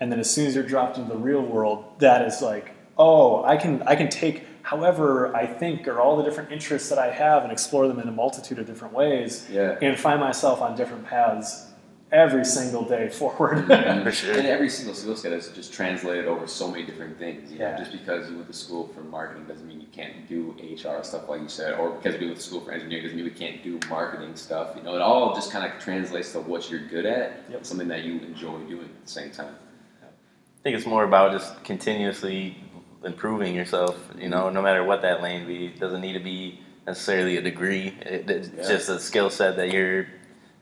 And 0.00 0.10
then 0.10 0.18
as 0.20 0.30
soon 0.30 0.46
as 0.46 0.54
you're 0.54 0.64
dropped 0.64 0.98
into 0.98 1.10
the 1.12 1.18
real 1.18 1.40
world, 1.42 1.84
that 1.98 2.22
is 2.26 2.42
like, 2.42 2.72
oh, 2.98 3.42
I 3.44 3.56
can 3.56 3.82
I 3.86 3.94
can 3.96 4.08
take 4.08 4.44
however 4.62 5.34
I 5.34 5.46
think 5.46 5.88
or 5.88 6.00
all 6.00 6.16
the 6.16 6.22
different 6.22 6.52
interests 6.52 6.88
that 6.90 6.98
I 6.98 7.10
have 7.10 7.42
and 7.42 7.50
explore 7.52 7.88
them 7.88 7.98
in 7.98 8.08
a 8.08 8.12
multitude 8.12 8.58
of 8.58 8.66
different 8.66 8.94
ways 8.94 9.48
Yeah. 9.50 9.76
and 9.82 9.98
find 9.98 10.20
myself 10.20 10.60
on 10.62 10.76
different 10.76 11.04
paths 11.06 11.71
every 12.12 12.44
single 12.44 12.84
day 12.84 13.08
forward. 13.08 13.66
For 14.04 14.12
sure. 14.12 14.34
And 14.36 14.46
every 14.46 14.68
single 14.68 14.94
skill 14.94 15.16
set 15.16 15.32
is 15.32 15.48
just 15.48 15.72
translated 15.72 16.26
over 16.26 16.46
so 16.46 16.70
many 16.70 16.84
different 16.84 17.18
things. 17.18 17.50
You 17.50 17.58
know, 17.58 17.68
Yeah. 17.70 17.78
just 17.78 17.92
because 17.92 18.28
you 18.28 18.36
went 18.36 18.48
to 18.48 18.52
school 18.54 18.88
for 18.94 19.00
marketing 19.00 19.44
doesn't 19.46 19.66
mean 19.66 19.80
you 19.80 19.86
can't 19.92 20.28
do 20.28 20.54
HR 20.60 21.02
stuff 21.02 21.28
like 21.28 21.40
you 21.40 21.48
said, 21.48 21.74
or 21.78 21.90
because 21.90 22.20
you 22.20 22.26
went 22.26 22.36
to 22.38 22.42
school 22.42 22.60
for 22.60 22.72
engineering 22.72 23.04
doesn't 23.04 23.16
mean 23.16 23.24
we 23.24 23.30
can't 23.30 23.62
do 23.64 23.80
marketing 23.88 24.36
stuff. 24.36 24.76
You 24.76 24.82
know, 24.82 24.94
it 24.94 25.00
all 25.00 25.34
just 25.34 25.50
kind 25.50 25.64
of 25.70 25.80
translates 25.80 26.32
to 26.32 26.40
what 26.40 26.70
you're 26.70 26.86
good 26.86 27.06
at, 27.06 27.44
Yep. 27.50 27.64
something 27.64 27.88
that 27.88 28.04
you 28.04 28.20
enjoy 28.20 28.58
doing 28.68 28.84
at 28.84 29.04
the 29.06 29.10
same 29.10 29.30
time. 29.30 29.54
I 30.02 30.62
think 30.62 30.76
it's 30.76 30.86
more 30.86 31.04
about 31.04 31.32
just 31.32 31.64
continuously 31.64 32.56
improving 33.04 33.54
yourself. 33.54 33.96
You 34.16 34.28
know, 34.28 34.48
no 34.50 34.62
matter 34.62 34.84
what 34.84 35.02
that 35.02 35.22
lane 35.22 35.44
be, 35.46 35.66
it 35.66 35.80
doesn't 35.80 36.00
need 36.02 36.12
to 36.12 36.20
be 36.20 36.60
necessarily 36.86 37.36
a 37.36 37.42
degree. 37.42 37.94
It, 38.02 38.28
it's 38.30 38.48
Yeah. 38.56 38.68
just 38.68 38.88
a 38.88 39.00
skill 39.00 39.28
set 39.30 39.56
that 39.56 39.70
you're, 39.72 40.06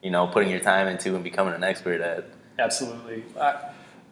you 0.02 0.10
know, 0.10 0.26
putting 0.26 0.50
your 0.50 0.60
time 0.60 0.88
into 0.88 1.14
and 1.14 1.24
becoming 1.24 1.54
an 1.54 1.64
expert 1.64 2.00
at. 2.00 2.26
Absolutely. 2.58 3.24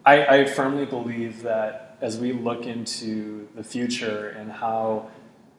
I, 0.05 0.25
I 0.25 0.45
firmly 0.45 0.85
believe 0.85 1.43
that 1.43 1.97
as 2.01 2.17
we 2.17 2.31
look 2.31 2.65
into 2.65 3.47
the 3.55 3.63
future 3.63 4.29
and 4.29 4.51
how 4.51 5.09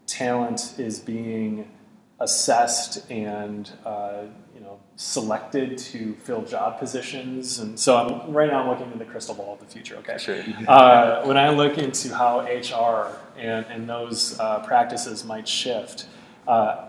talent 0.06 0.74
is 0.78 0.98
being 0.98 1.70
assessed 2.18 3.10
and 3.10 3.70
uh, 3.84 4.22
you 4.54 4.60
know 4.60 4.78
selected 4.96 5.78
to 5.78 6.14
fill 6.16 6.42
job 6.42 6.78
positions, 6.78 7.58
and 7.58 7.78
so 7.78 7.96
I'm, 7.96 8.32
right 8.32 8.50
now 8.50 8.62
I'm 8.62 8.68
looking 8.68 8.86
into 8.86 8.98
the 8.98 9.04
crystal 9.04 9.34
ball 9.34 9.54
of 9.54 9.60
the 9.60 9.66
future. 9.66 9.96
Okay. 9.96 10.18
Sure. 10.18 10.42
Uh, 10.68 11.22
when 11.24 11.36
I 11.36 11.50
look 11.50 11.78
into 11.78 12.14
how 12.14 12.40
HR 12.40 13.16
and, 13.38 13.64
and 13.66 13.88
those 13.88 14.38
uh, 14.38 14.60
practices 14.60 15.24
might 15.24 15.48
shift, 15.48 16.06
uh, 16.46 16.88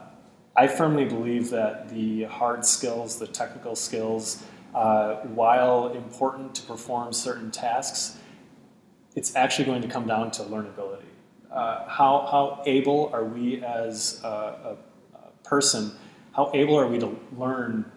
I 0.55 0.67
firmly 0.67 1.05
believe 1.05 1.49
that 1.51 1.89
the 1.89 2.23
hard 2.23 2.65
skills, 2.65 3.17
the 3.17 3.27
technical 3.27 3.75
skills, 3.75 4.43
uh, 4.75 5.15
while 5.33 5.93
important 5.93 6.55
to 6.55 6.61
perform 6.63 7.13
certain 7.13 7.51
tasks, 7.51 8.17
it's 9.15 9.35
actually 9.35 9.65
going 9.65 9.81
to 9.81 9.87
come 9.87 10.07
down 10.07 10.31
to 10.31 10.43
learnability. 10.43 11.03
uh, 11.51 11.87
how, 11.87 12.27
how 12.31 12.63
able 12.65 13.09
are 13.13 13.25
we 13.25 13.63
as 13.63 14.21
a, 14.23 14.27
a, 14.27 14.77
a 15.15 15.19
person, 15.43 15.91
how 16.33 16.49
able 16.53 16.79
are 16.79 16.87
we 16.87 16.97
to 16.99 17.15
learn 17.37 17.91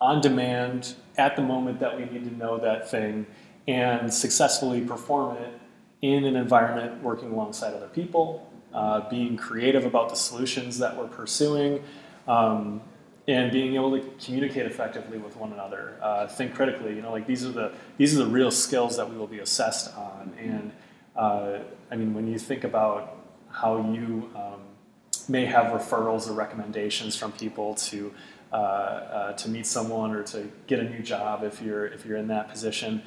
on 0.00 0.20
demand 0.20 0.94
at 1.16 1.36
the 1.36 1.42
moment 1.42 1.80
that 1.80 1.96
we 1.96 2.04
need 2.06 2.24
to 2.24 2.36
know 2.36 2.58
that 2.58 2.90
thing 2.90 3.26
and 3.66 4.12
successfully 4.12 4.80
perform 4.82 5.36
it 5.36 5.60
in 6.02 6.24
an 6.24 6.36
environment 6.36 7.02
working 7.02 7.30
alongside 7.32 7.74
other 7.74 7.88
people, 7.88 8.49
uh, 8.74 9.08
being 9.08 9.36
creative 9.36 9.84
about 9.84 10.08
the 10.08 10.16
solutions 10.16 10.78
that 10.78 10.96
we're 10.96 11.08
pursuing, 11.08 11.82
um, 12.28 12.80
and 13.28 13.52
being 13.52 13.74
able 13.74 13.90
to 13.92 14.00
communicate 14.24 14.66
effectively 14.66 15.18
with 15.18 15.36
one 15.36 15.52
another, 15.52 15.96
uh, 16.02 16.26
think 16.26 16.54
critically. 16.54 16.94
You 16.94 17.02
know, 17.02 17.12
like 17.12 17.26
these 17.26 17.44
are 17.44 17.52
the 17.52 17.72
these 17.96 18.18
are 18.18 18.24
the 18.24 18.30
real 18.30 18.50
skills 18.50 18.96
that 18.96 19.08
we 19.08 19.16
will 19.16 19.26
be 19.26 19.38
assessed 19.40 19.96
on. 19.96 20.32
And 20.38 20.72
uh, 21.16 21.58
I 21.90 21.96
mean, 21.96 22.14
when 22.14 22.26
you 22.26 22.38
think 22.38 22.64
about 22.64 23.16
how 23.50 23.78
you 23.78 24.30
um, 24.34 24.60
may 25.28 25.44
have 25.44 25.72
referrals 25.72 26.28
or 26.28 26.32
recommendations 26.32 27.16
from 27.16 27.32
people 27.32 27.74
to 27.74 28.12
uh, 28.52 28.56
uh, 28.56 29.32
to 29.34 29.48
meet 29.48 29.66
someone 29.66 30.10
or 30.10 30.22
to 30.24 30.50
get 30.66 30.80
a 30.80 30.82
new 30.82 31.00
job 31.00 31.44
if 31.44 31.62
you're 31.62 31.86
if 31.86 32.04
you're 32.04 32.18
in 32.18 32.28
that 32.28 32.48
position. 32.48 33.02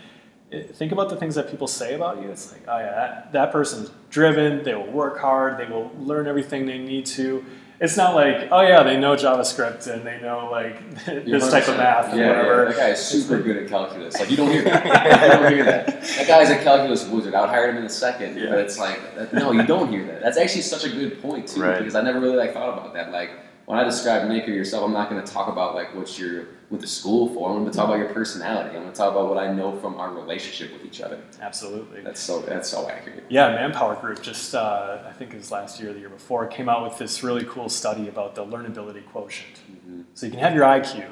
Think 0.73 0.91
about 0.91 1.09
the 1.09 1.15
things 1.15 1.33
that 1.35 1.49
people 1.49 1.67
say 1.67 1.95
about 1.95 2.21
you. 2.21 2.29
It's 2.29 2.51
like, 2.51 2.61
oh 2.67 2.77
yeah, 2.77 2.91
that, 2.91 3.33
that 3.33 3.51
person's 3.51 3.89
driven. 4.13 4.63
They 4.63 4.75
will 4.75 4.91
work 4.91 5.19
hard. 5.19 5.57
They 5.57 5.65
will 5.65 5.91
learn 5.99 6.27
everything 6.27 6.65
they 6.65 6.77
need 6.77 7.05
to 7.17 7.43
it's 7.83 7.97
not 7.97 8.15
like, 8.15 8.47
oh 8.49 8.61
yeah, 8.61 8.81
they 8.83 8.95
know 8.95 9.15
JavaScript 9.15 9.93
and 9.93 10.05
they 10.07 10.21
know 10.21 10.49
like 10.49 11.05
this 11.05 11.51
type 11.51 11.67
of 11.67 11.75
math 11.75 12.15
yeah, 12.15 12.29
whatever. 12.29 12.63
Yeah, 12.63 12.69
that 12.69 12.77
guy 12.77 12.89
is 12.89 12.99
super 12.99 13.41
good 13.41 13.57
at 13.57 13.67
calculus. 13.67 14.17
Like 14.17 14.31
you 14.31 14.37
don't 14.37 14.51
hear 14.51 14.63
that. 14.63 14.85
you 15.21 15.43
don't 15.43 15.53
hear 15.53 15.65
that. 15.65 16.01
That 16.01 16.27
guy's 16.27 16.49
a 16.49 16.63
calculus 16.63 17.05
wizard. 17.07 17.33
I 17.33 17.41
would 17.41 17.49
hire 17.49 17.69
him 17.69 17.77
in 17.77 17.83
a 17.83 17.89
second. 17.89 18.37
Yeah. 18.37 18.51
But 18.51 18.59
it's 18.59 18.79
like, 18.79 19.33
no, 19.33 19.51
you 19.51 19.63
don't 19.63 19.91
hear 19.91 20.05
that. 20.05 20.21
That's 20.21 20.37
actually 20.37 20.61
such 20.61 20.85
a 20.85 20.89
good 20.89 21.21
point 21.21 21.49
too, 21.49 21.61
right. 21.61 21.79
because 21.79 21.95
I 21.95 22.01
never 22.01 22.21
really 22.21 22.37
like 22.37 22.53
thought 22.53 22.77
about 22.77 22.93
that. 22.93 23.11
Like 23.11 23.31
when 23.65 23.79
I 23.79 23.83
describe 23.83 24.27
maker 24.27 24.51
yourself, 24.51 24.83
I'm 24.83 24.93
not 24.93 25.09
going 25.09 25.23
to 25.23 25.31
talk 25.31 25.47
about 25.47 25.73
like 25.73 25.95
what 25.95 26.19
you're 26.19 26.47
with 26.69 26.81
the 26.81 26.87
school 26.87 27.33
for. 27.33 27.49
I'm 27.49 27.59
going 27.59 27.71
to 27.71 27.77
talk 27.77 27.87
about 27.87 27.99
your 27.99 28.09
personality. 28.09 28.75
I'm 28.75 28.81
going 28.81 28.91
to 28.91 28.97
talk 28.97 29.11
about 29.11 29.29
what 29.29 29.37
I 29.37 29.53
know 29.53 29.77
from 29.79 29.95
our 29.99 30.11
relationship 30.11 30.73
with 30.73 30.83
each 30.85 31.01
other. 31.01 31.21
Absolutely. 31.39 32.01
That's 32.01 32.19
so 32.19 32.41
that's 32.41 32.69
so 32.69 32.89
accurate. 32.89 33.25
Yeah, 33.29 33.49
Manpower 33.49 33.95
Group 33.95 34.21
just 34.21 34.53
uh, 34.53 35.03
I 35.07 35.11
think 35.13 35.33
it 35.33 35.37
was 35.37 35.51
last 35.51 35.79
year 35.79 35.91
or 35.91 35.93
the 35.93 35.99
year 35.99 36.09
before 36.09 36.45
came 36.47 36.67
out 36.67 36.83
with 36.83 36.97
this 36.97 37.23
really 37.23 37.45
cool 37.45 37.69
study 37.69 38.09
about 38.09 38.35
the 38.35 38.45
learnability 38.45 39.05
quotient. 39.05 39.59
Mm-hmm. 39.71 40.01
So 40.13 40.25
you 40.25 40.31
can 40.31 40.41
have 40.41 40.55
your 40.55 40.65
IQ, 40.65 41.07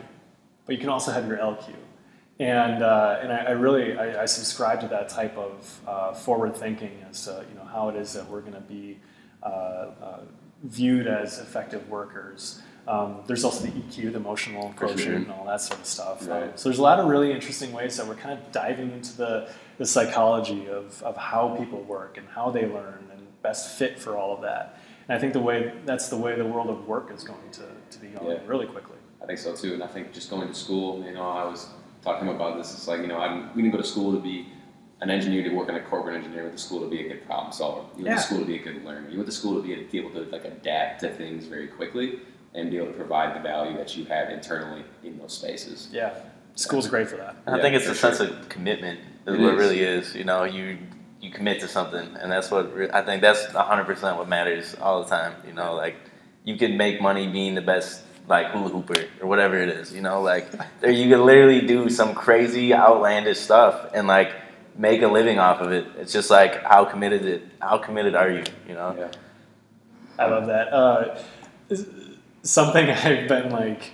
but 0.66 0.76
you 0.76 0.82
can 0.82 0.90
also 0.90 1.12
have 1.12 1.28
your 1.28 1.38
LQ. 1.38 1.74
And, 2.40 2.82
uh, 2.82 3.20
and 3.22 3.32
I, 3.32 3.38
I 3.38 3.52
really 3.52 3.96
I, 3.96 4.24
I, 4.24 4.26
subscribe 4.26 4.82
to 4.82 4.88
that 4.88 5.10
type 5.10 5.38
of 5.38 5.80
uh, 5.86 6.14
forward 6.14 6.56
thinking 6.56 7.06
as 7.08 7.24
to 7.26 7.46
you 7.48 7.56
know 7.56 7.66
how 7.66 7.90
it 7.90 7.96
is 7.96 8.14
that 8.14 8.28
we're 8.28 8.42
going 8.42 8.54
to 8.54 8.62
be 8.62 8.98
uh, 9.44 9.46
uh, 9.46 10.20
viewed 10.64 11.08
as 11.08 11.40
effective 11.40 11.90
workers. 11.90 12.62
Um, 12.88 13.22
there's 13.28 13.44
also 13.44 13.66
the 13.66 13.72
EQ, 13.72 14.12
the 14.12 14.18
emotional 14.18 14.74
quotient, 14.76 15.02
sure. 15.02 15.16
and 15.16 15.32
all 15.32 15.46
that 15.46 15.62
sort 15.62 15.80
of 15.80 15.86
stuff. 15.86 16.28
Right. 16.28 16.44
Um, 16.44 16.52
so 16.56 16.70
there's 16.70 16.80
a 16.80 16.84
lot 16.84 17.00
of 17.00 17.08
really 17.08 17.32
interesting 17.32 17.72
ways 17.72 17.96
that 17.98 18.08
we're 18.08 18.16
kind 18.16 18.38
of 18.38 18.52
diving 18.52 18.92
into 18.92 19.16
the, 19.16 19.50
the 19.78 19.86
psychology 19.86 20.68
of, 20.68 21.02
of 21.04 21.16
how 21.16 21.56
people 21.58 21.82
work 21.84 22.18
and 22.18 22.28
how 22.28 22.50
they 22.50 22.66
learn 22.66 23.08
and 23.12 23.42
best 23.44 23.78
fit 23.78 24.00
for 24.00 24.18
all 24.18 24.34
of 24.34 24.42
that. 24.42 24.80
And 25.08 25.16
I 25.18 25.20
think 25.20 25.34
the 25.34 25.40
way 25.40 25.74
that's 25.86 26.10
the 26.10 26.18
way 26.18 26.36
the 26.36 26.46
world 26.46 26.70
of 26.70 26.88
work 26.88 27.12
is 27.14 27.24
going 27.24 27.52
to, 27.54 27.68
to 27.90 28.00
be 28.00 28.08
going 28.08 28.32
yeah. 28.32 28.40
really 28.46 28.66
quickly. 28.66 28.98
I 29.22 29.26
think 29.26 29.40
so 29.40 29.56
too. 29.56 29.74
And 29.74 29.84
I 29.84 29.88
think 29.88 30.12
just 30.12 30.30
going 30.30 30.48
to 30.48 30.54
school, 30.54 31.04
you 31.06 31.14
know, 31.14 31.30
I 31.30 31.46
was 31.46 31.68
talking 32.02 32.30
about 32.30 32.58
this. 32.58 32.74
It's 32.74 32.88
like, 32.88 33.02
you 33.02 33.08
know, 33.08 33.18
I 33.18 33.48
we 33.54 33.62
didn't 33.62 33.74
go 33.74 33.82
to 33.82 33.88
school 33.88 34.12
to 34.14 34.20
be 34.20 34.48
an 35.02 35.10
engineer 35.10 35.44
to 35.44 35.50
work 35.50 35.68
in 35.68 35.76
a 35.76 35.82
corporate 35.82 36.16
engineer 36.16 36.44
with 36.44 36.54
the 36.54 36.60
school 36.60 36.80
to 36.80 36.88
be 36.88 37.06
a 37.06 37.08
good 37.08 37.26
problem 37.26 37.52
solver. 37.52 37.88
You 37.98 38.06
went 38.06 38.16
yeah. 38.16 38.16
to 38.16 38.22
school 38.22 38.40
to 38.40 38.46
be 38.46 38.56
a 38.56 38.62
good 38.62 38.86
learner. 38.86 39.10
You 39.10 39.18
went 39.18 39.28
to 39.28 39.36
school 39.36 39.56
to 39.56 39.68
be, 39.68 39.76
be 39.76 40.00
able 40.00 40.12
to 40.12 40.30
like 40.32 40.46
adapt 40.46 41.02
to 41.02 41.10
things 41.10 41.46
very 41.46 41.68
quickly 41.68 42.20
and 42.54 42.70
be 42.70 42.78
able 42.78 42.88
to 42.88 42.94
provide 42.94 43.36
the 43.36 43.40
value 43.40 43.76
that 43.78 43.96
you 43.98 44.06
have 44.06 44.30
internally 44.30 44.84
in 45.04 45.18
those 45.18 45.34
spaces. 45.34 45.90
Yeah, 45.92 46.14
school's 46.56 46.88
great 46.88 47.10
for 47.10 47.18
that. 47.18 47.36
I 47.48 47.56
yeah, 47.56 47.62
think 47.62 47.76
it's 47.76 47.86
a 47.86 47.96
sure. 47.96 48.14
sense 48.14 48.20
of 48.20 48.50
commitment. 48.50 49.00
Is 49.26 49.36
it 49.36 49.40
what 49.40 49.54
is. 49.54 49.60
really 49.60 49.82
is. 49.82 50.16
You 50.16 50.24
know, 50.24 50.44
you 50.44 50.78
you 51.20 51.32
commit 51.32 51.60
to 51.62 51.68
something, 51.68 52.16
and 52.18 52.32
that's 52.32 52.52
what 52.52 52.76
re- 52.76 52.90
I 52.94 53.02
think 53.02 53.22
that's 53.22 53.46
hundred 53.46 53.86
percent 53.86 54.18
what 54.18 54.28
matters 54.28 54.76
all 54.80 55.04
the 55.04 55.10
time. 55.10 55.34
You 55.48 55.54
know, 55.54 55.74
like 55.74 55.96
you 56.44 56.58
can 56.58 56.78
make 56.78 57.02
money 57.02 57.28
being 57.28 57.56
the 57.56 57.62
best 57.62 58.04
like 58.28 58.52
hula 58.52 58.70
hooper 58.70 59.06
or 59.20 59.28
whatever 59.28 59.58
it 59.58 59.70
is. 59.70 59.92
You 59.94 60.02
know, 60.02 60.22
like 60.22 60.52
there 60.80 60.92
you 60.92 61.10
can 61.10 61.26
literally 61.26 61.62
do 61.62 61.90
some 61.90 62.14
crazy 62.14 62.74
outlandish 62.74 63.40
stuff 63.40 63.92
and 63.96 64.08
like 64.08 64.34
make 64.78 65.02
a 65.02 65.08
living 65.08 65.40
off 65.40 65.62
of 65.62 65.72
it. 65.72 65.86
It's 65.98 66.14
just 66.14 66.30
like 66.30 66.64
how 66.64 66.86
committed 66.86 67.26
it. 67.26 67.44
How 67.60 67.78
committed 67.78 68.16
are 68.16 68.30
you? 68.30 68.44
You 68.68 68.74
know. 68.74 68.96
Yeah. 68.98 69.12
I 70.20 70.28
love 70.28 70.48
that. 70.48 70.74
Uh, 70.74 71.20
something 72.44 72.90
I've 72.90 73.28
been 73.28 73.50
like, 73.52 73.92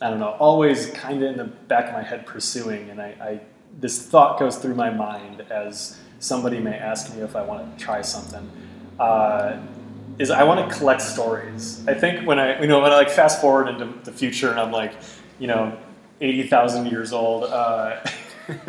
I 0.00 0.10
don't 0.10 0.20
know, 0.20 0.36
always 0.38 0.88
kind 0.90 1.22
of 1.22 1.30
in 1.30 1.36
the 1.36 1.44
back 1.44 1.86
of 1.86 1.92
my 1.92 2.02
head 2.02 2.26
pursuing, 2.26 2.90
and 2.90 3.00
I, 3.00 3.06
I 3.20 3.40
this 3.80 4.04
thought 4.04 4.38
goes 4.38 4.56
through 4.56 4.74
my 4.74 4.90
mind 4.90 5.42
as 5.42 5.98
somebody 6.18 6.58
may 6.58 6.76
ask 6.76 7.14
me 7.14 7.22
if 7.22 7.36
I 7.36 7.42
want 7.42 7.78
to 7.78 7.84
try 7.84 8.02
something. 8.02 8.50
Uh, 8.98 9.58
is 10.18 10.30
I 10.30 10.44
want 10.44 10.68
to 10.68 10.76
collect 10.76 11.00
stories. 11.00 11.86
I 11.88 11.94
think 11.94 12.26
when 12.26 12.38
I 12.38 12.60
you 12.60 12.66
know 12.66 12.80
when 12.80 12.92
I 12.92 12.96
like 12.96 13.10
fast 13.10 13.40
forward 13.40 13.68
into 13.68 13.86
the 14.04 14.12
future 14.12 14.50
and 14.50 14.60
I'm 14.60 14.72
like, 14.72 14.92
you 15.38 15.46
know, 15.46 15.76
eighty 16.20 16.46
thousand 16.46 16.86
years 16.86 17.12
old. 17.12 17.44
Uh, 17.44 18.00
when 18.46 18.64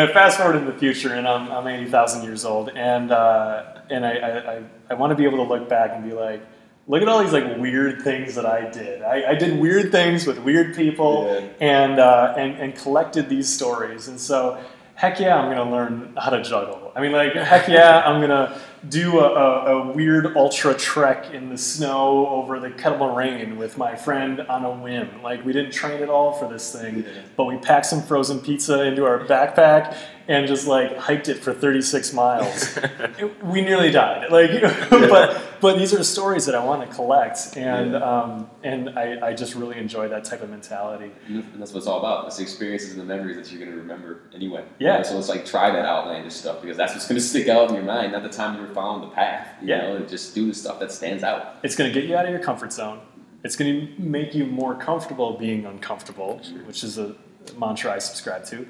I 0.00 0.06
fast 0.12 0.38
forward 0.38 0.56
in 0.56 0.64
the 0.64 0.76
future 0.78 1.14
and 1.14 1.26
I'm, 1.26 1.50
I'm 1.50 1.66
80,000 1.66 2.22
years 2.22 2.44
old 2.44 2.68
and, 2.70 3.10
uh, 3.10 3.64
and 3.90 4.06
I, 4.06 4.10
I, 4.10 4.62
I 4.90 4.94
want 4.94 5.10
to 5.10 5.16
be 5.16 5.24
able 5.24 5.38
to 5.38 5.44
look 5.44 5.68
back 5.68 5.90
and 5.94 6.04
be 6.04 6.12
like, 6.12 6.42
look 6.86 7.02
at 7.02 7.08
all 7.08 7.22
these 7.22 7.32
like 7.32 7.58
weird 7.58 8.02
things 8.02 8.34
that 8.36 8.46
I 8.46 8.70
did. 8.70 9.02
I, 9.02 9.32
I 9.32 9.34
did 9.34 9.58
weird 9.58 9.90
things 9.90 10.26
with 10.26 10.38
weird 10.38 10.74
people 10.74 11.26
yeah. 11.28 11.48
and, 11.60 11.98
uh, 11.98 12.34
and, 12.36 12.54
and 12.54 12.74
collected 12.74 13.28
these 13.28 13.52
stories. 13.52 14.08
And 14.08 14.18
so, 14.18 14.58
heck 14.94 15.20
yeah, 15.20 15.36
I'm 15.36 15.52
going 15.52 15.66
to 15.66 15.72
learn 15.72 16.14
how 16.16 16.30
to 16.30 16.42
juggle. 16.42 16.92
I 16.96 17.00
mean, 17.00 17.12
like, 17.12 17.34
heck 17.34 17.68
yeah, 17.68 18.02
I'm 18.06 18.20
going 18.20 18.30
to 18.30 18.58
do 18.88 19.20
a, 19.20 19.24
a, 19.24 19.82
a, 19.82 19.92
weird 19.92 20.36
ultra 20.36 20.74
trek 20.74 21.32
in 21.32 21.48
the 21.48 21.58
snow 21.58 22.26
over 22.28 22.60
the 22.60 22.70
Kettle 22.70 22.98
Moraine 22.98 23.56
with 23.56 23.78
my 23.78 23.94
friend 23.94 24.40
on 24.40 24.64
a 24.64 24.70
whim. 24.70 25.22
Like 25.22 25.44
we 25.44 25.52
didn't 25.52 25.72
train 25.72 26.02
at 26.02 26.08
all 26.08 26.32
for 26.32 26.48
this 26.48 26.72
thing, 26.72 27.04
but 27.36 27.44
we 27.44 27.56
packed 27.56 27.86
some 27.86 28.02
frozen 28.02 28.40
pizza 28.40 28.82
into 28.84 29.04
our 29.04 29.20
backpack 29.20 29.96
and 30.28 30.46
just 30.46 30.66
like 30.66 30.96
hiked 30.96 31.28
it 31.28 31.38
for 31.38 31.52
36 31.52 32.12
miles. 32.12 32.76
it, 33.18 33.44
we 33.44 33.60
nearly 33.60 33.90
died. 33.90 34.30
Like, 34.30 34.50
you 34.52 34.60
know, 34.60 35.08
but 35.08 35.42
but 35.60 35.78
these 35.78 35.94
are 35.94 36.02
stories 36.04 36.46
that 36.46 36.54
I 36.54 36.64
want 36.64 36.88
to 36.88 36.94
collect, 36.94 37.56
and 37.56 37.92
yeah. 37.92 37.98
um, 37.98 38.50
and 38.62 38.90
I, 38.98 39.28
I 39.28 39.32
just 39.34 39.54
really 39.54 39.78
enjoy 39.78 40.08
that 40.08 40.24
type 40.24 40.42
of 40.42 40.50
mentality. 40.50 41.10
And 41.26 41.44
that's 41.58 41.72
what 41.72 41.78
it's 41.78 41.86
all 41.86 41.98
about. 41.98 42.26
It's 42.26 42.36
the 42.36 42.42
experiences 42.42 42.92
and 42.92 43.00
the 43.00 43.04
memories 43.04 43.36
that 43.36 43.50
you're 43.50 43.60
going 43.60 43.72
to 43.72 43.76
remember 43.78 44.22
anyway. 44.34 44.64
Yeah. 44.78 44.92
You 44.92 44.98
know, 44.98 45.02
so 45.04 45.18
it's 45.18 45.28
like 45.28 45.46
try 45.46 45.70
that 45.70 45.84
outlandish 45.84 46.34
stuff 46.34 46.60
because 46.60 46.76
that's 46.76 46.92
what's 46.92 47.08
going 47.08 47.20
to 47.20 47.26
stick 47.26 47.48
out 47.48 47.68
in 47.68 47.74
your 47.74 47.84
mind. 47.84 48.12
Not 48.12 48.22
the 48.22 48.28
time 48.28 48.56
you 48.56 48.66
were 48.66 48.74
following 48.74 49.08
the 49.08 49.14
path. 49.14 49.48
You 49.60 49.68
yeah. 49.68 49.80
know, 49.82 50.00
just 50.00 50.34
do 50.34 50.46
the 50.46 50.54
stuff 50.54 50.80
that 50.80 50.92
stands 50.92 51.22
out. 51.22 51.56
It's 51.62 51.76
going 51.76 51.92
to 51.92 51.98
get 51.98 52.08
you 52.08 52.16
out 52.16 52.24
of 52.24 52.30
your 52.30 52.42
comfort 52.42 52.72
zone. 52.72 53.00
It's 53.44 53.54
going 53.54 53.86
to 53.86 54.02
make 54.02 54.34
you 54.34 54.44
more 54.44 54.74
comfortable 54.74 55.36
being 55.38 55.66
uncomfortable, 55.66 56.40
sure. 56.42 56.58
which 56.64 56.82
is 56.82 56.98
a 56.98 57.14
mantra 57.58 57.92
I 57.92 57.98
subscribe 57.98 58.44
to. 58.46 58.66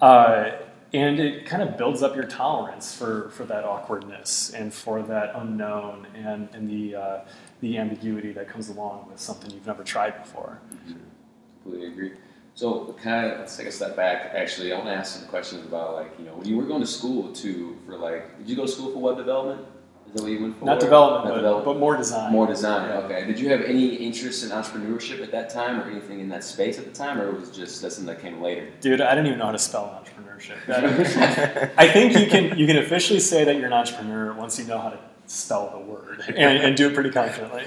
Uh, 0.00 0.50
and 0.92 1.20
it 1.20 1.44
kind 1.44 1.62
of 1.62 1.76
builds 1.76 2.02
up 2.02 2.14
your 2.16 2.24
tolerance 2.24 2.94
for, 2.94 3.30
for 3.30 3.44
that 3.44 3.64
awkwardness 3.64 4.50
and 4.54 4.72
for 4.72 5.02
that 5.02 5.32
unknown 5.34 6.06
and, 6.14 6.48
and 6.52 6.68
the, 6.68 6.96
uh, 6.96 7.20
the 7.60 7.76
ambiguity 7.76 8.32
that 8.32 8.48
comes 8.48 8.68
along 8.68 9.08
with 9.10 9.20
something 9.20 9.50
you've 9.50 9.66
never 9.66 9.84
tried 9.84 10.22
before. 10.22 10.60
Mm-hmm. 10.72 10.94
Completely 11.62 11.88
agree. 11.88 12.12
So, 12.54 12.96
kind 13.00 13.30
of, 13.30 13.38
let's 13.38 13.56
take 13.56 13.68
a 13.68 13.72
step 13.72 13.94
back. 13.94 14.32
Actually, 14.34 14.72
I 14.72 14.76
want 14.76 14.88
to 14.88 14.94
ask 14.94 15.20
some 15.20 15.28
questions 15.28 15.64
about, 15.64 15.94
like, 15.94 16.12
you 16.18 16.24
know, 16.24 16.32
when 16.32 16.48
you 16.48 16.56
were 16.56 16.64
going 16.64 16.80
to 16.80 16.86
school 16.88 17.32
to, 17.34 17.76
for 17.86 17.96
like, 17.96 18.36
did 18.38 18.48
you 18.48 18.56
go 18.56 18.62
to 18.62 18.68
school 18.68 18.90
for 18.92 18.98
web 18.98 19.16
development? 19.16 19.64
Is 20.08 20.14
that 20.14 20.22
what 20.22 20.32
you 20.32 20.40
went 20.40 20.58
for? 20.58 20.64
Not 20.64 20.80
development, 20.80 21.24
Not 21.26 21.30
but, 21.30 21.36
development. 21.36 21.64
but 21.66 21.78
more 21.78 21.96
design. 21.96 22.32
More 22.32 22.46
design. 22.46 22.88
Yeah. 22.88 22.98
Okay. 23.00 23.26
Did 23.26 23.38
you 23.38 23.50
have 23.50 23.60
any 23.60 23.94
interest 23.94 24.42
in 24.42 24.50
entrepreneurship 24.50 25.22
at 25.22 25.30
that 25.32 25.50
time, 25.50 25.78
or 25.78 25.88
anything 25.88 26.18
in 26.20 26.28
that 26.30 26.42
space 26.42 26.78
at 26.78 26.86
the 26.86 26.90
time, 26.90 27.20
or 27.20 27.30
was 27.32 27.50
it 27.50 27.52
just 27.52 27.80
something 27.80 28.06
that 28.06 28.20
came 28.20 28.40
later? 28.40 28.70
Dude, 28.80 29.02
I 29.02 29.14
didn't 29.14 29.26
even 29.26 29.38
know 29.38 29.46
how 29.46 29.52
to 29.52 29.58
spell 29.58 30.02
entrepreneurship. 30.38 31.72
I 31.78 31.88
think 31.88 32.16
you 32.18 32.26
can 32.26 32.58
you 32.58 32.66
can 32.66 32.78
officially 32.78 33.20
say 33.20 33.44
that 33.44 33.56
you're 33.56 33.66
an 33.66 33.72
entrepreneur 33.72 34.32
once 34.32 34.58
you 34.58 34.64
know 34.66 34.78
how 34.78 34.90
to 34.90 34.98
spell 35.26 35.70
the 35.70 35.78
word 35.78 36.22
and, 36.28 36.58
and 36.58 36.76
do 36.76 36.88
it 36.88 36.94
pretty 36.94 37.10
confidently. 37.10 37.64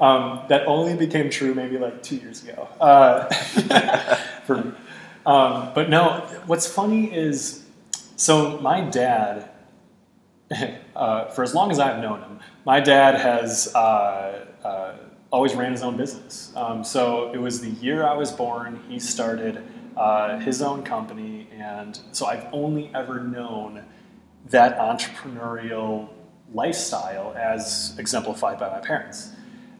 Um, 0.00 0.42
that 0.48 0.66
only 0.66 0.96
became 0.96 1.30
true 1.30 1.54
maybe 1.54 1.78
like 1.78 2.02
two 2.02 2.16
years 2.16 2.42
ago. 2.42 2.68
Uh, 2.80 3.26
for 4.46 4.56
me. 4.56 4.72
Um, 5.24 5.70
but 5.74 5.88
no, 5.88 6.26
what's 6.46 6.66
funny 6.66 7.14
is, 7.14 7.64
so 8.16 8.58
my 8.58 8.80
dad 8.80 9.52
uh, 10.96 11.26
for 11.26 11.42
as 11.42 11.54
long 11.54 11.70
as 11.70 11.78
I've 11.78 12.02
known 12.02 12.20
him, 12.20 12.40
my 12.64 12.80
dad 12.80 13.14
has 13.16 13.74
uh, 13.74 14.46
uh, 14.64 14.94
always 15.30 15.54
ran 15.54 15.72
his 15.72 15.82
own 15.82 15.96
business. 15.96 16.52
Um, 16.56 16.84
so 16.84 17.32
it 17.32 17.38
was 17.38 17.60
the 17.60 17.70
year 17.70 18.04
I 18.04 18.14
was 18.14 18.30
born, 18.30 18.80
he 18.88 18.98
started 18.98 19.62
uh, 19.96 20.38
his 20.38 20.62
own 20.62 20.82
company, 20.82 21.48
and 21.52 21.98
so 22.12 22.26
I've 22.26 22.46
only 22.52 22.90
ever 22.94 23.20
known 23.20 23.84
that 24.50 24.78
entrepreneurial 24.78 26.08
lifestyle 26.52 27.34
as 27.36 27.94
exemplified 27.98 28.58
by 28.58 28.68
my 28.70 28.80
parents. 28.80 29.32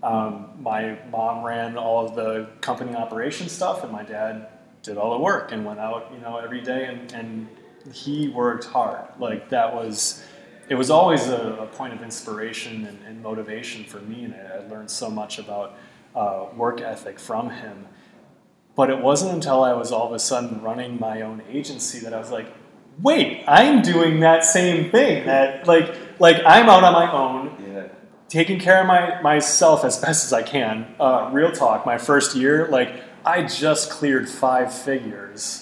Um, 0.02 0.50
my 0.60 0.98
mom 1.10 1.44
ran 1.44 1.76
all 1.76 2.04
of 2.06 2.16
the 2.16 2.48
company 2.60 2.94
operation 2.94 3.48
stuff, 3.48 3.84
and 3.84 3.92
my 3.92 4.02
dad 4.02 4.48
did 4.82 4.96
all 4.96 5.12
the 5.12 5.22
work 5.22 5.52
and 5.52 5.64
went 5.64 5.78
out, 5.78 6.10
you 6.12 6.20
know, 6.20 6.38
every 6.38 6.60
day, 6.60 6.86
and, 6.86 7.12
and 7.12 7.48
he 7.92 8.28
worked 8.28 8.64
hard. 8.64 9.08
Like 9.18 9.48
that 9.50 9.74
was, 9.74 10.24
it 10.68 10.74
was 10.74 10.90
always 10.90 11.28
a, 11.28 11.54
a 11.54 11.66
point 11.66 11.92
of 11.92 12.02
inspiration 12.02 12.86
and, 12.86 12.98
and, 13.06 13.22
motivation 13.22 13.84
for 13.84 14.00
me, 14.00 14.24
and 14.24 14.34
I, 14.34 14.56
I 14.56 14.68
learned 14.68 14.90
so 14.90 15.08
much 15.08 15.38
about 15.38 15.76
uh, 16.16 16.46
work 16.56 16.80
ethic 16.80 17.20
from 17.20 17.50
him. 17.50 17.86
But 18.74 18.90
it 18.90 19.00
wasn't 19.00 19.34
until 19.34 19.62
I 19.62 19.74
was 19.74 19.92
all 19.92 20.06
of 20.06 20.12
a 20.12 20.18
sudden 20.18 20.62
running 20.62 20.98
my 20.98 21.20
own 21.20 21.42
agency 21.50 21.98
that 22.00 22.14
I 22.14 22.18
was 22.18 22.30
like, 22.30 22.46
wait, 23.00 23.44
I'm 23.46 23.82
doing 23.82 24.20
that 24.20 24.44
same 24.44 24.90
thing. 24.90 25.26
That 25.26 25.66
like 25.66 25.94
like 26.18 26.36
I'm 26.46 26.68
out 26.68 26.84
on 26.84 26.92
my 26.92 27.12
own, 27.12 27.72
yeah. 27.72 27.88
taking 28.28 28.58
care 28.58 28.80
of 28.80 28.86
my 28.86 29.20
myself 29.22 29.84
as 29.84 29.98
best 29.98 30.24
as 30.24 30.32
I 30.32 30.42
can. 30.42 30.94
Uh, 30.98 31.30
real 31.32 31.52
talk, 31.52 31.84
my 31.84 31.98
first 31.98 32.34
year, 32.36 32.68
like 32.68 33.02
I 33.24 33.42
just 33.42 33.90
cleared 33.90 34.28
five 34.28 34.72
figures. 34.74 35.61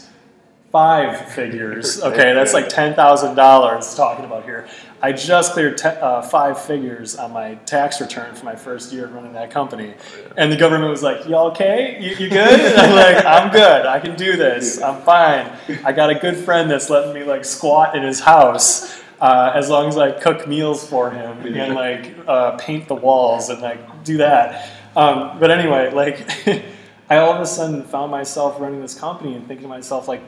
Five 0.72 1.32
figures. 1.32 2.00
Okay, 2.00 2.32
that's 2.32 2.54
like 2.54 2.68
ten 2.68 2.94
thousand 2.94 3.34
dollars. 3.34 3.92
Talking 3.96 4.24
about 4.24 4.44
here, 4.44 4.68
I 5.02 5.10
just 5.10 5.52
cleared 5.52 5.76
te- 5.78 5.88
uh, 5.88 6.22
five 6.22 6.62
figures 6.62 7.16
on 7.16 7.32
my 7.32 7.56
tax 7.66 8.00
return 8.00 8.36
for 8.36 8.44
my 8.44 8.54
first 8.54 8.92
year 8.92 9.08
running 9.08 9.32
that 9.32 9.50
company, 9.50 9.94
and 10.36 10.52
the 10.52 10.56
government 10.56 10.88
was 10.88 11.02
like, 11.02 11.26
"Y'all 11.26 11.48
okay? 11.48 11.98
You, 12.00 12.10
you 12.10 12.30
good?" 12.30 12.60
And 12.60 12.78
I'm 12.80 12.94
like, 12.94 13.26
"I'm 13.26 13.50
good. 13.50 13.84
I 13.84 13.98
can 13.98 14.14
do 14.14 14.36
this. 14.36 14.80
I'm 14.80 15.02
fine. 15.02 15.50
I 15.84 15.90
got 15.90 16.10
a 16.10 16.14
good 16.14 16.36
friend 16.36 16.70
that's 16.70 16.88
letting 16.88 17.14
me 17.14 17.24
like 17.24 17.44
squat 17.44 17.96
in 17.96 18.04
his 18.04 18.20
house." 18.20 18.96
Uh, 19.20 19.52
as 19.54 19.68
long 19.68 19.86
as 19.86 19.98
I 19.98 20.12
cook 20.12 20.48
meals 20.48 20.88
for 20.88 21.10
him 21.10 21.44
and 21.54 21.74
like 21.74 22.14
uh, 22.26 22.52
paint 22.52 22.88
the 22.88 22.94
walls 22.94 23.50
and 23.50 23.60
like 23.60 24.02
do 24.02 24.16
that. 24.18 24.70
Um, 24.96 25.38
but 25.38 25.50
anyway, 25.50 25.90
like 25.92 26.26
I 27.10 27.18
all 27.18 27.32
of 27.34 27.40
a 27.40 27.46
sudden 27.46 27.82
found 27.82 28.10
myself 28.10 28.60
running 28.60 28.80
this 28.80 28.94
company 28.98 29.34
and 29.34 29.46
thinking 29.46 29.64
to 29.64 29.68
myself 29.68 30.08
like, 30.08 30.22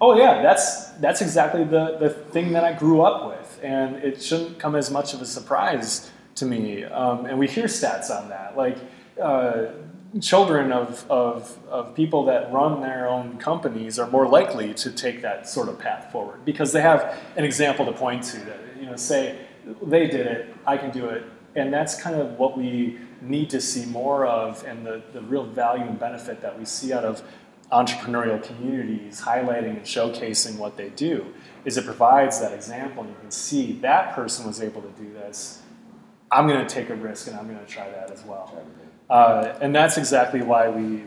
oh 0.00 0.16
yeah, 0.16 0.42
that's 0.42 0.90
that's 1.00 1.20
exactly 1.20 1.64
the 1.64 1.96
the 1.98 2.10
thing 2.10 2.52
that 2.52 2.64
I 2.64 2.72
grew 2.72 3.02
up 3.02 3.28
with, 3.28 3.60
and 3.62 3.96
it 3.96 4.22
shouldn't 4.22 4.58
come 4.58 4.74
as 4.74 4.90
much 4.90 5.14
of 5.14 5.22
a 5.22 5.26
surprise 5.26 6.10
to 6.36 6.46
me. 6.46 6.84
Um, 6.84 7.26
and 7.26 7.38
we 7.38 7.48
hear 7.48 7.64
stats 7.66 8.10
on 8.10 8.28
that, 8.28 8.56
like. 8.56 8.78
Uh, 9.20 9.72
children 10.20 10.72
of, 10.72 11.04
of, 11.10 11.58
of 11.68 11.94
people 11.94 12.24
that 12.24 12.50
run 12.52 12.80
their 12.80 13.08
own 13.08 13.36
companies 13.38 13.98
are 13.98 14.08
more 14.10 14.26
likely 14.26 14.72
to 14.72 14.90
take 14.90 15.20
that 15.22 15.48
sort 15.48 15.68
of 15.68 15.78
path 15.78 16.10
forward 16.10 16.44
because 16.44 16.72
they 16.72 16.80
have 16.80 17.18
an 17.36 17.44
example 17.44 17.84
to 17.84 17.92
point 17.92 18.22
to 18.22 18.38
that 18.38 18.58
you 18.78 18.86
know 18.86 18.96
say 18.96 19.38
they 19.82 20.06
did 20.06 20.26
it 20.26 20.54
i 20.66 20.76
can 20.76 20.90
do 20.90 21.06
it 21.06 21.24
and 21.54 21.72
that's 21.72 22.00
kind 22.00 22.16
of 22.16 22.38
what 22.38 22.56
we 22.56 22.98
need 23.20 23.50
to 23.50 23.60
see 23.60 23.84
more 23.86 24.26
of 24.26 24.62
and 24.64 24.86
the, 24.86 25.02
the 25.12 25.20
real 25.22 25.44
value 25.44 25.84
and 25.84 25.98
benefit 25.98 26.40
that 26.40 26.56
we 26.58 26.64
see 26.64 26.92
out 26.92 27.04
of 27.04 27.22
entrepreneurial 27.72 28.42
communities 28.42 29.20
highlighting 29.20 29.76
and 29.76 29.82
showcasing 29.82 30.56
what 30.56 30.76
they 30.76 30.88
do 30.90 31.26
is 31.64 31.76
it 31.76 31.84
provides 31.84 32.40
that 32.40 32.52
example. 32.52 33.02
And 33.02 33.12
you 33.12 33.18
can 33.20 33.30
see 33.30 33.72
that 33.80 34.14
person 34.14 34.46
was 34.46 34.62
able 34.62 34.82
to 34.82 34.90
do 34.90 35.12
this. 35.12 35.62
I'm 36.30 36.46
going 36.46 36.64
to 36.64 36.72
take 36.72 36.90
a 36.90 36.94
risk 36.94 37.28
and 37.28 37.36
i'm 37.36 37.46
going 37.46 37.58
to 37.58 37.66
try 37.66 37.88
that 37.90 38.10
as 38.10 38.24
well. 38.24 38.52
Uh, 39.08 39.56
and 39.60 39.74
that's 39.74 39.96
exactly 39.96 40.42
why 40.42 40.68
we 40.68 41.04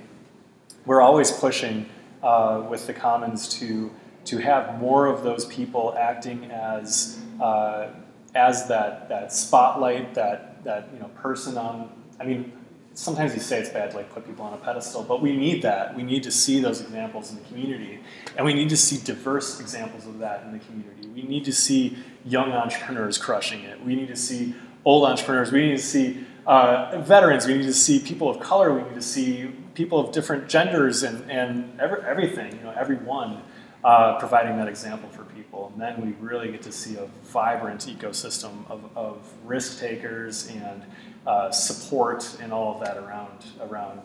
we're 0.86 1.02
always 1.02 1.32
pushing 1.32 1.86
uh, 2.24 2.66
with 2.70 2.88
the 2.88 2.94
commons 2.94 3.48
to 3.60 3.92
to 4.26 4.38
have 4.38 4.80
more 4.80 5.08
of 5.08 5.24
those 5.24 5.46
people 5.46 5.96
acting 5.98 6.46
as 6.52 7.20
uh, 7.42 7.90
as 8.36 8.68
that 8.68 9.10
that 9.10 9.34
spotlight 9.34 10.14
that 10.14 10.64
that 10.64 10.90
you 10.94 11.00
know 11.00 11.08
person 11.10 11.58
on 11.58 11.90
I 12.20 12.26
mean 12.26 12.54
sometimes 13.00 13.34
you 13.34 13.40
say 13.40 13.62
it's 13.62 13.70
bad 13.70 13.92
to 13.92 13.98
like 13.98 14.14
put 14.14 14.28
people 14.28 14.44
on 14.44 14.54
a 14.54 14.58
pedestal, 14.58 15.04
but 15.04 15.22
we 15.22 15.36
need 15.36 15.62
that. 15.62 15.96
We 15.96 16.04
need 16.04 16.22
to 16.24 16.32
see 16.32 16.60
those 16.60 16.82
examples 16.82 17.32
in 17.32 17.38
the 17.38 17.44
community, 17.44 18.00
and 18.36 18.46
we 18.46 18.54
need 18.54 18.70
to 18.70 18.78
see 18.78 18.98
diverse 18.98 19.62
examples 19.62 20.06
of 20.06 20.20
that 20.20 20.44
in 20.44 20.52
the 20.52 20.60
community. 20.60 21.08
We 21.08 21.24
need 21.24 21.46
to 21.46 21.54
see 21.54 21.98
young 22.26 22.52
entrepreneurs 22.52 23.18
crushing 23.18 23.64
it. 23.64 23.82
We 23.84 23.96
need 23.96 24.10
to 24.10 24.18
see 24.18 24.54
old 24.84 25.06
entrepreneurs. 25.06 25.52
We 25.52 25.70
need 25.70 25.78
to 25.78 25.84
see 25.84 26.26
uh, 26.46 27.02
veterans. 27.02 27.48
We 27.48 27.56
need 27.56 27.68
to 27.68 27.74
see 27.74 28.00
people 28.00 28.30
of 28.30 28.42
color. 28.42 28.74
We 28.74 28.84
need 28.84 28.96
to 28.96 29.02
see 29.02 29.50
people 29.76 30.00
of 30.00 30.12
different 30.12 30.50
genders 30.50 31.04
and, 31.04 31.30
and 31.32 31.80
every, 31.80 32.02
everything. 32.04 32.58
You 32.58 32.64
know, 32.64 32.74
everyone 32.78 33.42
uh, 33.82 34.20
providing 34.20 34.58
that 34.58 34.68
example 34.68 35.08
for 35.10 35.24
people, 35.24 35.72
and 35.72 35.82
then 35.82 36.06
we 36.06 36.12
really 36.20 36.52
get 36.52 36.62
to 36.64 36.72
see 36.72 36.98
a 36.98 37.06
vibrant 37.24 37.82
ecosystem 37.82 38.70
of, 38.70 38.90
of 38.96 39.34
risk 39.46 39.80
takers 39.80 40.50
and 40.50 40.84
uh, 41.30 41.52
support 41.52 42.38
and 42.42 42.52
all 42.52 42.74
of 42.74 42.80
that 42.84 42.98
around 42.98 43.46
around. 43.62 44.02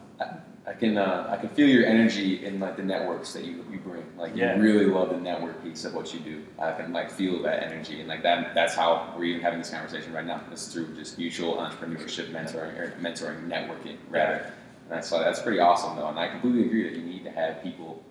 I 0.67 0.73
can 0.73 0.99
uh, 0.99 1.27
I 1.31 1.37
can 1.37 1.49
feel 1.51 1.69
your 1.69 1.87
energy 1.87 2.45
in 2.45 2.61
like 2.61 2.77
the 2.77 2.83
networks 2.83 3.33
that 3.33 3.45
you, 3.45 3.65
you 3.71 3.79
bring. 3.79 4.05
Like 4.19 4.37
you 4.37 4.45
really 4.63 4.85
love 4.87 5.09
the 5.09 5.17
network 5.17 5.63
piece 5.63 5.87
of 5.87 5.95
what 5.95 6.13
you 6.13 6.21
do. 6.21 6.45
I 6.59 6.73
can 6.73 6.93
like 6.93 7.11
feel 7.11 7.43
that 7.43 7.63
energy 7.63 8.01
and 8.01 8.09
like 8.09 8.23
that. 8.25 8.55
That's 8.55 8.75
how 8.75 9.15
we're 9.17 9.25
even 9.25 9.41
having 9.41 9.59
this 9.59 9.71
conversation 9.71 10.13
right 10.13 10.25
now. 10.27 10.43
It's 10.53 10.71
through 10.71 10.95
just 10.97 11.19
mutual 11.19 11.57
entrepreneurship, 11.57 12.31
mentoring, 12.31 12.79
or 12.79 12.95
mentoring, 13.01 13.49
networking 13.49 13.97
rather. 14.11 14.53
And 14.83 14.91
that's 14.91 15.09
so 15.09 15.19
that's 15.19 15.41
pretty 15.41 15.61
awesome 15.61 15.97
though. 15.97 16.09
And 16.09 16.19
I 16.19 16.29
completely 16.29 16.67
agree 16.67 16.83
that 16.85 16.93
you 16.95 17.05
need 17.05 17.25
to 17.25 17.31
have 17.31 17.63
people 17.63 18.03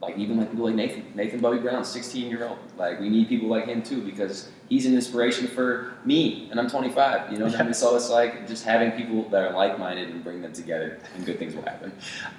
like 0.00 0.16
even 0.16 0.38
like 0.38 0.50
people 0.50 0.66
like 0.66 0.76
Nathan, 0.76 1.04
Nathan 1.14 1.40
Bubby 1.40 1.58
Brown, 1.58 1.84
16 1.84 2.30
year 2.30 2.46
old. 2.46 2.58
Like 2.76 3.00
we 3.00 3.08
need 3.08 3.28
people 3.28 3.48
like 3.48 3.66
him 3.66 3.82
too 3.82 4.02
because 4.02 4.50
he's 4.68 4.86
an 4.86 4.94
inspiration 4.94 5.48
for 5.48 5.94
me, 6.04 6.48
and 6.50 6.60
I'm 6.60 6.70
25. 6.70 7.32
You 7.32 7.38
know, 7.38 7.46
yeah. 7.46 7.58
I 7.58 7.62
mean? 7.64 7.74
so 7.74 7.96
it's 7.96 8.08
like 8.08 8.46
just 8.46 8.64
having 8.64 8.92
people 8.92 9.28
that 9.30 9.42
are 9.42 9.52
like 9.52 9.78
minded 9.78 10.10
and 10.10 10.22
bring 10.22 10.40
them 10.40 10.52
together, 10.52 11.00
and 11.14 11.26
good 11.26 11.38
things 11.38 11.54
will 11.54 11.62
happen. 11.64 11.92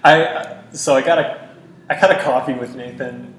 I 0.04 0.62
so 0.72 0.96
I 0.96 1.02
got 1.02 1.20
a 1.20 1.50
I 1.90 2.00
got 2.00 2.12
a 2.12 2.22
coffee 2.22 2.54
with 2.54 2.76
Nathan. 2.76 3.36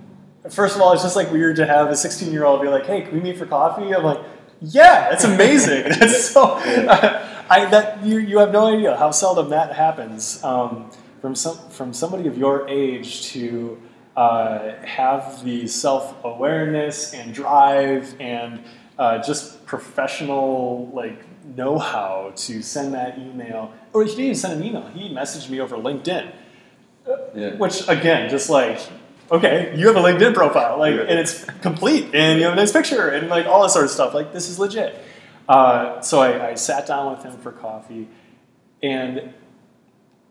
First 0.48 0.76
of 0.76 0.82
all, 0.82 0.92
it's 0.92 1.02
just 1.02 1.16
like 1.16 1.30
weird 1.30 1.56
to 1.56 1.66
have 1.66 1.88
a 1.88 1.96
16 1.96 2.32
year 2.32 2.44
old 2.44 2.60
be 2.60 2.68
like, 2.68 2.86
"Hey, 2.86 3.02
can 3.02 3.14
we 3.14 3.20
meet 3.20 3.38
for 3.38 3.46
coffee?" 3.46 3.94
I'm 3.94 4.04
like, 4.04 4.20
"Yeah, 4.60 5.08
that's 5.10 5.24
amazing." 5.24 5.84
that's 5.98 6.28
so. 6.30 6.44
Uh, 6.44 7.26
I 7.48 7.64
that 7.66 8.04
you 8.04 8.18
you 8.18 8.38
have 8.38 8.52
no 8.52 8.66
idea 8.74 8.96
how 8.96 9.10
seldom 9.12 9.48
that 9.48 9.74
happens 9.74 10.42
um, 10.44 10.90
from 11.22 11.34
some 11.34 11.56
from 11.70 11.94
somebody 11.94 12.28
of 12.28 12.36
your 12.36 12.68
age 12.68 13.22
to 13.32 13.80
uh, 14.16 14.74
have 14.84 15.44
the 15.44 15.66
self 15.66 16.16
awareness 16.24 17.14
and 17.14 17.32
drive 17.32 18.14
and 18.20 18.62
uh, 18.98 19.18
just 19.22 19.64
professional 19.66 20.90
like 20.92 21.24
know 21.56 21.78
how 21.78 22.32
to 22.36 22.62
send 22.62 22.94
that 22.94 23.18
email. 23.18 23.72
Or 23.92 24.02
he 24.02 24.10
didn't 24.10 24.24
even 24.24 24.34
send 24.36 24.60
an 24.60 24.66
email. 24.66 24.86
He 24.88 25.12
messaged 25.14 25.48
me 25.48 25.60
over 25.60 25.76
LinkedIn, 25.76 26.32
yeah. 27.34 27.54
which 27.54 27.88
again, 27.88 28.28
just 28.30 28.50
like 28.50 28.80
okay, 29.30 29.72
you 29.76 29.86
have 29.86 29.96
a 29.96 30.00
LinkedIn 30.00 30.34
profile, 30.34 30.78
like, 30.78 30.94
yeah. 30.94 31.02
and 31.02 31.18
it's 31.18 31.44
complete, 31.62 32.14
and 32.14 32.38
you 32.38 32.44
have 32.44 32.54
a 32.54 32.56
nice 32.56 32.72
picture, 32.72 33.08
and 33.08 33.28
like 33.28 33.46
all 33.46 33.62
this 33.62 33.72
sort 33.72 33.84
of 33.84 33.90
stuff. 33.90 34.14
Like 34.14 34.32
this 34.32 34.48
is 34.48 34.58
legit. 34.58 35.00
Uh, 35.48 36.00
so 36.00 36.20
I, 36.20 36.50
I 36.50 36.54
sat 36.54 36.86
down 36.86 37.12
with 37.12 37.24
him 37.24 37.36
for 37.38 37.52
coffee, 37.52 38.08
and 38.82 39.32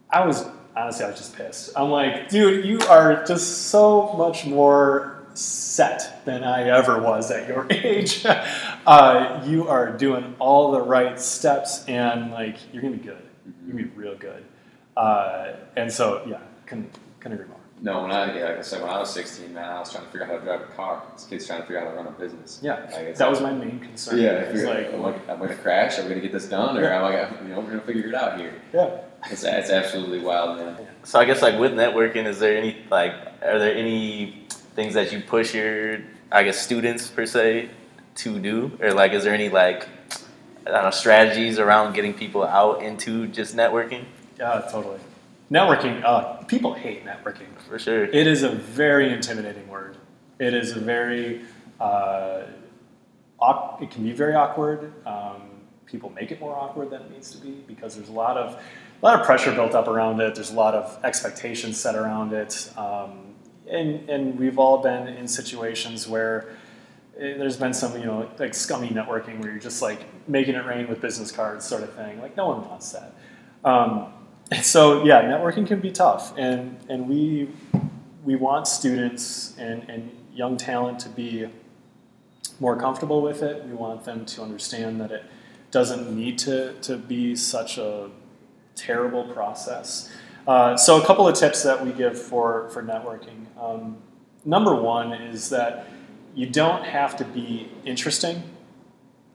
I 0.09 0.25
was 0.25 0.45
honestly, 0.79 1.05
I 1.05 1.09
was 1.09 1.17
just 1.17 1.35
pissed. 1.35 1.71
I'm 1.75 1.89
like, 1.89 2.29
dude, 2.29 2.65
you 2.65 2.79
are 2.87 3.23
just 3.25 3.67
so 3.67 4.13
much 4.13 4.45
more 4.45 5.25
set 5.33 6.25
than 6.25 6.43
I 6.43 6.69
ever 6.69 7.01
was 7.01 7.31
at 7.31 7.47
your 7.47 7.67
age. 7.69 8.25
uh, 8.25 9.43
you 9.45 9.67
are 9.67 9.91
doing 9.91 10.35
all 10.39 10.71
the 10.71 10.81
right 10.81 11.19
steps, 11.19 11.85
and 11.87 12.31
like, 12.31 12.57
you're 12.73 12.81
gonna 12.81 12.95
be 12.95 13.03
good. 13.03 13.21
You're 13.65 13.73
gonna 13.73 13.83
be 13.83 13.89
real 13.95 14.15
good. 14.15 14.43
Uh, 14.95 15.53
and 15.75 15.91
so, 15.91 16.23
yeah, 16.25 16.39
can 16.65 16.89
can 17.19 17.33
agree 17.33 17.47
more. 17.47 17.58
No, 17.81 18.01
when 18.01 18.11
I 18.11 18.37
yeah, 18.37 18.45
like 18.45 18.57
I 18.57 18.61
said, 18.61 18.81
when 18.81 18.89
I 18.89 18.99
was 18.99 19.13
16, 19.13 19.53
man, 19.53 19.63
I 19.63 19.79
was 19.79 19.91
trying 19.91 20.03
to 20.03 20.11
figure 20.11 20.25
out 20.25 20.31
how 20.31 20.37
to 20.37 20.43
drive 20.43 20.61
a 20.61 20.73
car. 20.73 21.03
This 21.13 21.25
kid's 21.25 21.47
trying 21.47 21.61
to 21.61 21.65
figure 21.65 21.79
out 21.79 21.85
how 21.85 21.91
to 21.91 21.97
run 21.97 22.07
a 22.07 22.11
business. 22.11 22.59
Yeah, 22.61 22.89
like, 22.91 23.15
that 23.15 23.29
was 23.29 23.39
my 23.39 23.53
main 23.53 23.79
concern. 23.79 24.19
Yeah, 24.19 24.31
it's 24.31 24.63
like, 24.63 24.93
am 24.93 25.05
I, 25.05 25.13
am 25.13 25.21
I 25.29 25.35
going 25.37 25.49
to 25.49 25.55
crash? 25.55 25.97
Am 25.97 26.05
I 26.05 26.09
going 26.09 26.21
to 26.21 26.27
get 26.27 26.33
this 26.33 26.49
done, 26.49 26.77
or 26.77 26.81
yeah. 26.81 26.97
am 26.97 27.05
I, 27.05 27.11
gonna, 27.11 27.43
you 27.43 27.55
know, 27.55 27.61
we're 27.61 27.67
going 27.67 27.79
to 27.79 27.85
figure 27.85 28.07
it 28.07 28.15
out 28.15 28.37
here? 28.37 28.53
Yeah, 28.73 28.99
it's, 29.31 29.43
it's 29.43 29.69
absolutely 29.69 30.19
wild, 30.19 30.57
man. 30.57 30.87
So 31.03 31.19
I 31.19 31.25
guess 31.25 31.41
like 31.41 31.57
with 31.57 31.71
networking, 31.71 32.25
is 32.25 32.39
there 32.39 32.57
any 32.57 32.77
like 32.89 33.13
are 33.41 33.59
there 33.59 33.73
any 33.73 34.45
things 34.75 34.93
that 34.93 35.11
you 35.11 35.21
push 35.21 35.53
your 35.53 35.99
I 36.31 36.43
guess 36.43 36.59
students 36.59 37.09
per 37.09 37.25
se 37.25 37.69
to 38.15 38.39
do, 38.39 38.77
or 38.81 38.93
like 38.93 39.13
is 39.13 39.23
there 39.23 39.33
any 39.33 39.49
like 39.49 39.87
I 40.67 40.71
don't 40.71 40.83
know 40.83 40.91
strategies 40.91 41.59
around 41.59 41.93
getting 41.93 42.13
people 42.13 42.43
out 42.43 42.83
into 42.83 43.27
just 43.27 43.55
networking? 43.55 44.03
Yeah, 44.37 44.67
totally. 44.71 44.99
Networking, 45.51 46.03
uh, 46.03 46.43
people 46.43 46.73
hate 46.73 47.05
networking. 47.05 47.47
For 47.67 47.79
sure. 47.79 48.05
It 48.05 48.27
is 48.27 48.43
a 48.43 48.49
very 48.49 49.11
intimidating 49.11 49.67
word. 49.67 49.97
It 50.37 50.53
is 50.53 50.75
a 50.75 50.79
very, 50.79 51.41
uh, 51.79 52.43
it 53.81 53.91
can 53.91 54.03
be 54.03 54.11
very 54.11 54.35
awkward. 54.35 54.93
Um, 55.07 55.49
people 55.85 56.11
make 56.11 56.31
it 56.31 56.39
more 56.39 56.55
awkward 56.55 56.91
than 56.91 57.01
it 57.01 57.11
needs 57.11 57.31
to 57.31 57.37
be 57.39 57.63
because 57.67 57.95
there's 57.95 58.09
a 58.09 58.13
lot 58.13 58.37
of 58.37 58.61
a 59.01 59.05
lot 59.05 59.19
of 59.19 59.25
pressure 59.25 59.53
built 59.53 59.73
up 59.73 59.87
around 59.87 60.19
it. 60.19 60.35
There's 60.35 60.51
a 60.51 60.55
lot 60.55 60.75
of 60.75 61.03
expectations 61.03 61.79
set 61.79 61.95
around 61.95 62.33
it, 62.33 62.71
um, 62.77 63.33
and 63.67 64.09
and 64.09 64.37
we've 64.37 64.59
all 64.59 64.79
been 64.79 65.07
in 65.07 65.27
situations 65.27 66.07
where 66.07 66.49
eh, 67.17 67.37
there's 67.37 67.57
been 67.57 67.73
some, 67.73 67.97
you 67.97 68.05
know, 68.05 68.29
like 68.37 68.53
scummy 68.53 68.89
networking 68.89 69.39
where 69.39 69.51
you're 69.51 69.59
just 69.59 69.81
like 69.81 70.01
making 70.27 70.55
it 70.55 70.65
rain 70.65 70.87
with 70.87 71.01
business 71.01 71.31
cards, 71.31 71.65
sort 71.65 71.81
of 71.83 71.93
thing. 71.93 72.21
Like 72.21 72.35
no 72.35 72.47
one 72.47 72.67
wants 72.67 72.91
that. 72.91 73.13
Um, 73.63 74.13
so 74.61 75.03
yeah, 75.03 75.23
networking 75.23 75.67
can 75.67 75.79
be 75.79 75.91
tough, 75.91 76.33
and 76.37 76.77
and 76.89 77.07
we 77.07 77.49
we 78.23 78.35
want 78.35 78.67
students 78.67 79.55
and, 79.57 79.87
and 79.89 80.11
young 80.33 80.57
talent 80.57 80.99
to 80.99 81.09
be 81.09 81.47
more 82.59 82.75
comfortable 82.75 83.21
with 83.21 83.41
it. 83.41 83.65
We 83.65 83.73
want 83.73 84.03
them 84.03 84.25
to 84.25 84.41
understand 84.41 84.99
that 85.01 85.11
it 85.11 85.23
doesn't 85.71 86.15
need 86.15 86.37
to, 86.39 86.73
to 86.81 86.97
be 86.97 87.35
such 87.35 87.77
a 87.77 88.09
terrible 88.75 89.23
process. 89.25 90.11
Uh, 90.47 90.75
so, 90.75 91.01
a 91.01 91.05
couple 91.05 91.27
of 91.27 91.35
tips 91.35 91.63
that 91.63 91.85
we 91.85 91.91
give 91.91 92.19
for, 92.19 92.69
for 92.69 92.81
networking. 92.81 93.45
Um, 93.59 93.97
number 94.45 94.75
one 94.75 95.13
is 95.13 95.49
that 95.49 95.87
you 96.33 96.47
don't 96.47 96.83
have 96.83 97.15
to 97.17 97.25
be 97.25 97.69
interesting. 97.85 98.43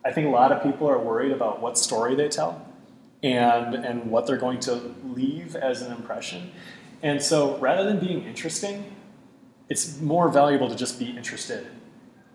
I 0.04 0.12
think 0.12 0.26
a 0.26 0.30
lot 0.30 0.52
of 0.52 0.62
people 0.62 0.88
are 0.88 0.98
worried 0.98 1.32
about 1.32 1.60
what 1.60 1.78
story 1.78 2.14
they 2.14 2.28
tell 2.28 2.66
and, 3.24 3.74
and 3.74 4.10
what 4.10 4.26
they're 4.26 4.36
going 4.36 4.60
to 4.60 4.94
leave 5.02 5.56
as 5.56 5.80
an 5.80 5.90
impression. 5.90 6.52
And 7.02 7.20
so, 7.20 7.56
rather 7.56 7.84
than 7.84 7.98
being 7.98 8.22
interesting, 8.24 8.84
it's 9.68 10.00
more 10.00 10.28
valuable 10.28 10.68
to 10.68 10.76
just 10.76 10.98
be 10.98 11.10
interested. 11.10 11.66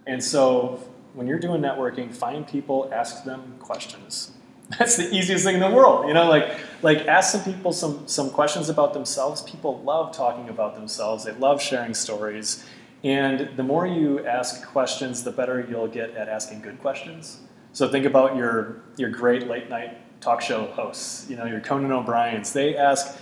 And 0.07 0.21
so, 0.21 0.83
when 1.13 1.27
you're 1.27 1.39
doing 1.39 1.61
networking, 1.61 2.13
find 2.13 2.47
people, 2.47 2.89
ask 2.91 3.23
them 3.23 3.55
questions. 3.59 4.31
That's 4.79 4.97
the 4.97 5.13
easiest 5.15 5.45
thing 5.45 5.55
in 5.55 5.61
the 5.61 5.69
world, 5.69 6.07
you 6.07 6.13
know. 6.13 6.27
Like, 6.27 6.57
like 6.81 7.07
ask 7.07 7.31
some 7.31 7.43
people 7.43 7.71
some 7.71 8.07
some 8.07 8.31
questions 8.31 8.69
about 8.69 8.93
themselves. 8.93 9.41
People 9.43 9.81
love 9.81 10.15
talking 10.15 10.49
about 10.49 10.75
themselves. 10.75 11.23
They 11.23 11.33
love 11.33 11.61
sharing 11.61 11.93
stories, 11.93 12.65
and 13.03 13.49
the 13.57 13.63
more 13.63 13.87
you 13.87 14.25
ask 14.25 14.65
questions, 14.67 15.23
the 15.23 15.31
better 15.31 15.65
you'll 15.67 15.87
get 15.87 16.11
at 16.15 16.29
asking 16.29 16.61
good 16.61 16.79
questions. 16.79 17.39
So 17.73 17.87
think 17.87 18.05
about 18.05 18.35
your 18.35 18.81
your 18.97 19.09
great 19.09 19.47
late 19.47 19.69
night 19.69 19.97
talk 20.21 20.41
show 20.41 20.65
hosts. 20.67 21.29
You 21.29 21.35
know, 21.35 21.45
your 21.45 21.59
Conan 21.59 21.91
O'Brien's. 21.91 22.53
They 22.53 22.75
ask 22.75 23.17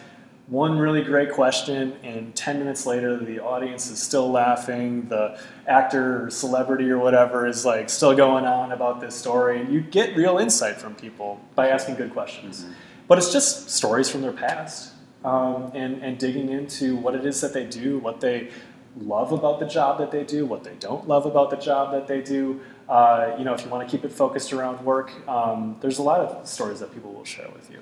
one 0.47 0.77
really 0.77 1.01
great 1.01 1.33
question, 1.33 1.97
and 2.03 2.33
10 2.33 2.59
minutes 2.59 2.85
later, 2.85 3.17
the 3.17 3.39
audience 3.39 3.91
is 3.91 4.01
still 4.01 4.31
laughing. 4.31 5.09
The 5.09 5.39
actor 5.67 6.25
or 6.25 6.29
celebrity 6.29 6.89
or 6.89 6.97
whatever 6.97 7.45
is 7.47 7.65
like 7.65 7.89
still 7.89 8.15
going 8.15 8.45
on 8.45 8.71
about 8.71 9.01
this 9.01 9.15
story. 9.15 9.59
And 9.59 9.73
you 9.73 9.81
get 9.81 10.15
real 10.15 10.37
insight 10.37 10.77
from 10.77 10.95
people 10.95 11.41
by 11.55 11.69
asking 11.69 11.95
good 11.95 12.13
questions. 12.13 12.63
Mm-hmm. 12.63 12.73
But 13.07 13.17
it's 13.17 13.31
just 13.31 13.69
stories 13.69 14.09
from 14.09 14.21
their 14.21 14.31
past 14.31 14.93
um, 15.23 15.71
and, 15.73 16.01
and 16.01 16.17
digging 16.17 16.49
into 16.49 16.95
what 16.95 17.15
it 17.15 17.25
is 17.25 17.41
that 17.41 17.53
they 17.53 17.65
do, 17.65 17.99
what 17.99 18.21
they 18.21 18.49
love 18.95 19.31
about 19.31 19.59
the 19.59 19.65
job 19.65 19.97
that 19.99 20.11
they 20.11 20.23
do, 20.23 20.45
what 20.45 20.63
they 20.63 20.75
don't 20.79 21.07
love 21.07 21.25
about 21.25 21.49
the 21.49 21.57
job 21.57 21.91
that 21.91 22.07
they 22.07 22.21
do. 22.21 22.59
Uh, 22.89 23.35
you 23.37 23.43
know, 23.43 23.53
if 23.53 23.63
you 23.63 23.69
want 23.69 23.87
to 23.87 23.91
keep 23.91 24.05
it 24.05 24.11
focused 24.11 24.53
around 24.53 24.83
work, 24.85 25.11
um, 25.27 25.75
there's 25.81 25.97
a 25.97 26.03
lot 26.03 26.21
of 26.21 26.47
stories 26.47 26.79
that 26.79 26.93
people 26.93 27.11
will 27.11 27.25
share 27.25 27.49
with 27.49 27.69
you. 27.69 27.79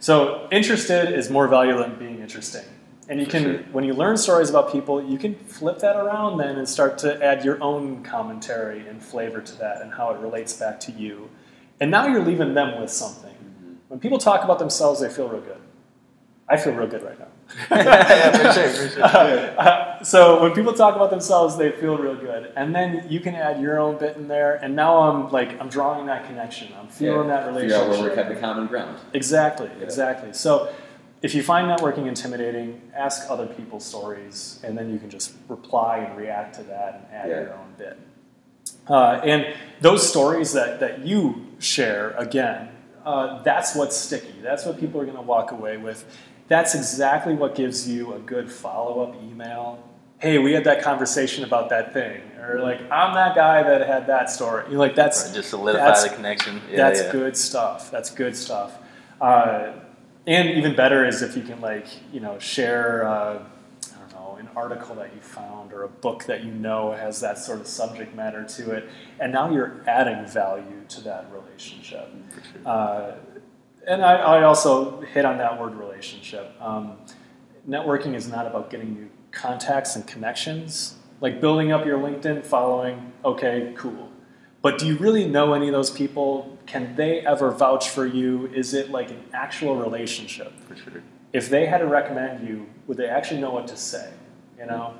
So 0.00 0.48
interested 0.50 1.14
is 1.14 1.30
more 1.30 1.46
valuable 1.46 1.82
than 1.82 1.98
being 1.98 2.20
interesting. 2.20 2.64
And 3.08 3.20
you 3.20 3.26
can, 3.26 3.42
sure. 3.42 3.58
when 3.72 3.84
you 3.84 3.92
learn 3.92 4.16
stories 4.16 4.50
about 4.50 4.70
people, 4.70 5.02
you 5.02 5.18
can 5.18 5.34
flip 5.34 5.80
that 5.80 5.96
around 5.96 6.38
then 6.38 6.56
and 6.56 6.68
start 6.68 6.96
to 6.98 7.22
add 7.24 7.44
your 7.44 7.60
own 7.62 8.04
commentary 8.04 8.86
and 8.86 9.02
flavor 9.02 9.40
to 9.40 9.58
that 9.58 9.82
and 9.82 9.92
how 9.92 10.10
it 10.10 10.20
relates 10.20 10.52
back 10.52 10.78
to 10.80 10.92
you. 10.92 11.28
And 11.80 11.90
now 11.90 12.06
you're 12.06 12.24
leaving 12.24 12.54
them 12.54 12.80
with 12.80 12.90
something. 12.90 13.34
Mm-hmm. 13.34 13.74
When 13.88 14.00
people 14.00 14.18
talk 14.18 14.44
about 14.44 14.58
themselves, 14.58 15.00
they 15.00 15.08
feel 15.08 15.28
real 15.28 15.40
good. 15.40 15.60
I 16.48 16.56
feel 16.56 16.72
real 16.72 16.86
good 16.86 17.02
right 17.02 17.18
now. 17.18 17.28
yeah, 17.70 18.36
for 18.36 18.52
sure, 18.52 18.68
for 18.70 18.94
sure. 18.94 19.04
Uh, 19.04 20.02
so 20.02 20.42
when 20.42 20.52
people 20.52 20.72
talk 20.72 20.96
about 20.96 21.10
themselves, 21.10 21.56
they 21.56 21.70
feel 21.72 21.98
real 21.98 22.14
good, 22.14 22.52
and 22.56 22.74
then 22.74 23.06
you 23.08 23.20
can 23.20 23.34
add 23.34 23.60
your 23.60 23.78
own 23.78 23.98
bit 23.98 24.16
in 24.16 24.28
there. 24.28 24.54
And 24.56 24.74
now 24.76 24.98
I'm 24.98 25.30
like 25.30 25.60
I'm 25.60 25.68
drawing 25.68 26.06
that 26.06 26.26
connection. 26.26 26.72
I'm 26.78 26.88
feeling 26.88 27.28
yeah, 27.28 27.36
that 27.36 27.46
relationship. 27.46 27.78
Figure 27.80 27.94
out 27.94 28.00
where 28.00 28.10
we 28.10 28.16
have 28.16 28.28
the 28.28 28.40
common 28.40 28.66
ground. 28.66 28.98
Exactly, 29.12 29.70
yeah. 29.78 29.84
exactly. 29.84 30.32
So 30.32 30.72
if 31.22 31.34
you 31.34 31.42
find 31.42 31.66
networking 31.66 32.06
intimidating, 32.06 32.80
ask 32.94 33.30
other 33.30 33.46
people's 33.46 33.84
stories, 33.84 34.60
and 34.64 34.76
then 34.76 34.90
you 34.90 34.98
can 34.98 35.10
just 35.10 35.34
reply 35.48 35.98
and 35.98 36.16
react 36.16 36.54
to 36.56 36.62
that 36.64 36.94
and 36.94 37.14
add 37.14 37.28
yeah. 37.28 37.40
your 37.40 37.54
own 37.54 37.74
bit. 37.76 37.98
Uh, 38.88 39.20
and 39.22 39.54
those 39.80 40.08
stories 40.08 40.52
that, 40.52 40.80
that 40.80 41.06
you 41.06 41.46
share, 41.58 42.10
again, 42.12 42.70
uh, 43.04 43.42
that's 43.42 43.74
what's 43.74 43.96
sticky. 43.96 44.34
That's 44.42 44.64
what 44.64 44.80
people 44.80 45.00
are 45.00 45.04
going 45.04 45.16
to 45.16 45.22
walk 45.22 45.52
away 45.52 45.76
with 45.76 46.04
that's 46.50 46.74
exactly 46.74 47.32
what 47.32 47.54
gives 47.54 47.88
you 47.88 48.12
a 48.12 48.18
good 48.18 48.50
follow 48.50 49.04
up 49.04 49.14
email. 49.22 49.82
Hey, 50.18 50.38
we 50.38 50.52
had 50.52 50.64
that 50.64 50.82
conversation 50.82 51.44
about 51.44 51.70
that 51.70 51.94
thing, 51.94 52.20
or 52.40 52.58
like 52.58 52.80
I'm 52.90 53.14
that 53.14 53.36
guy 53.36 53.62
that 53.62 53.86
had 53.86 54.08
that 54.08 54.28
story. 54.28 54.64
You 54.68 54.76
like 54.76 54.96
that's 54.96 55.26
right, 55.26 55.34
just 55.34 55.50
solidify 55.50 56.02
the 56.02 56.14
connection. 56.14 56.60
Yeah, 56.68 56.76
that's 56.76 57.02
yeah. 57.02 57.12
good 57.12 57.36
stuff. 57.36 57.90
That's 57.92 58.10
good 58.10 58.36
stuff. 58.36 58.76
Uh, 59.20 59.74
and 60.26 60.50
even 60.50 60.74
better 60.74 61.06
is 61.06 61.22
if 61.22 61.36
you 61.36 61.44
can 61.44 61.60
like 61.60 61.86
you 62.12 62.18
know 62.18 62.38
share 62.40 63.06
uh, 63.06 63.42
I 63.94 63.98
don't 64.00 64.12
know 64.12 64.36
an 64.40 64.48
article 64.56 64.96
that 64.96 65.14
you 65.14 65.20
found 65.20 65.72
or 65.72 65.84
a 65.84 65.88
book 65.88 66.24
that 66.24 66.42
you 66.42 66.50
know 66.50 66.90
has 66.90 67.20
that 67.20 67.38
sort 67.38 67.60
of 67.60 67.68
subject 67.68 68.14
matter 68.16 68.44
to 68.44 68.72
it, 68.72 68.88
and 69.20 69.32
now 69.32 69.50
you're 69.50 69.84
adding 69.86 70.26
value 70.26 70.84
to 70.88 71.00
that 71.02 71.30
relationship. 71.32 72.12
Uh, 72.66 73.12
and 73.86 74.04
I, 74.04 74.16
I, 74.16 74.42
also 74.44 75.00
hit 75.00 75.24
on 75.24 75.38
that 75.38 75.60
word 75.60 75.74
relationship. 75.74 76.54
Um, 76.60 76.98
networking 77.68 78.14
is 78.14 78.28
not 78.28 78.46
about 78.46 78.70
getting 78.70 78.94
new 78.94 79.10
contacts 79.30 79.96
and 79.96 80.06
connections. 80.06 80.96
Like 81.20 81.40
building 81.40 81.72
up 81.72 81.84
your 81.84 81.98
LinkedIn 81.98 82.44
following, 82.44 83.12
okay, 83.24 83.72
cool. 83.76 84.10
But 84.62 84.78
do 84.78 84.86
you 84.86 84.96
really 84.96 85.26
know 85.26 85.54
any 85.54 85.68
of 85.68 85.72
those 85.72 85.90
people? 85.90 86.58
Can 86.66 86.94
they 86.96 87.20
ever 87.20 87.50
vouch 87.50 87.88
for 87.88 88.06
you? 88.06 88.46
Is 88.48 88.74
it 88.74 88.90
like 88.90 89.10
an 89.10 89.22
actual 89.32 89.76
relationship? 89.76 90.52
For 90.60 90.76
sure. 90.76 91.02
If 91.32 91.48
they 91.48 91.66
had 91.66 91.78
to 91.78 91.86
recommend 91.86 92.46
you, 92.46 92.66
would 92.86 92.96
they 92.96 93.08
actually 93.08 93.40
know 93.40 93.50
what 93.50 93.68
to 93.68 93.76
say? 93.76 94.12
You 94.58 94.66
know? 94.66 94.94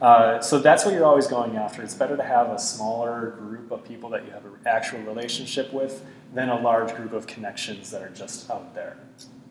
Uh, 0.00 0.40
so 0.40 0.58
that's 0.58 0.84
what 0.84 0.92
you're 0.92 1.06
always 1.06 1.26
going 1.26 1.56
after. 1.56 1.82
It's 1.82 1.94
better 1.94 2.16
to 2.16 2.22
have 2.22 2.50
a 2.50 2.58
smaller 2.58 3.30
group 3.38 3.70
of 3.70 3.84
people 3.84 4.10
that 4.10 4.24
you 4.26 4.30
have 4.30 4.44
an 4.44 4.52
actual 4.66 5.00
relationship 5.00 5.72
with 5.72 6.04
than 6.34 6.50
a 6.50 6.60
large 6.60 6.94
group 6.94 7.12
of 7.12 7.26
connections 7.26 7.90
that 7.90 8.02
are 8.02 8.10
just 8.10 8.50
out 8.50 8.74
there. 8.74 8.98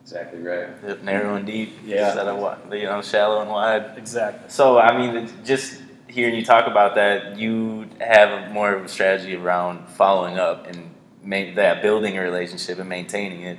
Exactly 0.02 0.40
right. 0.40 0.68
Yep, 0.86 1.02
narrow 1.02 1.34
and 1.34 1.44
deep. 1.44 1.72
Yeah. 1.84 2.06
Instead 2.06 2.28
of 2.28 2.72
you 2.72 2.84
know 2.84 3.02
shallow 3.02 3.40
and 3.40 3.50
wide. 3.50 3.98
Exactly. 3.98 4.48
So 4.48 4.78
I 4.78 4.96
mean, 4.96 5.28
just 5.44 5.82
hearing 6.06 6.36
you 6.36 6.44
talk 6.44 6.68
about 6.68 6.94
that, 6.94 7.36
you 7.36 7.88
have 8.00 8.52
more 8.52 8.72
of 8.72 8.84
a 8.84 8.88
strategy 8.88 9.34
around 9.34 9.88
following 9.88 10.38
up 10.38 10.68
and 10.68 10.94
ma- 11.24 11.52
that 11.56 11.82
building 11.82 12.16
a 12.16 12.20
relationship 12.20 12.78
and 12.78 12.88
maintaining 12.88 13.42
it. 13.42 13.58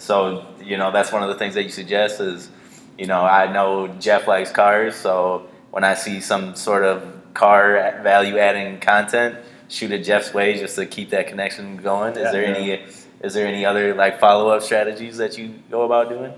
So 0.00 0.44
you 0.60 0.76
know 0.78 0.90
that's 0.90 1.12
one 1.12 1.22
of 1.22 1.28
the 1.28 1.36
things 1.36 1.54
that 1.54 1.62
you 1.62 1.70
suggest 1.70 2.18
is, 2.18 2.50
you 2.98 3.06
know, 3.06 3.24
I 3.24 3.52
know 3.52 3.86
Jeff 3.86 4.26
likes 4.26 4.50
cars, 4.50 4.96
so 4.96 5.46
when 5.74 5.82
I 5.82 5.94
see 5.94 6.20
some 6.20 6.54
sort 6.54 6.84
of 6.84 7.02
car 7.34 8.00
value 8.04 8.38
adding 8.38 8.78
content 8.78 9.36
shoot 9.66 9.90
it 9.90 10.04
Jeff's 10.04 10.32
way 10.32 10.56
just 10.56 10.76
to 10.76 10.86
keep 10.86 11.10
that 11.10 11.26
connection 11.26 11.78
going? 11.78 12.12
Is 12.12 12.18
yeah, 12.18 12.30
there 12.30 12.42
yeah. 12.44 12.56
any 12.56 12.92
is 13.20 13.34
there 13.34 13.48
any 13.48 13.64
other 13.64 13.92
like 13.92 14.20
follow 14.20 14.50
up 14.50 14.62
strategies 14.62 15.16
that 15.16 15.36
you 15.36 15.54
go 15.68 15.82
about 15.82 16.10
doing? 16.10 16.32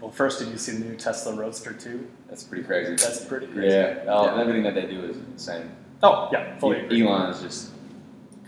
Well, 0.00 0.10
first, 0.10 0.40
did 0.40 0.48
you 0.48 0.58
see 0.58 0.72
the 0.72 0.84
new 0.84 0.96
Tesla 0.96 1.36
Roadster 1.36 1.74
too? 1.74 2.08
That's 2.28 2.42
pretty 2.42 2.64
crazy. 2.64 2.96
That's 2.96 3.24
pretty 3.24 3.46
crazy. 3.46 3.68
Yeah, 3.68 4.02
oh, 4.08 4.24
yeah. 4.26 4.40
everything 4.40 4.64
that 4.64 4.74
they 4.74 4.86
do 4.86 5.04
is 5.04 5.16
insane. 5.16 5.70
Oh 6.02 6.28
yeah, 6.32 6.58
fully. 6.58 6.88
E- 6.90 7.06
Elon 7.06 7.30
is 7.30 7.40
just 7.40 7.70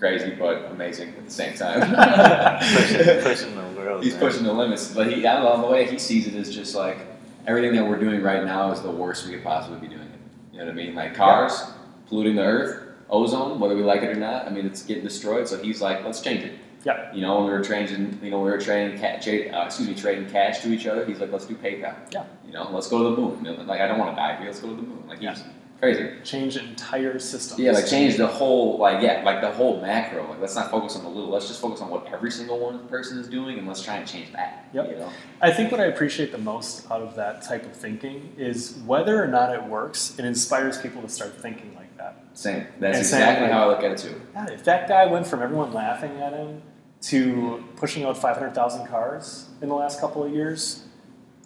crazy 0.00 0.30
but 0.32 0.64
amazing 0.72 1.10
at 1.10 1.24
the 1.24 1.30
same 1.30 1.54
time. 1.54 1.80
pushing, 2.74 3.22
pushing, 3.22 3.54
the 3.54 3.80
world. 3.80 4.02
He's 4.02 4.14
man. 4.14 4.20
pushing 4.20 4.42
the 4.42 4.52
limits, 4.52 4.92
but 4.92 5.12
he, 5.12 5.24
I 5.24 5.34
don't 5.34 5.44
know, 5.44 5.68
the 5.68 5.72
way 5.72 5.88
he 5.88 5.96
sees 5.96 6.26
it 6.26 6.34
is 6.34 6.52
just 6.52 6.74
like 6.74 6.98
everything 7.46 7.74
that 7.74 7.86
we're 7.86 7.98
doing 7.98 8.22
right 8.22 8.44
now 8.44 8.70
is 8.72 8.82
the 8.82 8.90
worst 8.90 9.26
we 9.26 9.34
could 9.34 9.44
possibly 9.44 9.78
be 9.80 9.88
doing 9.88 10.08
it. 10.08 10.20
You 10.52 10.58
know 10.58 10.66
what 10.66 10.72
I 10.72 10.74
mean? 10.74 10.94
Like 10.94 11.14
cars 11.14 11.62
polluting 12.08 12.36
the 12.36 12.44
earth 12.44 12.82
ozone, 13.08 13.60
whether 13.60 13.76
we 13.76 13.82
like 13.82 14.02
it 14.02 14.10
or 14.10 14.14
not. 14.14 14.46
I 14.46 14.50
mean, 14.50 14.66
it's 14.66 14.82
getting 14.82 15.04
destroyed. 15.04 15.48
So 15.48 15.62
he's 15.62 15.80
like, 15.80 16.04
let's 16.04 16.20
change 16.20 16.44
it. 16.44 16.52
Yeah. 16.84 17.12
You 17.12 17.20
know, 17.20 17.36
when 17.36 17.46
we 17.46 17.50
were 17.50 17.64
trading, 17.64 18.18
you 18.22 18.30
know, 18.30 18.40
we 18.40 18.50
were 18.50 18.58
trading, 18.58 19.02
uh, 19.02 19.64
excuse 19.64 19.88
me, 19.88 19.94
trading 19.94 20.30
cash 20.30 20.60
to 20.60 20.72
each 20.72 20.86
other. 20.86 21.04
He's 21.04 21.18
like, 21.18 21.32
let's 21.32 21.44
do 21.44 21.56
PayPal. 21.56 21.94
Yeah. 22.12 22.24
You 22.46 22.52
know, 22.52 22.70
let's 22.70 22.88
go 22.88 22.98
to 22.98 23.16
the 23.16 23.20
moon. 23.20 23.44
You 23.44 23.56
know, 23.56 23.62
like, 23.64 23.80
I 23.80 23.88
don't 23.88 23.98
want 23.98 24.12
to 24.12 24.16
die 24.16 24.36
here. 24.36 24.46
Let's 24.46 24.60
go 24.60 24.68
to 24.68 24.76
the 24.76 24.82
moon. 24.82 25.04
Like, 25.08 25.18
he's 25.18 25.42
crazy. 25.80 26.10
Change 26.24 26.54
the 26.54 26.64
entire 26.64 27.18
system. 27.18 27.60
Yeah, 27.60 27.72
like 27.72 27.86
change 27.86 28.16
the 28.16 28.26
whole, 28.26 28.78
like, 28.78 29.02
yeah, 29.02 29.22
like 29.24 29.40
the 29.40 29.50
whole 29.50 29.80
macro. 29.80 30.28
Like, 30.28 30.40
let's 30.40 30.54
not 30.54 30.70
focus 30.70 30.96
on 30.96 31.04
the 31.04 31.08
little. 31.08 31.30
Let's 31.30 31.48
just 31.48 31.60
focus 31.60 31.80
on 31.80 31.90
what 31.90 32.06
every 32.12 32.30
single 32.30 32.58
one 32.58 32.86
person 32.88 33.18
is 33.18 33.28
doing, 33.28 33.58
and 33.58 33.66
let's 33.66 33.82
try 33.82 33.96
and 33.96 34.06
change 34.06 34.32
that. 34.32 34.68
Yep. 34.72 34.90
You 34.90 34.96
know? 34.96 35.12
I 35.40 35.52
think 35.52 35.70
what 35.70 35.80
I 35.80 35.86
appreciate 35.86 36.32
the 36.32 36.38
most 36.38 36.90
out 36.90 37.02
of 37.02 37.16
that 37.16 37.42
type 37.42 37.64
of 37.64 37.76
thinking 37.76 38.32
is 38.36 38.78
whether 38.86 39.22
or 39.22 39.26
not 39.26 39.54
it 39.54 39.64
works, 39.64 40.18
it 40.18 40.24
inspires 40.24 40.78
people 40.78 41.02
to 41.02 41.08
start 41.08 41.40
thinking 41.40 41.74
like 41.74 41.96
that. 41.98 42.24
same. 42.34 42.66
That's 42.78 42.96
and 42.96 43.04
exactly 43.06 43.48
how 43.48 43.64
I 43.64 43.66
look 43.66 43.82
at 43.82 43.92
it 43.92 43.98
too. 43.98 44.20
Yeah, 44.34 44.50
if 44.50 44.64
that 44.64 44.88
guy 44.88 45.06
went 45.06 45.26
from 45.26 45.42
everyone 45.42 45.72
laughing 45.72 46.20
at 46.20 46.32
him 46.32 46.62
to 47.02 47.62
pushing 47.76 48.04
out 48.04 48.16
500,000 48.16 48.86
cars 48.86 49.48
in 49.60 49.68
the 49.68 49.74
last 49.74 50.00
couple 50.00 50.24
of 50.24 50.32
years, 50.32 50.84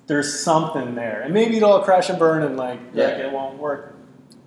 there's 0.06 0.40
something 0.40 0.94
there. 0.94 1.22
And 1.22 1.34
maybe 1.34 1.56
it'll 1.56 1.80
crash 1.80 2.08
and 2.08 2.18
burn 2.18 2.42
and 2.42 2.56
like, 2.56 2.80
yeah. 2.92 3.04
like 3.04 3.14
it 3.18 3.32
won't 3.32 3.58
work. 3.58 3.96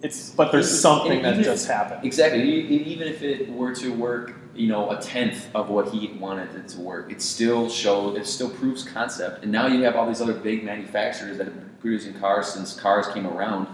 It's 0.03 0.29
but 0.31 0.51
there's 0.51 0.67
Even- 0.69 0.79
something 0.79 1.21
that 1.23 1.39
if- 1.39 1.45
just 1.45 1.67
happened. 1.67 2.05
Exactly. 2.05 2.43
Even 2.43 3.07
if 3.07 3.23
it 3.23 3.49
were 3.51 3.73
to 3.75 3.93
work, 3.93 4.33
you 4.55 4.67
know, 4.67 4.91
a 4.91 5.01
tenth 5.01 5.47
of 5.55 5.69
what 5.69 5.89
he 5.89 6.15
wanted 6.19 6.53
it 6.55 6.67
to 6.69 6.79
work, 6.81 7.11
it 7.11 7.21
still 7.21 7.69
shows. 7.69 8.17
It 8.17 8.27
still 8.27 8.49
proves 8.49 8.83
concept. 8.83 9.43
And 9.43 9.51
now 9.51 9.67
you 9.67 9.81
have 9.83 9.95
all 9.95 10.05
these 10.07 10.21
other 10.21 10.33
big 10.33 10.63
manufacturers 10.63 11.37
that 11.37 11.45
have 11.47 11.55
been 11.55 11.69
producing 11.79 12.13
cars 12.13 12.47
since 12.47 12.73
cars 12.79 13.07
came 13.07 13.25
around, 13.25 13.67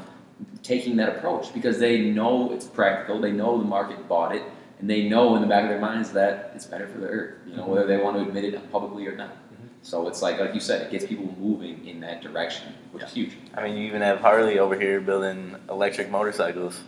taking 0.63 0.95
that 0.97 1.09
approach 1.17 1.53
because 1.53 1.79
they 1.79 2.09
know 2.11 2.51
it's 2.53 2.65
practical. 2.65 3.19
They 3.19 3.31
know 3.31 3.57
the 3.57 3.65
market 3.65 4.07
bought 4.07 4.33
it, 4.35 4.43
and 4.79 4.89
they 4.89 5.09
know 5.09 5.35
in 5.35 5.41
the 5.41 5.47
back 5.47 5.63
of 5.63 5.69
their 5.69 5.81
minds 5.81 6.11
that 6.11 6.51
it's 6.55 6.65
better 6.65 6.87
for 6.87 6.99
the 6.99 7.07
earth. 7.07 7.35
You 7.45 7.57
know, 7.57 7.65
whether 7.67 7.85
they 7.85 7.97
want 7.97 8.15
to 8.17 8.23
admit 8.23 8.45
it 8.45 8.71
publicly 8.71 9.05
or 9.07 9.15
not. 9.17 9.35
So 9.81 10.07
it's 10.07 10.21
like, 10.21 10.39
like 10.39 10.53
you 10.53 10.59
said, 10.59 10.81
it 10.81 10.91
gets 10.91 11.05
people 11.05 11.33
moving 11.39 11.87
in 11.87 12.01
that 12.01 12.21
direction, 12.21 12.73
which 12.91 13.03
is 13.03 13.13
huge. 13.13 13.31
I 13.55 13.63
mean, 13.63 13.77
you 13.77 13.87
even 13.87 14.01
have 14.01 14.19
Harley 14.19 14.59
over 14.59 14.77
here 14.79 14.99
building 15.01 15.55
electric 15.69 16.09
motorcycles. 16.11 16.81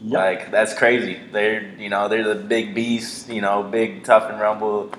Yep. 0.00 0.12
Like 0.18 0.50
that's 0.50 0.74
crazy. 0.74 1.20
They're 1.30 1.62
you 1.78 1.88
know 1.88 2.08
they're 2.08 2.24
the 2.34 2.34
big 2.34 2.74
beast, 2.74 3.28
you 3.28 3.40
know, 3.40 3.62
big 3.62 4.02
tough 4.04 4.30
and 4.30 4.40
rumble 4.40 4.92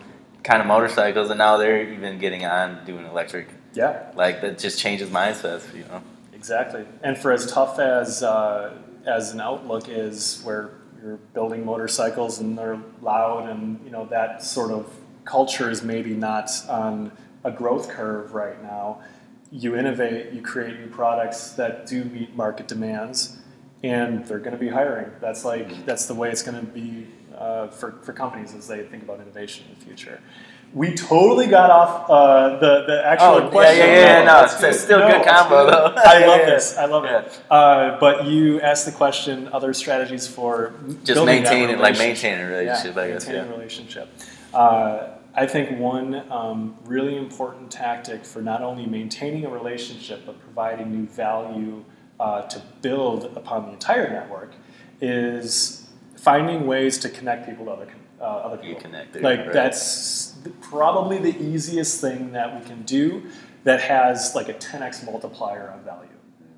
kind 0.43 0.61
of 0.61 0.67
motorcycles, 0.67 1.29
and 1.29 1.37
now 1.37 1.57
they're 1.57 1.91
even 1.91 2.19
getting 2.19 2.45
on 2.45 2.85
doing 2.85 3.05
electric. 3.05 3.47
yeah, 3.73 4.11
Like 4.15 4.41
that 4.41 4.59
just 4.59 4.79
changes 4.79 5.09
mindsets, 5.09 5.73
you 5.75 5.83
know. 5.85 6.01
exactly. 6.33 6.85
And 7.01 7.17
for 7.17 7.31
as 7.33 7.49
tough 7.51 7.79
as 7.79 8.23
uh, 8.23 8.73
as 9.05 9.31
an 9.31 9.41
outlook 9.41 9.89
is, 9.89 10.41
where 10.43 10.71
you're 11.01 11.17
building 11.33 11.65
motorcycles 11.65 12.39
and 12.39 12.57
they're 12.57 12.79
loud, 13.01 13.49
and 13.49 13.83
you 13.83 13.91
know 13.91 14.05
that 14.05 14.41
sort 14.43 14.71
of 14.71 14.93
culture 15.25 15.69
is 15.69 15.83
maybe 15.83 16.13
not 16.13 16.49
on 16.69 17.11
a 17.43 17.51
growth 17.51 17.89
curve 17.89 18.33
right 18.33 18.61
now. 18.63 19.01
You 19.51 19.75
innovate, 19.75 20.33
you 20.33 20.41
create 20.41 20.79
new 20.79 20.87
products 20.87 21.51
that 21.51 21.85
do 21.85 22.03
meet 22.05 22.35
market 22.35 22.67
demands, 22.67 23.37
and 23.83 24.25
they're 24.25 24.39
going 24.39 24.53
to 24.53 24.57
be 24.57 24.69
hiring. 24.69 25.11
That's 25.21 25.45
like 25.45 25.85
that's 25.85 26.05
the 26.07 26.15
way 26.15 26.31
it's 26.31 26.41
going 26.41 26.59
to 26.59 26.65
be 26.65 27.07
uh, 27.37 27.67
for 27.67 27.91
for 28.01 28.13
companies 28.13 28.55
as 28.55 28.67
they 28.67 28.83
think 28.83 29.03
about 29.03 29.19
innovation 29.19 29.65
in 29.69 29.77
the 29.79 29.85
future. 29.85 30.19
We 30.73 30.95
totally 30.95 31.45
got 31.45 31.69
off 31.69 32.09
uh, 32.09 32.57
the 32.57 32.85
the 32.87 33.05
actual 33.05 33.27
Oh, 33.27 33.39
yeah, 33.43 33.49
question. 33.51 33.77
yeah, 33.87 33.95
yeah, 33.95 34.23
No, 34.25 34.39
no, 34.39 34.45
it's- 34.45 34.59
good. 34.59 34.73
still 34.73 34.99
No, 34.99 35.11
good 35.11 35.27
combo, 35.27 35.67
though. 35.69 35.93
I 36.03 36.25
love 36.25 36.39
Yeah, 36.39 36.45
this. 36.45 36.75
I 36.75 36.85
love 36.85 37.03
yeah. 37.05 37.19
it. 37.21 37.41
Uh, 37.51 37.97
but 37.99 38.25
you 38.25 38.59
asked 38.61 38.87
the 38.87 38.91
question: 38.91 39.49
other 39.53 39.71
strategies 39.75 40.27
for 40.27 40.73
Just 40.87 41.05
building 41.13 41.43
that 41.43 41.51
maintain 41.53 41.69
it, 41.69 41.77
like 41.79 41.99
maintaining 41.99 42.43
a 42.45 42.49
relationship, 42.49 42.95
yeah, 42.95 43.01
I 43.03 43.07
guess. 43.09 43.25
maintaining 43.27 43.49
Yeah. 43.49 43.53
a 43.53 43.57
relationship. 43.57 44.09
Uh, 44.53 45.09
I 45.35 45.47
think 45.47 45.79
one 45.79 46.31
um, 46.31 46.77
really 46.85 47.17
important 47.17 47.71
tactic 47.71 48.23
for 48.23 48.41
not 48.41 48.61
only 48.61 48.85
maintaining 48.85 49.45
a 49.45 49.49
relationship 49.49 50.25
but 50.25 50.39
providing 50.39 50.91
new 50.91 51.07
value 51.07 51.83
uh, 52.19 52.43
to 52.43 52.61
build 52.81 53.25
upon 53.35 53.65
the 53.65 53.73
entire 53.73 54.09
network 54.09 54.53
is 55.01 55.89
finding 56.15 56.67
ways 56.67 56.97
to 56.99 57.09
connect 57.09 57.47
people 57.47 57.65
to 57.65 57.71
other 57.71 57.87
uh, 58.21 58.23
other 58.23 58.55
You 58.57 58.75
people. 58.75 58.83
connect 58.83 59.15
Like 59.15 59.39
right. 59.39 59.53
that's 59.53 60.35
probably 60.61 61.17
the 61.17 61.37
easiest 61.43 61.99
thing 61.99 62.31
that 62.33 62.57
we 62.57 62.65
can 62.65 62.83
do 62.83 63.23
that 63.63 63.81
has 63.81 64.33
like 64.35 64.49
a 64.49 64.53
10x 64.53 65.05
multiplier 65.05 65.71
on 65.71 65.83
value. 65.83 66.09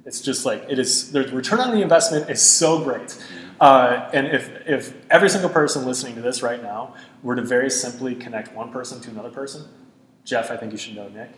It's 0.05 0.21
just 0.21 0.45
like 0.45 0.65
it 0.69 0.77
is. 0.77 1.11
The 1.11 1.23
return 1.29 1.59
on 1.59 1.71
the 1.71 1.81
investment 1.81 2.29
is 2.29 2.41
so 2.41 2.83
great. 2.83 3.17
Uh, 3.59 4.09
and 4.13 4.27
if 4.27 4.49
if 4.67 4.93
every 5.09 5.29
single 5.29 5.49
person 5.49 5.85
listening 5.85 6.15
to 6.15 6.21
this 6.21 6.41
right 6.43 6.61
now 6.61 6.93
were 7.23 7.35
to 7.35 7.41
very 7.41 7.69
simply 7.69 8.13
connect 8.15 8.53
one 8.53 8.71
person 8.71 8.99
to 9.01 9.09
another 9.09 9.29
person, 9.29 9.63
Jeff, 10.25 10.51
I 10.51 10.57
think 10.57 10.71
you 10.71 10.77
should 10.77 10.95
know 10.95 11.07
Nick. 11.07 11.31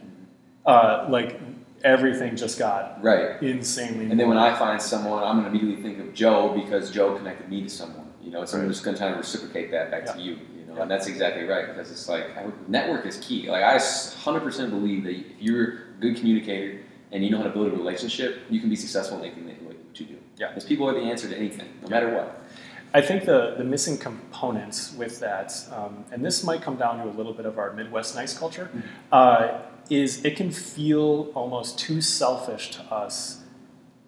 Uh, 0.65 1.06
like 1.10 1.39
everything 1.84 2.36
just 2.36 2.58
got 2.58 3.01
Right. 3.03 3.41
insanely. 3.41 4.10
And 4.10 4.19
then 4.19 4.27
when 4.27 4.38
I 4.38 4.58
find 4.58 4.82
someone, 4.82 5.23
I'm 5.23 5.39
going 5.39 5.43
to 5.51 5.58
immediately 5.60 5.82
think 5.82 5.99
of 6.06 6.13
Joe 6.13 6.60
because 6.60 6.89
Joe 6.91 7.15
connected 7.15 7.47
me 7.49 7.62
to 7.63 7.69
someone. 7.69 8.06
You 8.21 8.32
know, 8.32 8.43
so 8.45 8.58
I'm 8.60 8.67
just 8.67 8.84
going 8.84 8.95
to 8.95 8.99
try 9.01 9.12
to 9.12 9.17
reciprocate 9.17 9.71
that 9.71 9.91
back 9.91 10.06
to 10.13 10.19
you. 10.19 10.32
You 10.58 10.65
know, 10.67 10.75
Yeah. 10.75 10.82
and 10.82 10.91
that's 10.91 11.08
exactly 11.08 11.43
right 11.43 11.67
because 11.67 11.91
it's 11.91 12.10
like 12.10 12.36
I 12.38 12.45
would, 12.45 12.67
network 12.67 13.06
is 13.06 13.17
key. 13.17 13.49
Like 13.49 13.63
I 13.63 13.77
100% 13.77 14.69
believe 14.71 15.03
that 15.03 15.12
if 15.15 15.25
you're 15.39 15.63
a 15.71 15.77
good 16.01 16.17
communicator 16.17 16.80
and 17.12 17.23
you 17.23 17.30
know 17.30 17.38
how 17.38 17.43
to 17.43 17.49
build 17.49 17.67
a 17.67 17.71
relationship, 17.71 18.39
you 18.49 18.60
can 18.60 18.69
be 18.69 18.75
successful 18.75 19.19
in 19.19 19.25
anything 19.25 19.47
that 19.47 19.99
you 19.99 20.06
do. 20.08 20.17
Yeah. 20.38 20.50
Because 20.50 20.65
people 20.65 20.88
are 20.88 20.93
the 20.93 21.02
answer 21.02 21.28
to 21.28 21.36
anything, 21.36 21.67
no 21.82 21.89
matter 21.89 22.13
what. 22.13 22.43
I 22.93 23.02
think 23.02 23.26
the, 23.26 23.56
the 23.58 23.63
missing 23.63 23.97
components 23.97 24.93
with 24.93 25.19
that, 25.19 25.54
um, 25.71 26.06
and 26.12 26.23
this 26.23 26.43
might 26.43 26.62
come 26.62 26.78
down 26.78 27.00
to 27.00 27.10
a 27.10 27.15
little 27.15 27.34
bit 27.34 27.45
of 27.45 27.58
our 27.58 27.73
Midwest 27.73 28.15
nice 28.15 28.38
culture, 28.38 28.69
uh, 29.12 29.60
is 29.89 30.23
it 30.23 30.38
can 30.38 30.52
feel 30.52 31.32
almost 31.34 31.78
too 31.80 32.02
selfish 32.02 32.71
to 32.71 32.82
us 32.84 33.41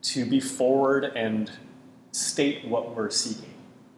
to 0.01 0.25
be 0.25 0.39
forward 0.39 1.05
and 1.15 1.51
state 2.11 2.65
what 2.65 2.95
we're 2.95 3.09
seeking. 3.09 3.53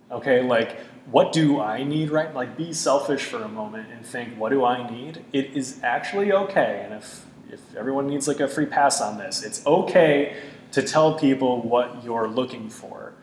Okay, 0.09 0.41
like 0.41 0.79
what 1.11 1.31
do 1.31 1.59
I 1.59 1.83
need 1.83 2.09
right? 2.09 2.33
Like 2.33 2.57
be 2.57 2.73
selfish 2.73 3.25
for 3.25 3.41
a 3.43 3.47
moment 3.47 3.91
and 3.91 4.05
think, 4.05 4.37
what 4.37 4.49
do 4.49 4.65
I 4.65 4.89
need? 4.89 5.23
It 5.31 5.55
is 5.55 5.79
actually 5.83 6.31
okay, 6.31 6.81
and 6.83 6.93
if 6.93 7.25
if 7.51 7.59
everyone 7.75 8.07
needs 8.07 8.27
like 8.27 8.39
a 8.39 8.47
free 8.47 8.65
pass 8.65 9.01
on 9.01 9.17
this, 9.17 9.43
it's 9.43 9.65
okay 9.65 10.37
to 10.71 10.81
tell 10.81 11.17
people 11.17 11.61
what 11.61 12.03
you're 12.03 12.27
looking 12.27 12.69
for. 12.69 13.13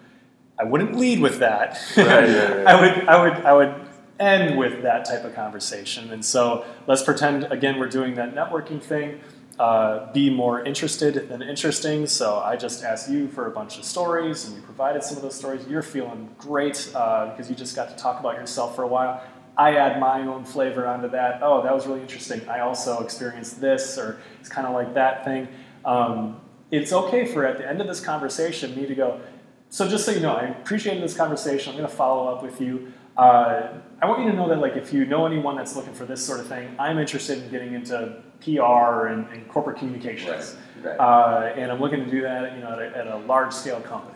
I 0.58 0.64
wouldn't 0.64 0.96
lead 0.96 1.20
with 1.20 1.38
that. 1.38 1.78
Right, 1.96 2.06
right, 2.06 2.56
right. 2.56 2.66
I 2.66 2.80
would, 2.80 3.08
I 3.08 3.22
would, 3.22 3.44
I 3.44 3.52
would 3.52 3.88
end 4.18 4.58
with 4.58 4.82
that 4.82 5.04
type 5.04 5.24
of 5.24 5.34
conversation. 5.34 6.10
And 6.12 6.24
so 6.24 6.64
let's 6.86 7.02
pretend 7.02 7.44
again 7.44 7.78
we're 7.78 7.88
doing 7.88 8.14
that 8.16 8.34
networking 8.34 8.82
thing. 8.82 9.20
Uh, 9.58 10.12
be 10.12 10.30
more 10.30 10.64
interested 10.64 11.28
than 11.28 11.42
interesting. 11.42 12.06
So 12.06 12.38
I 12.38 12.56
just 12.56 12.84
asked 12.84 13.10
you 13.10 13.26
for 13.26 13.46
a 13.46 13.50
bunch 13.50 13.76
of 13.76 13.84
stories, 13.84 14.46
and 14.46 14.54
you 14.54 14.62
provided 14.62 15.02
some 15.02 15.16
of 15.16 15.22
those 15.24 15.34
stories. 15.34 15.66
You're 15.66 15.82
feeling 15.82 16.28
great 16.38 16.88
uh, 16.94 17.30
because 17.30 17.50
you 17.50 17.56
just 17.56 17.74
got 17.74 17.88
to 17.88 17.96
talk 17.96 18.20
about 18.20 18.36
yourself 18.36 18.76
for 18.76 18.84
a 18.84 18.86
while. 18.86 19.20
I 19.56 19.74
add 19.74 19.98
my 19.98 20.20
own 20.20 20.44
flavor 20.44 20.86
onto 20.86 21.08
that. 21.08 21.40
Oh, 21.42 21.60
that 21.64 21.74
was 21.74 21.88
really 21.88 22.02
interesting. 22.02 22.48
I 22.48 22.60
also 22.60 23.02
experienced 23.02 23.60
this, 23.60 23.98
or 23.98 24.20
it's 24.38 24.48
kind 24.48 24.64
of 24.64 24.74
like 24.74 24.94
that 24.94 25.24
thing. 25.24 25.48
Um, 25.84 26.40
it's 26.70 26.92
okay 26.92 27.24
for 27.26 27.46
at 27.46 27.58
the 27.58 27.68
end 27.68 27.80
of 27.80 27.86
this 27.86 28.00
conversation 28.00 28.74
me 28.76 28.86
to 28.86 28.94
go. 28.94 29.20
So 29.70 29.88
just 29.88 30.04
so 30.04 30.12
you 30.12 30.20
know, 30.20 30.34
I 30.34 30.46
appreciated 30.46 31.02
this 31.02 31.16
conversation. 31.16 31.70
I'm 31.70 31.78
going 31.78 31.88
to 31.88 31.94
follow 31.94 32.34
up 32.34 32.42
with 32.42 32.60
you. 32.60 32.92
Uh, 33.16 33.80
I 34.00 34.06
want 34.06 34.24
you 34.24 34.30
to 34.30 34.36
know 34.36 34.48
that 34.48 34.60
like 34.60 34.76
if 34.76 34.92
you 34.92 35.04
know 35.04 35.26
anyone 35.26 35.56
that's 35.56 35.74
looking 35.76 35.92
for 35.92 36.06
this 36.06 36.24
sort 36.24 36.40
of 36.40 36.46
thing, 36.46 36.74
I'm 36.78 36.98
interested 36.98 37.42
in 37.42 37.50
getting 37.50 37.74
into 37.74 38.22
PR 38.40 39.08
and, 39.08 39.26
and 39.28 39.48
corporate 39.48 39.78
communications, 39.78 40.56
Right, 40.82 40.96
right. 40.96 41.00
Uh, 41.00 41.52
and 41.56 41.72
I'm 41.72 41.80
looking 41.80 42.04
to 42.04 42.10
do 42.10 42.22
that, 42.22 42.54
you 42.54 42.60
know, 42.60 42.72
at 42.72 42.78
a, 42.78 42.96
at 42.96 43.06
a 43.08 43.16
large 43.18 43.52
scale 43.52 43.80
company. 43.80 44.14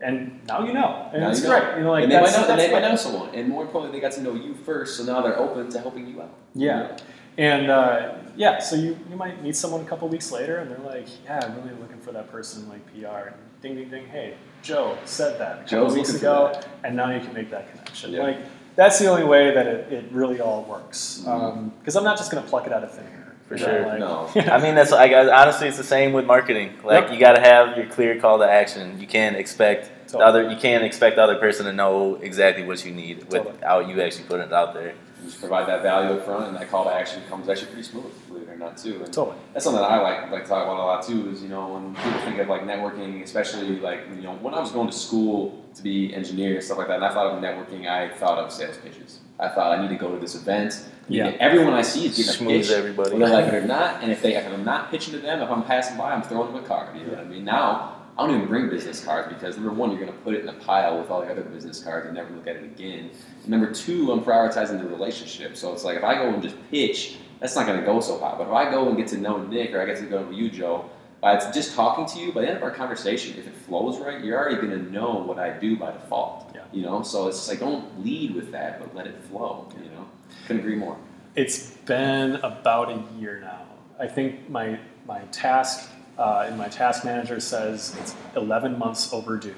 And 0.00 0.40
now 0.46 0.64
you 0.64 0.72
know, 0.72 1.10
and 1.12 1.22
Now 1.22 1.30
it's 1.30 1.42
you 1.42 1.48
know. 1.48 1.60
great. 1.60 1.78
You 1.78 1.84
know, 1.84 1.90
like 1.90 2.04
and 2.04 2.12
they 2.12 2.16
might 2.16 2.26
that's, 2.30 2.38
know, 2.38 2.48
and 2.48 2.60
they 2.60 2.72
might 2.72 2.82
know 2.82 2.96
someone, 2.96 3.34
and 3.34 3.48
more 3.48 3.64
importantly, 3.64 3.98
they 3.98 4.00
got 4.00 4.12
to 4.12 4.22
know 4.22 4.34
you 4.34 4.54
first, 4.54 4.96
so 4.96 5.04
now 5.04 5.20
they're 5.20 5.38
open 5.38 5.68
to 5.70 5.80
helping 5.80 6.06
you 6.06 6.22
out. 6.22 6.32
Yeah. 6.54 6.96
And 7.36 7.70
uh, 7.70 8.14
yeah, 8.38 8.58
so 8.60 8.76
you, 8.76 8.96
you 9.10 9.16
might 9.16 9.42
meet 9.42 9.56
someone 9.56 9.80
a 9.80 9.84
couple 9.84 10.08
weeks 10.08 10.30
later 10.30 10.58
and 10.58 10.70
they're 10.70 10.78
like, 10.78 11.06
yeah, 11.24 11.40
I'm 11.44 11.56
really 11.56 11.76
looking 11.80 11.98
for 11.98 12.12
that 12.12 12.30
person 12.30 12.68
like 12.68 12.86
PR. 12.94 13.28
And 13.28 13.36
ding, 13.60 13.74
ding, 13.74 13.90
ding, 13.90 14.06
hey, 14.06 14.34
Joe 14.62 14.96
said 15.04 15.38
that 15.40 15.52
a 15.58 15.62
couple 15.64 15.86
Joe's 15.88 15.94
weeks 15.94 16.14
ago, 16.14 16.50
that. 16.54 16.68
and 16.84 16.96
now 16.96 17.10
you 17.10 17.20
can 17.20 17.32
make 17.34 17.50
that 17.50 17.70
connection. 17.70 18.12
Yeah. 18.12 18.22
Like, 18.22 18.38
that's 18.76 18.98
the 19.00 19.06
only 19.08 19.24
way 19.24 19.52
that 19.52 19.66
it, 19.66 19.92
it 19.92 20.04
really 20.12 20.40
all 20.40 20.62
works. 20.62 21.22
Mm-hmm. 21.26 21.28
Um, 21.30 21.72
because 21.80 21.96
I'm 21.96 22.04
not 22.04 22.16
just 22.16 22.30
going 22.30 22.42
to 22.42 22.48
pluck 22.48 22.66
it 22.66 22.72
out 22.72 22.84
of 22.84 22.92
thin 22.94 23.04
air. 23.06 23.34
For 23.48 23.56
You 23.56 23.66
know, 23.66 23.72
sure. 23.72 23.86
like- 23.86 23.98
No. 23.98 24.30
I 24.52 24.60
mean, 24.62 24.74
that's 24.76 24.92
like 24.92 25.10
honestly, 25.12 25.66
it's 25.68 25.76
the 25.78 25.82
same 25.84 26.12
with 26.12 26.24
marketing. 26.26 26.74
Like 26.84 27.04
Yep. 27.06 27.12
you 27.14 27.18
got 27.18 27.32
to 27.32 27.40
have 27.40 27.76
your 27.76 27.86
clear 27.86 28.20
call 28.20 28.38
to 28.38 28.44
action. 28.48 29.00
You 29.00 29.06
can't 29.08 29.34
expect 29.36 29.90
the 30.12 30.18
other. 30.18 30.48
You 30.48 30.56
can't 30.56 30.84
expect 30.84 31.16
the 31.16 31.22
other 31.22 31.36
person 31.38 31.66
to 31.66 31.72
know 31.72 32.16
exactly 32.16 32.64
what 32.64 32.84
you 32.84 32.92
need 32.92 33.22
Totally. 33.22 33.52
without 33.52 33.88
you 33.88 34.00
actually 34.02 34.24
putting 34.24 34.46
it 34.46 34.52
out 34.52 34.74
there. 34.74 34.94
Just 35.28 35.40
provide 35.40 35.68
that 35.68 35.82
value 35.82 36.16
up 36.16 36.24
front, 36.24 36.46
and 36.46 36.56
that 36.56 36.70
call 36.70 36.84
to 36.84 36.90
action 36.90 37.22
comes 37.28 37.50
actually 37.50 37.66
pretty 37.66 37.82
smooth, 37.82 38.10
believe 38.28 38.48
it 38.48 38.52
or 38.52 38.56
not, 38.56 38.78
too. 38.78 39.02
And 39.04 39.12
Totally. 39.12 39.36
that's 39.52 39.62
something 39.62 39.82
that 39.82 39.90
I 39.90 40.00
like 40.00 40.30
like 40.30 40.44
to 40.44 40.48
talk 40.48 40.62
about 40.64 40.78
a 40.78 40.86
lot 40.86 41.06
too. 41.06 41.28
Is 41.30 41.42
you 41.42 41.50
know 41.50 41.74
when 41.74 41.94
people 41.94 42.18
think 42.20 42.38
of 42.38 42.48
like 42.48 42.62
networking, 42.62 43.22
especially 43.22 43.78
like 43.78 44.00
you 44.16 44.22
know 44.22 44.36
when 44.36 44.54
I 44.54 44.60
was 44.60 44.72
going 44.72 44.88
to 44.88 44.96
school 44.96 45.62
to 45.74 45.82
be 45.82 46.14
engineer 46.14 46.54
and 46.54 46.64
stuff 46.64 46.78
like 46.78 46.88
that, 46.88 46.96
and 46.96 47.04
I 47.04 47.12
thought 47.12 47.26
of 47.26 47.42
networking, 47.42 47.86
I 47.86 48.08
thought 48.14 48.38
of 48.38 48.50
sales 48.50 48.78
pitches. 48.78 49.20
I 49.38 49.48
thought 49.48 49.78
I 49.78 49.82
need 49.82 49.90
to 49.90 49.96
go 49.96 50.12
to 50.14 50.18
this 50.18 50.34
event. 50.34 50.88
Yeah. 51.08 51.36
Everyone 51.38 51.74
I 51.74 51.82
see 51.82 52.06
is 52.06 52.16
getting 52.16 52.48
a 52.48 52.50
Schmooze 52.50 52.62
pitch, 52.68 52.70
everybody. 52.70 53.12
whether 53.16 53.26
they 53.26 53.32
like 53.32 53.52
it 53.52 53.54
or 53.54 53.66
not. 53.66 54.02
And 54.02 54.10
if 54.10 54.22
they 54.22 54.34
if 54.34 54.46
I'm 54.50 54.64
not 54.64 54.90
pitching 54.90 55.12
to 55.12 55.20
them, 55.20 55.42
if 55.42 55.50
I'm 55.50 55.62
passing 55.62 55.98
by, 55.98 56.12
I'm 56.12 56.22
throwing 56.22 56.54
them 56.54 56.64
a 56.64 56.66
card. 56.66 56.96
You 56.96 57.04
know 57.04 57.10
what 57.12 57.20
I 57.20 57.24
mean? 57.24 57.44
Now 57.44 57.97
I 58.18 58.26
don't 58.26 58.34
even 58.34 58.48
bring 58.48 58.68
business 58.68 59.04
cards 59.04 59.32
because 59.32 59.56
number 59.56 59.70
one, 59.70 59.90
you're 59.90 60.00
going 60.00 60.12
to 60.12 60.18
put 60.24 60.34
it 60.34 60.42
in 60.42 60.48
a 60.48 60.54
pile 60.54 60.98
with 60.98 61.08
all 61.08 61.20
the 61.20 61.28
other 61.28 61.42
business 61.42 61.80
cards 61.80 62.04
and 62.06 62.16
never 62.16 62.34
look 62.34 62.48
at 62.48 62.56
it 62.56 62.64
again. 62.64 63.10
And 63.40 63.48
number 63.48 63.72
two, 63.72 64.10
I'm 64.10 64.24
prioritizing 64.24 64.78
the 64.78 64.88
relationship. 64.88 65.56
So 65.56 65.72
it's 65.72 65.84
like 65.84 65.96
if 65.96 66.02
I 66.02 66.14
go 66.14 66.28
and 66.28 66.42
just 66.42 66.56
pitch, 66.68 67.18
that's 67.38 67.54
not 67.54 67.66
going 67.66 67.78
to 67.78 67.86
go 67.86 68.00
so 68.00 68.18
hot. 68.18 68.38
But 68.38 68.48
if 68.48 68.52
I 68.52 68.70
go 68.72 68.88
and 68.88 68.96
get 68.96 69.06
to 69.08 69.18
know 69.18 69.38
Nick 69.38 69.72
or 69.72 69.80
I 69.80 69.86
get 69.86 69.98
to 69.98 70.06
go 70.06 70.24
to 70.24 70.34
you, 70.34 70.50
Joe, 70.50 70.90
by 71.20 71.36
it's 71.36 71.46
just 71.54 71.76
talking 71.76 72.06
to 72.06 72.18
you, 72.18 72.32
by 72.32 72.40
the 72.40 72.48
end 72.48 72.56
of 72.56 72.62
our 72.64 72.72
conversation, 72.72 73.38
if 73.38 73.46
it 73.46 73.54
flows 73.54 74.00
right, 74.00 74.22
you're 74.24 74.36
already 74.36 74.56
going 74.56 74.70
to 74.70 74.90
know 74.90 75.14
what 75.14 75.38
I 75.38 75.50
do 75.50 75.76
by 75.76 75.92
default. 75.92 76.50
Yeah. 76.54 76.62
You 76.72 76.82
know, 76.82 77.02
so 77.02 77.28
it's 77.28 77.48
like 77.48 77.60
don't 77.60 78.04
lead 78.04 78.34
with 78.34 78.50
that, 78.50 78.80
but 78.80 78.96
let 78.96 79.06
it 79.06 79.16
flow. 79.30 79.68
You 79.76 79.90
know, 79.90 80.08
couldn't 80.48 80.62
agree 80.62 80.76
more. 80.76 80.96
It's 81.36 81.70
been 81.86 82.36
about 82.36 82.90
a 82.90 83.02
year 83.18 83.40
now. 83.40 83.62
I 84.00 84.08
think 84.08 84.50
my 84.50 84.78
my 85.06 85.20
task 85.32 85.90
uh, 86.18 86.44
and 86.46 86.58
my 86.58 86.68
task 86.68 87.04
manager 87.04 87.40
says 87.40 87.96
it's 88.00 88.14
11 88.36 88.78
months 88.78 89.12
overdue. 89.12 89.54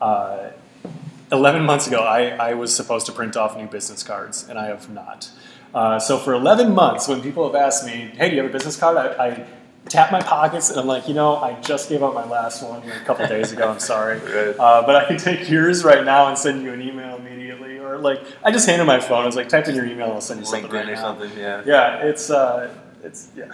Uh, 0.00 0.50
11 1.30 1.62
months 1.64 1.86
ago, 1.86 2.00
I, 2.02 2.28
I 2.30 2.54
was 2.54 2.74
supposed 2.74 3.06
to 3.06 3.12
print 3.12 3.36
off 3.36 3.56
new 3.56 3.66
business 3.66 4.02
cards, 4.02 4.46
and 4.48 4.58
I 4.58 4.66
have 4.66 4.90
not. 4.90 5.30
Uh, 5.74 5.98
so 5.98 6.18
for 6.18 6.34
11 6.34 6.74
months, 6.74 7.08
when 7.08 7.22
people 7.22 7.46
have 7.46 7.54
asked 7.54 7.86
me, 7.86 8.10
hey, 8.16 8.28
do 8.28 8.36
you 8.36 8.42
have 8.42 8.50
a 8.50 8.52
business 8.52 8.76
card? 8.76 8.98
I, 8.98 9.26
I 9.28 9.46
tap 9.88 10.12
my 10.12 10.20
pockets, 10.20 10.68
and 10.70 10.78
I'm 10.78 10.86
like, 10.86 11.08
you 11.08 11.14
know, 11.14 11.36
I 11.36 11.58
just 11.60 11.88
gave 11.88 12.02
out 12.02 12.12
my 12.14 12.26
last 12.26 12.62
one 12.62 12.82
a 12.86 13.04
couple 13.06 13.26
days 13.26 13.52
ago. 13.52 13.70
I'm 13.70 13.80
sorry. 13.80 14.20
Uh, 14.62 14.84
but 14.84 14.94
I 14.94 15.06
can 15.06 15.16
take 15.16 15.48
yours 15.48 15.82
right 15.84 16.04
now 16.04 16.28
and 16.28 16.36
send 16.36 16.62
you 16.62 16.72
an 16.72 16.82
email 16.82 17.16
immediately. 17.16 17.78
Or 17.78 17.96
like, 17.98 18.22
I 18.44 18.50
just 18.52 18.66
handed 18.68 18.84
my 18.84 19.00
phone. 19.00 19.22
I 19.22 19.26
was 19.26 19.34
like, 19.34 19.48
type 19.48 19.66
in 19.68 19.74
your 19.74 19.86
email, 19.86 20.04
and 20.06 20.14
I'll 20.14 20.20
send 20.20 20.40
you 20.40 20.46
something 20.46 20.70
LinkedIn 20.70 20.74
right 20.74 20.88
or 20.90 20.94
now. 20.94 21.00
something. 21.00 21.30
Yeah. 21.38 21.62
Yeah, 21.64 22.02
it's 22.04 22.30
uh, 22.30 22.72
it's 23.02 23.28
yeah. 23.36 23.48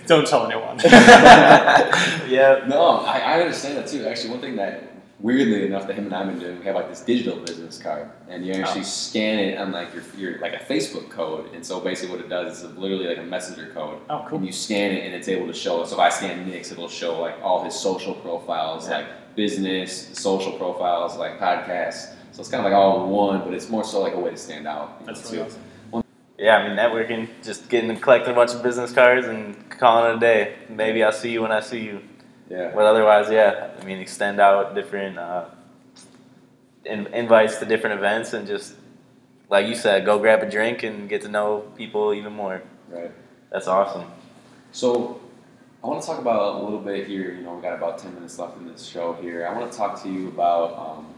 Don't 0.06 0.26
tell 0.26 0.46
anyone. 0.46 0.78
Yeah. 2.28 2.64
No, 2.68 2.98
I, 3.00 3.18
I 3.18 3.40
understand 3.40 3.76
that 3.78 3.86
too. 3.86 4.06
Actually, 4.06 4.30
one 4.30 4.40
thing 4.40 4.56
that 4.56 4.90
weirdly 5.20 5.64
enough 5.66 5.86
that 5.86 5.94
him 5.96 6.06
and 6.06 6.14
I've 6.14 6.26
been 6.26 6.38
doing, 6.38 6.58
we 6.58 6.64
have 6.66 6.74
like 6.74 6.88
this 6.88 7.00
digital 7.00 7.38
business 7.40 7.78
card, 7.78 8.10
and 8.28 8.44
you 8.44 8.52
actually 8.54 8.80
Oh. 8.82 8.84
scan 8.84 9.38
it 9.38 9.58
on 9.58 9.72
like 9.72 9.88
your, 9.94 10.02
your 10.16 10.40
like 10.40 10.54
a 10.54 10.58
Facebook 10.64 11.08
code, 11.10 11.52
and 11.54 11.64
so 11.64 11.80
basically 11.80 12.14
what 12.16 12.24
it 12.24 12.28
does 12.28 12.62
is 12.62 12.76
literally 12.76 13.06
like 13.06 13.18
a 13.18 13.22
messenger 13.22 13.70
code. 13.72 14.00
Oh, 14.10 14.24
cool. 14.28 14.38
And 14.38 14.46
you 14.46 14.52
scan 14.52 14.92
it, 14.92 15.04
and 15.04 15.14
it's 15.14 15.28
able 15.28 15.46
to 15.46 15.52
show. 15.54 15.84
So 15.84 15.94
if 15.94 16.00
I 16.00 16.08
scan 16.10 16.46
Nick's, 16.48 16.72
it'll 16.72 16.88
show 16.88 17.20
like 17.20 17.36
all 17.42 17.62
his 17.64 17.74
social 17.74 18.14
profiles, 18.14 18.88
Yeah. 18.88 18.98
like 18.98 19.06
business, 19.36 20.08
social 20.18 20.52
profiles, 20.52 21.16
like 21.16 21.38
podcasts. 21.38 22.12
So 22.32 22.40
it's 22.40 22.48
kind 22.50 22.64
of 22.66 22.70
like 22.72 22.76
all 22.78 23.04
in 23.04 23.10
one, 23.10 23.40
but 23.44 23.54
it's 23.54 23.68
more 23.70 23.84
so 23.84 24.00
like 24.00 24.14
a 24.14 24.18
way 24.18 24.30
to 24.30 24.36
stand 24.36 24.66
out. 24.66 24.96
you 25.00 25.06
know, 25.06 25.12
That's 25.12 25.24
really 25.30 25.44
too. 25.44 25.50
awesome. 25.50 25.60
Yeah, 26.36 26.56
I 26.56 26.68
mean, 26.68 26.76
networking, 26.76 27.28
just 27.42 27.68
getting 27.68 27.90
and 27.90 28.02
collecting 28.02 28.32
a 28.32 28.34
bunch 28.34 28.52
of 28.52 28.62
business 28.62 28.92
cards 28.92 29.26
and 29.26 29.70
calling 29.70 30.10
it 30.10 30.16
a 30.16 30.20
day. 30.20 30.56
Maybe 30.68 31.04
I'll 31.04 31.12
see 31.12 31.30
you 31.30 31.42
when 31.42 31.52
I 31.52 31.60
see 31.60 31.80
you. 31.80 32.02
Yeah. 32.48 32.72
But 32.74 32.84
otherwise, 32.86 33.30
yeah, 33.30 33.70
I 33.80 33.84
mean, 33.84 33.98
extend 33.98 34.40
out 34.40 34.74
different 34.74 35.16
uh, 35.16 35.46
in, 36.84 37.06
invites 37.08 37.58
to 37.58 37.64
different 37.64 37.98
events 37.98 38.32
and 38.32 38.46
just, 38.46 38.74
like 39.48 39.68
you 39.68 39.76
said, 39.76 40.04
go 40.04 40.18
grab 40.18 40.42
a 40.42 40.50
drink 40.50 40.82
and 40.82 41.08
get 41.08 41.22
to 41.22 41.28
know 41.28 41.60
people 41.76 42.12
even 42.12 42.32
more. 42.32 42.62
Right. 42.88 43.12
That's 43.50 43.68
awesome. 43.68 44.10
So 44.72 45.20
I 45.84 45.86
want 45.86 46.00
to 46.00 46.06
talk 46.06 46.18
about 46.18 46.56
a 46.56 46.64
little 46.64 46.80
bit 46.80 47.06
here. 47.06 47.32
You 47.32 47.42
know, 47.42 47.54
we 47.54 47.62
got 47.62 47.74
about 47.74 47.98
ten 47.98 48.12
minutes 48.14 48.38
left 48.38 48.56
in 48.56 48.66
this 48.66 48.84
show 48.84 49.12
here. 49.14 49.46
I 49.46 49.56
want 49.56 49.70
to 49.70 49.78
talk 49.78 50.02
to 50.02 50.08
you 50.10 50.28
about 50.28 50.76
um, 50.76 51.14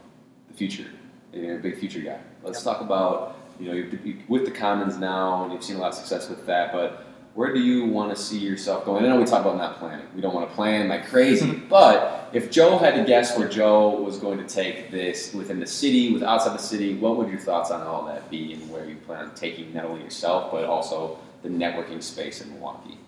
the 0.48 0.54
future. 0.54 0.90
You're 1.32 1.58
a 1.58 1.62
big 1.62 1.78
future 1.78 2.00
guy. 2.00 2.18
Let's 2.42 2.62
talk 2.62 2.82
about 2.82 3.35
you 3.58 3.68
know 3.68 3.74
you're, 3.74 3.86
you 3.86 4.18
with 4.28 4.44
the 4.44 4.50
Commons 4.50 4.98
now, 4.98 5.44
and 5.44 5.52
you've 5.52 5.64
seen 5.64 5.76
a 5.76 5.78
lot 5.80 5.88
of 5.88 5.94
success 5.94 6.28
with 6.28 6.46
that. 6.46 6.72
But 6.72 7.06
where 7.34 7.52
do 7.52 7.60
you 7.60 7.84
want 7.84 8.16
to 8.16 8.20
see 8.20 8.38
yourself 8.38 8.86
going? 8.86 9.04
I 9.04 9.08
know 9.08 9.18
we 9.18 9.26
talk 9.26 9.42
about 9.42 9.58
not 9.58 9.78
planning. 9.78 10.06
We 10.14 10.22
don't 10.22 10.34
want 10.34 10.48
to 10.48 10.54
plan 10.54 10.88
like 10.88 11.06
crazy. 11.06 11.52
but 11.68 12.30
if 12.32 12.50
Joe 12.50 12.78
had 12.78 12.94
to 12.94 13.04
guess 13.04 13.38
where 13.38 13.46
Joe 13.48 13.90
was 14.00 14.18
going 14.18 14.38
to 14.38 14.46
take 14.46 14.90
this 14.90 15.34
within 15.34 15.60
the 15.60 15.66
city, 15.66 16.14
with 16.14 16.22
outside 16.22 16.54
the 16.54 16.62
city, 16.62 16.94
what 16.94 17.16
would 17.18 17.28
your 17.28 17.38
thoughts 17.38 17.70
on 17.70 17.82
all 17.82 18.06
that 18.06 18.30
be, 18.30 18.54
and 18.54 18.70
where 18.70 18.86
you 18.86 18.96
plan 18.96 19.26
on 19.26 19.34
taking 19.34 19.72
not 19.74 19.84
only 19.84 20.02
yourself 20.02 20.50
but 20.50 20.64
also 20.64 21.18
the 21.42 21.48
networking 21.48 22.02
space 22.02 22.40
in 22.40 22.50
Milwaukee? 22.50 22.98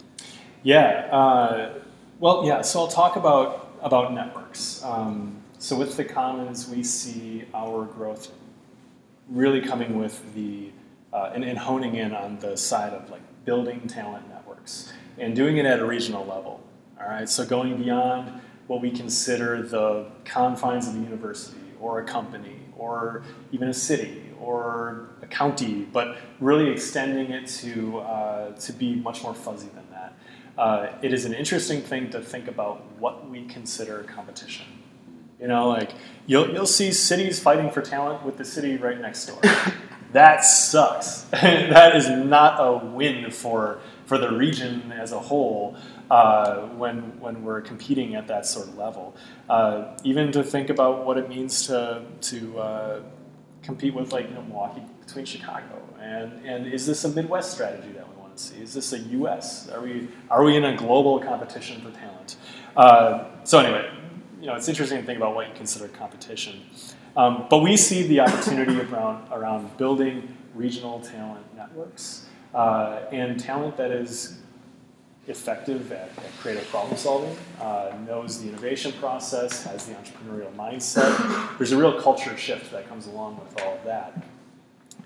Yeah. 0.63 1.09
Uh, 1.11 1.79
well, 2.21 2.45
yeah. 2.45 2.63
So 2.63 2.81
I'll 2.81 2.89
talk 2.89 3.17
about 3.17 3.71
about 3.83 4.13
networks. 4.13 4.83
Um, 4.85 5.37
so 5.59 5.77
with 5.77 5.97
the 5.97 6.05
Commons, 6.05 6.69
we 6.69 6.83
see 6.83 7.45
our 7.55 7.85
growth 7.85 8.31
really 9.31 9.61
coming 9.61 9.99
with 9.99 10.35
the 10.35 10.71
uh, 11.13 11.33
and, 11.35 11.45
and 11.45 11.59
honing 11.59 11.97
in 11.97 12.15
on 12.15 12.39
the 12.39 12.57
side 12.57 12.93
of 12.93 13.11
like 13.11 13.23
building 13.45 13.87
talent 13.87 14.29
networks 14.29 14.93
and 15.19 15.35
doing 15.35 15.57
it 15.57 15.67
at 15.67 15.81
a 15.81 15.85
regional 15.85 16.25
level. 16.25 16.61
All 17.01 17.09
right. 17.09 17.29
So 17.29 17.47
going 17.47 17.83
beyond 17.83 18.41
what 18.67 18.83
we 18.83 18.91
consider 18.91 19.63
the 19.63 20.07
confines 20.25 20.87
of 20.87 20.95
the 20.95 21.01
university 21.01 21.61
or 21.81 22.01
a 22.01 22.05
company 22.05 22.61
or 22.77 23.23
even 23.53 23.69
a 23.69 23.75
city 23.75 24.23
or 24.41 25.09
a 25.23 25.27
county, 25.27 25.87
but 25.93 26.19
really 26.41 26.71
extending 26.71 27.31
it 27.31 27.47
to 27.47 27.99
uh, 28.01 28.53
to 28.53 28.73
be 28.73 28.95
much 28.95 29.23
more 29.23 29.35
fuzzy 29.35 29.69
than 29.75 29.85
that. 29.91 30.19
Uh, 30.57 30.93
it 31.03 31.13
is 31.13 31.25
an 31.25 31.33
interesting 31.33 31.81
thing 31.81 32.11
to 32.11 32.21
think 32.21 32.49
about 32.49 32.85
what 32.99 33.29
we 33.31 33.45
consider 33.47 34.03
competition. 34.03 34.67
You 35.41 35.49
know, 35.49 35.69
like 35.69 35.93
you'll 36.27 36.51
you'll 36.51 36.67
see 36.67 36.93
cities 36.93 37.39
fighting 37.39 37.71
for 37.71 37.83
talent 37.83 38.25
with 38.25 38.37
the 38.37 38.45
city 38.45 38.77
right 38.77 39.01
next 39.01 39.27
door. 39.27 39.41
that 40.13 40.45
sucks. 40.45 41.23
that 41.31 41.97
is 41.97 42.09
not 42.09 42.59
a 42.59 42.87
win 42.87 43.31
for 43.31 43.81
for 44.07 44.19
the 44.19 44.33
region 44.33 44.91
as 44.91 45.13
a 45.13 45.19
whole 45.19 45.77
uh, 46.11 46.63
when 46.69 47.21
when 47.21 47.45
we're 47.45 47.61
competing 47.61 48.15
at 48.15 48.27
that 48.29 48.47
sort 48.47 48.69
of 48.69 48.77
level. 48.77 49.17
Uh, 49.49 49.97
even 50.03 50.33
to 50.33 50.43
think 50.43 50.71
about 50.71 51.07
what 51.07 51.17
it 51.19 51.29
means 51.29 51.67
to 51.67 52.03
to 52.21 52.59
uh, 52.59 53.01
compete 53.63 53.95
with 53.95 54.13
like 54.13 54.29
you 54.29 54.35
know, 54.35 54.43
Milwaukee 54.43 54.83
between 55.07 55.25
Chicago 55.25 55.89
and 56.01 56.45
and 56.45 56.67
is 56.67 56.87
this 56.87 57.05
a 57.05 57.09
Midwest 57.09 57.53
strategy 57.53 57.93
that 57.93 58.09
we 58.09 58.17
want 58.17 58.37
to 58.37 58.43
see? 58.43 58.61
Is 58.61 58.75
this 58.75 58.93
a 58.93 58.99
U.S. 58.99 59.69
Are 59.69 59.81
we 59.81 60.09
are 60.31 60.43
we 60.43 60.57
in 60.57 60.65
a 60.65 60.77
global 60.77 61.19
competition 61.21 61.81
for 61.81 61.91
talent? 61.91 62.37
Uh, 62.77 63.25
so 63.45 63.59
anyway, 63.59 63.91
you 64.41 64.47
know 64.47 64.55
it's 64.55 64.69
interesting 64.69 64.99
to 64.99 65.05
think 65.05 65.17
about 65.17 65.35
what 65.35 65.49
you 65.49 65.55
consider 65.55 65.89
competition. 65.89 66.61
Um, 67.17 67.47
but 67.51 67.59
we 67.59 67.77
see 67.77 68.05
the 68.05 68.21
opportunity 68.21 68.81
around 68.93 69.33
around 69.33 69.77
building 69.77 70.37
regional 70.55 71.01
talent 71.01 71.45
networks 71.57 72.27
uh, 72.55 73.01
and 73.13 73.39
talent 73.39 73.77
that 73.77 73.91
is 73.91 74.39
effective 75.29 75.93
at, 75.93 76.11
at 76.17 76.33
creative 76.41 76.67
problem 76.69 76.97
solving, 76.97 77.37
uh, 77.61 77.93
knows 78.07 78.41
the 78.41 78.49
innovation 78.49 78.93
process, 78.93 79.63
has 79.65 79.87
the 79.87 79.95
entrepreneurial 79.95 80.53
mindset. 80.55 81.59
There's 81.59 81.73
a 81.73 81.77
real 81.77 82.01
culture 82.01 82.37
shift 82.37 82.73
that 82.73 82.89
comes 82.89 83.07
along 83.07 83.39
with 83.39 83.61
all 83.61 83.75
of 83.75 83.85
that. 83.85 84.23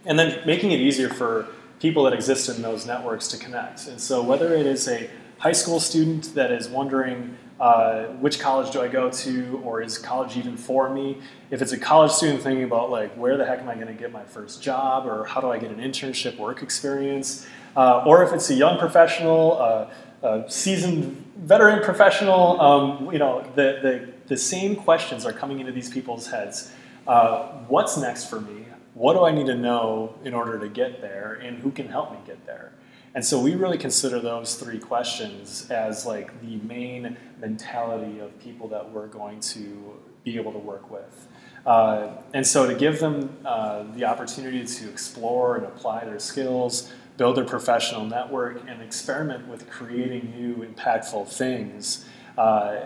And 0.04 0.18
then 0.18 0.40
making 0.46 0.70
it 0.70 0.80
easier 0.80 1.08
for 1.08 1.48
people 1.80 2.04
that 2.04 2.12
exist 2.12 2.48
in 2.48 2.62
those 2.62 2.86
networks 2.86 3.28
to 3.28 3.36
connect. 3.36 3.88
And 3.88 4.00
so 4.00 4.22
whether 4.22 4.54
it 4.54 4.66
is 4.66 4.88
a 4.88 5.10
high 5.38 5.52
school 5.52 5.80
student 5.80 6.34
that 6.34 6.52
is 6.52 6.68
wondering 6.68 7.36
uh, 7.62 8.08
which 8.18 8.40
college 8.40 8.72
do 8.72 8.82
I 8.82 8.88
go 8.88 9.08
to, 9.08 9.62
or 9.64 9.80
is 9.80 9.96
college 9.96 10.36
even 10.36 10.56
for 10.56 10.90
me? 10.90 11.18
If 11.52 11.62
it's 11.62 11.70
a 11.70 11.78
college 11.78 12.10
student 12.10 12.42
thinking 12.42 12.64
about 12.64 12.90
like 12.90 13.14
where 13.14 13.36
the 13.36 13.46
heck 13.46 13.60
am 13.60 13.68
I 13.68 13.76
going 13.76 13.86
to 13.86 13.92
get 13.92 14.10
my 14.10 14.24
first 14.24 14.60
job, 14.60 15.06
or 15.06 15.24
how 15.26 15.40
do 15.40 15.48
I 15.48 15.58
get 15.58 15.70
an 15.70 15.78
internship, 15.78 16.36
work 16.38 16.60
experience, 16.60 17.46
uh, 17.76 18.02
or 18.04 18.24
if 18.24 18.32
it's 18.32 18.50
a 18.50 18.54
young 18.54 18.80
professional, 18.80 19.58
uh, 19.60 19.90
a 20.24 20.50
seasoned 20.50 21.24
veteran 21.36 21.84
professional, 21.84 22.60
um, 22.60 23.12
you 23.12 23.20
know, 23.20 23.42
the, 23.54 23.78
the, 23.80 24.12
the 24.26 24.36
same 24.36 24.74
questions 24.74 25.24
are 25.24 25.32
coming 25.32 25.60
into 25.60 25.70
these 25.70 25.88
people's 25.88 26.26
heads. 26.26 26.72
Uh, 27.06 27.44
what's 27.68 27.96
next 27.96 28.24
for 28.24 28.40
me? 28.40 28.66
What 28.94 29.12
do 29.12 29.24
I 29.24 29.30
need 29.30 29.46
to 29.46 29.56
know 29.56 30.16
in 30.24 30.34
order 30.34 30.58
to 30.58 30.68
get 30.68 31.00
there, 31.00 31.34
and 31.34 31.58
who 31.58 31.70
can 31.70 31.86
help 31.86 32.10
me 32.10 32.18
get 32.26 32.44
there? 32.44 32.72
And 33.14 33.24
so 33.24 33.38
we 33.38 33.54
really 33.54 33.78
consider 33.78 34.20
those 34.20 34.54
three 34.54 34.78
questions 34.78 35.70
as 35.70 36.06
like 36.06 36.40
the 36.40 36.56
main 36.58 37.16
mentality 37.38 38.20
of 38.20 38.38
people 38.38 38.68
that 38.68 38.90
we're 38.90 39.08
going 39.08 39.40
to 39.40 40.00
be 40.24 40.36
able 40.36 40.52
to 40.52 40.58
work 40.58 40.90
with. 40.90 41.28
Uh, 41.66 42.08
and 42.32 42.46
so 42.46 42.66
to 42.66 42.74
give 42.74 43.00
them 43.00 43.36
uh, 43.44 43.84
the 43.94 44.04
opportunity 44.04 44.64
to 44.64 44.88
explore 44.88 45.56
and 45.56 45.66
apply 45.66 46.04
their 46.04 46.18
skills, 46.18 46.90
build 47.16 47.36
their 47.36 47.44
professional 47.44 48.04
network, 48.04 48.62
and 48.66 48.80
experiment 48.82 49.46
with 49.46 49.68
creating 49.68 50.32
new 50.34 50.66
impactful 50.66 51.28
things, 51.28 52.06
uh, 52.38 52.80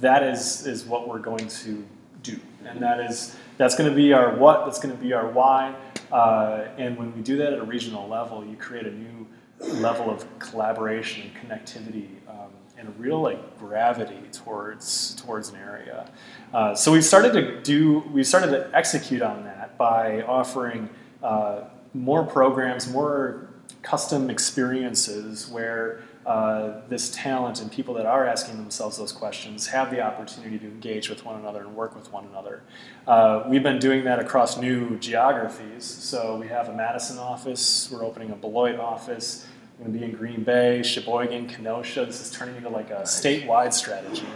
that 0.00 0.22
is, 0.22 0.66
is 0.66 0.84
what 0.84 1.08
we're 1.08 1.20
going 1.20 1.46
to 1.46 1.86
do. 2.22 2.38
And 2.66 2.82
that 2.82 3.00
is, 3.00 3.36
that's 3.56 3.76
going 3.76 3.88
to 3.88 3.94
be 3.94 4.12
our 4.12 4.34
what, 4.36 4.64
that's 4.64 4.80
going 4.80 4.94
to 4.94 5.00
be 5.00 5.12
our 5.12 5.28
why. 5.28 5.74
Uh, 6.10 6.66
and 6.76 6.96
when 6.98 7.14
we 7.14 7.22
do 7.22 7.36
that 7.38 7.52
at 7.52 7.58
a 7.58 7.64
regional 7.64 8.08
level, 8.08 8.44
you 8.44 8.56
create 8.56 8.86
a 8.86 8.90
new 8.90 9.23
level 9.72 10.10
of 10.10 10.26
collaboration 10.38 11.30
and 11.30 11.34
connectivity 11.34 12.08
um, 12.28 12.50
and 12.78 12.88
a 12.88 12.92
real 12.92 13.20
like 13.20 13.58
gravity 13.58 14.20
towards 14.32 15.14
towards 15.16 15.48
an 15.50 15.56
area. 15.56 16.10
Uh, 16.52 16.74
so 16.74 16.92
we've 16.92 17.04
started 17.04 17.32
to 17.32 17.60
do 17.62 18.00
we've 18.12 18.26
started 18.26 18.50
to 18.50 18.70
execute 18.74 19.22
on 19.22 19.44
that 19.44 19.76
by 19.78 20.22
offering 20.22 20.88
uh, 21.22 21.64
more 21.94 22.24
programs, 22.24 22.90
more 22.90 23.48
custom 23.82 24.30
experiences 24.30 25.48
where 25.48 26.02
uh, 26.26 26.80
this 26.88 27.10
talent 27.10 27.60
and 27.60 27.70
people 27.70 27.92
that 27.92 28.06
are 28.06 28.26
asking 28.26 28.56
themselves 28.56 28.96
those 28.96 29.12
questions 29.12 29.66
have 29.66 29.90
the 29.90 30.00
opportunity 30.00 30.58
to 30.58 30.64
engage 30.64 31.10
with 31.10 31.22
one 31.22 31.38
another 31.38 31.60
and 31.60 31.76
work 31.76 31.94
with 31.94 32.10
one 32.10 32.26
another. 32.26 32.62
Uh, 33.06 33.44
we've 33.46 33.62
been 33.62 33.78
doing 33.78 34.04
that 34.04 34.18
across 34.18 34.56
new 34.56 34.96
geographies. 34.98 35.84
So 35.84 36.36
we 36.36 36.48
have 36.48 36.70
a 36.70 36.74
Madison 36.74 37.18
office, 37.18 37.90
we're 37.92 38.04
opening 38.04 38.30
a 38.30 38.36
Beloit 38.36 38.80
office, 38.80 39.46
we're 39.78 39.86
going 39.86 39.92
to 39.92 39.98
be 39.98 40.04
in 40.04 40.12
Green 40.16 40.44
Bay, 40.44 40.82
Sheboygan, 40.82 41.48
Kenosha. 41.48 42.04
This 42.06 42.20
is 42.20 42.30
turning 42.30 42.56
into 42.56 42.68
like 42.68 42.90
a 42.90 43.02
statewide 43.02 43.72
strategy. 43.72 44.26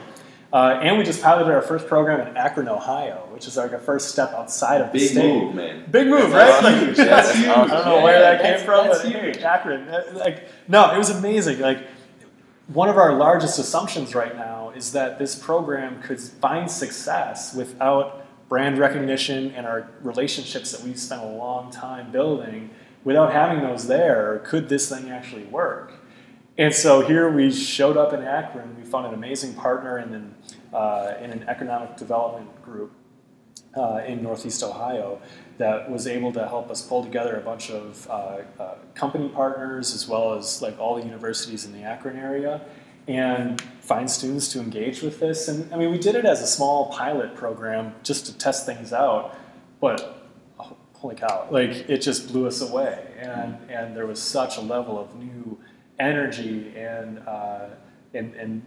Uh, 0.53 0.81
and 0.83 0.97
we 0.97 1.05
just 1.05 1.23
piloted 1.23 1.53
our 1.53 1.61
first 1.61 1.87
program 1.87 2.27
in 2.27 2.37
Akron, 2.37 2.69
Ohio, 2.69 3.29
which 3.33 3.47
is 3.47 3.57
like 3.57 3.73
our 3.73 3.79
first 3.79 4.09
step 4.09 4.33
outside 4.33 4.81
of 4.81 4.93
the 4.93 4.99
Big 4.99 5.11
state. 5.11 5.21
Big 5.23 5.43
move, 5.43 5.55
man. 5.55 5.85
Big 5.91 6.07
move, 6.09 6.31
That's 6.31 6.65
right? 6.65 6.73
awesome. 6.75 6.87
Like, 6.89 6.97
That's 6.97 7.29
awesome. 7.29 7.51
I 7.51 7.55
don't 7.55 7.69
know 7.85 7.97
Yeah, 7.99 8.03
where 8.05 8.21
that 8.21 8.43
came 8.43 8.65
from, 8.67 8.89
but 8.89 9.03
hey. 9.03 9.43
Akron. 9.43 10.15
Like, 10.15 10.49
no, 10.67 10.93
it 10.95 10.99
was 10.99 11.11
amazing. 11.11 11.61
Like, 11.61 11.87
one 12.69 12.89
of 12.89 12.97
our 12.97 13.13
largest 13.15 13.59
assumptions 13.59 14.15
right 14.15 14.35
now 14.35 14.71
is 14.71 14.93
that 14.93 15.19
this 15.19 15.35
program 15.35 16.03
could 16.03 16.19
find 16.19 16.71
success 16.71 17.55
without 17.55 18.25
brand 18.49 18.79
recognition 18.79 19.51
and 19.53 19.67
our 19.67 19.91
relationships 20.03 20.73
that 20.73 20.83
we've 20.83 20.99
spent 20.99 21.23
a 21.23 21.27
long 21.27 21.71
time 21.71 22.11
building. 22.11 22.71
Without 23.05 23.33
having 23.33 23.63
those 23.63 23.87
there, 23.87 24.43
could 24.45 24.69
this 24.69 24.89
thing 24.89 25.11
actually 25.11 25.45
work? 25.45 25.95
And 26.59 26.75
so 26.75 27.07
here 27.07 27.31
we 27.31 27.53
showed 27.53 27.97
up 27.97 28.13
in 28.13 28.23
Akron. 28.23 28.77
We 28.77 28.85
found 28.85 29.07
an 29.07 29.15
amazing 29.15 29.55
partner 29.55 29.99
in 29.99 30.13
an, 30.13 30.35
uh, 30.73 31.15
in 31.21 31.31
an 31.31 31.45
economic 31.49 31.97
development 31.97 32.63
group 32.63 32.93
uh, 33.77 34.03
in 34.07 34.23
Northeast 34.23 34.63
Ohio 34.65 35.21
that 35.59 35.89
was 35.89 36.07
able 36.07 36.33
to 36.33 36.47
help 36.49 36.71
us 36.71 36.83
pull 36.83 37.05
together 37.05 37.37
a 37.37 37.41
bunch 37.41 37.71
of 37.71 38.09
uh, 38.11 38.39
uh, 38.59 38.75
company 38.95 39.29
partners 39.29 39.95
as 39.95 40.09
well 40.09 40.35
as 40.35 40.61
like 40.61 40.79
all 40.81 40.97
the 40.97 41.05
universities 41.05 41.65
in 41.65 41.73
the 41.73 41.83
Akron 41.83 42.17
area 42.17 42.61
and 43.07 43.61
find 43.81 44.11
students 44.11 44.49
to 44.53 44.61
engage 44.61 45.01
with 45.01 45.21
this. 45.21 45.49
And 45.49 45.73
I 45.73 45.77
mean, 45.77 45.91
we 45.91 45.99
did 45.99 46.15
it 46.15 46.25
as 46.25 46.43
a 46.43 46.47
small 46.47 46.91
pilot 46.91 47.35
program 47.35 47.95
just 48.03 48.27
to 48.27 48.37
test 48.37 48.67
things 48.67 48.93
out, 48.93 49.37
but 49.81 50.18
holy 50.99 51.15
cow, 51.15 51.47
like 51.51 51.71
it 51.89 51.99
just 51.99 52.29
blew 52.29 52.47
us 52.47 52.61
away. 52.61 53.05
And, 53.19 53.57
and 53.71 53.97
there 53.97 54.07
was 54.07 54.21
such 54.21 54.57
a 54.57 54.61
level 54.61 54.99
of 54.99 55.15
new 55.17 55.59
energy 55.99 56.73
and, 56.77 57.21
uh, 57.27 57.67
and, 58.15 58.35
and 58.35 58.63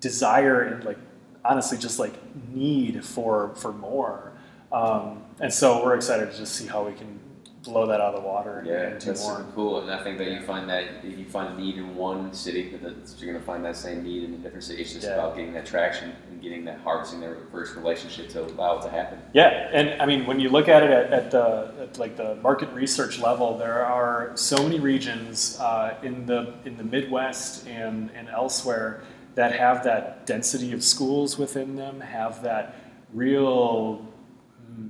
desire 0.00 0.62
and 0.62 0.84
like 0.84 0.98
honestly 1.44 1.78
just 1.78 1.98
like 1.98 2.14
need 2.52 3.04
for, 3.04 3.54
for 3.56 3.72
more. 3.72 4.32
Um, 4.72 5.22
and 5.40 5.52
so 5.52 5.82
we're 5.84 5.94
excited 5.96 6.30
to 6.30 6.36
just 6.36 6.54
see 6.54 6.66
how 6.66 6.84
we 6.86 6.92
can 6.92 7.18
blow 7.62 7.86
that 7.86 8.00
out 8.00 8.14
of 8.14 8.22
the 8.22 8.26
water 8.26 8.62
Yeah, 8.66 8.82
and 8.88 9.00
do 9.00 9.06
that's 9.06 9.22
more. 9.22 9.38
super 9.38 9.52
cool. 9.54 9.80
And 9.82 9.90
I 9.90 10.02
think 10.02 10.16
that 10.18 10.30
you 10.30 10.40
find 10.42 10.68
that 10.70 10.84
if 11.02 11.18
you 11.18 11.24
find 11.26 11.58
need 11.58 11.76
in 11.76 11.94
one 11.94 12.32
city, 12.32 12.70
that 12.82 12.94
you're 13.18 13.32
going 13.32 13.40
to 13.40 13.46
find 13.46 13.64
that 13.64 13.76
same 13.76 14.02
need 14.02 14.24
in 14.24 14.34
a 14.34 14.36
different 14.38 14.64
city. 14.64 14.82
It's 14.82 14.92
just 14.92 15.06
Yeah. 15.06 15.14
about 15.14 15.36
getting 15.36 15.52
that 15.54 15.66
traction 15.66 16.12
getting 16.40 16.64
that 16.64 16.80
harvesting 16.80 17.20
their 17.20 17.36
first 17.50 17.76
relationship 17.76 18.28
to 18.30 18.44
allow 18.44 18.78
it 18.78 18.82
to 18.82 18.90
happen. 18.90 19.18
Yeah, 19.32 19.70
and 19.72 20.00
I 20.00 20.06
mean, 20.06 20.26
when 20.26 20.40
you 20.40 20.48
look 20.48 20.68
at 20.68 20.82
it 20.82 20.90
at, 20.90 21.12
at 21.12 21.30
the 21.30 21.72
at 21.80 21.98
like 21.98 22.16
the 22.16 22.36
market 22.36 22.70
research 22.72 23.18
level, 23.18 23.56
there 23.58 23.84
are 23.84 24.32
so 24.36 24.62
many 24.62 24.80
regions 24.80 25.58
uh, 25.60 25.96
in 26.02 26.26
the 26.26 26.54
in 26.64 26.76
the 26.76 26.84
Midwest 26.84 27.66
and 27.66 28.10
and 28.14 28.28
elsewhere 28.28 29.02
that 29.34 29.52
have 29.52 29.84
that 29.84 30.26
density 30.26 30.72
of 30.72 30.82
schools 30.82 31.38
within 31.38 31.76
them, 31.76 32.00
have 32.00 32.42
that 32.42 32.76
real 33.12 34.06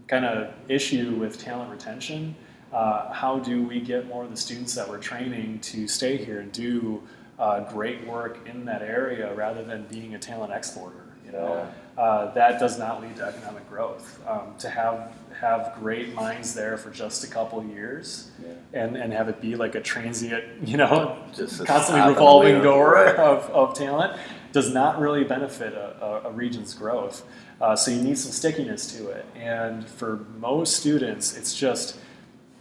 kind 0.09 0.25
of 0.25 0.53
issue 0.69 1.15
with 1.15 1.39
talent 1.39 1.71
retention. 1.71 2.35
Uh, 2.73 3.13
how 3.13 3.39
do 3.39 3.63
we 3.63 3.81
get 3.81 4.07
more 4.07 4.25
of 4.25 4.31
the 4.31 4.37
students 4.37 4.75
that 4.75 4.89
we're 4.89 4.99
training 4.99 5.59
to 5.61 5.89
stay 5.89 6.17
here 6.17 6.41
and 6.41 6.53
do 6.53 7.03
uh, 7.39 7.61
great 7.73 8.07
work 8.07 8.47
in 8.47 8.65
that 8.65 8.83
area 8.83 9.35
rather 9.35 9.65
than 9.65 9.85
being 9.91 10.15
a 10.15 10.19
talent 10.19 10.53
exporter? 10.53 11.10
You 11.33 11.39
know, 11.39 11.73
uh, 11.99 12.33
that 12.35 12.59
does 12.59 12.79
not 12.79 13.01
lead 13.03 13.17
to 13.17 13.25
economic 13.25 13.69
growth. 13.69 14.21
Um, 14.27 14.55
to 14.59 14.69
have 14.69 15.13
have 15.41 15.75
great 15.81 16.13
minds 16.15 16.53
there 16.55 16.77
for 16.77 16.91
just 16.91 17.25
a 17.25 17.27
couple 17.27 17.65
years 17.65 18.31
Yeah. 18.43 18.83
and, 18.83 18.95
and 18.95 19.11
have 19.11 19.31
it 19.31 19.41
be 19.41 19.57
like 19.57 19.75
a 19.75 19.81
transient, 19.81 20.45
you 20.69 20.77
know, 20.77 21.17
Just 21.35 21.65
constantly 21.67 22.07
revolving 22.13 22.61
door 22.61 22.93
Right. 22.93 23.17
of, 23.17 23.49
of 23.51 23.75
talent 23.75 24.21
does 24.53 24.75
not 24.75 25.01
really 25.01 25.25
benefit 25.25 25.73
a, 25.73 25.97
a, 26.27 26.29
a 26.29 26.31
region's 26.33 26.75
growth. 26.75 27.25
Uh, 27.59 27.75
so 27.75 27.91
you 27.91 28.03
need 28.03 28.19
some 28.19 28.33
stickiness 28.33 28.95
to 28.99 29.09
it. 29.09 29.25
And 29.35 29.87
for 29.89 30.27
most 30.39 30.77
students, 30.77 31.35
it's 31.39 31.55
just, 31.55 31.97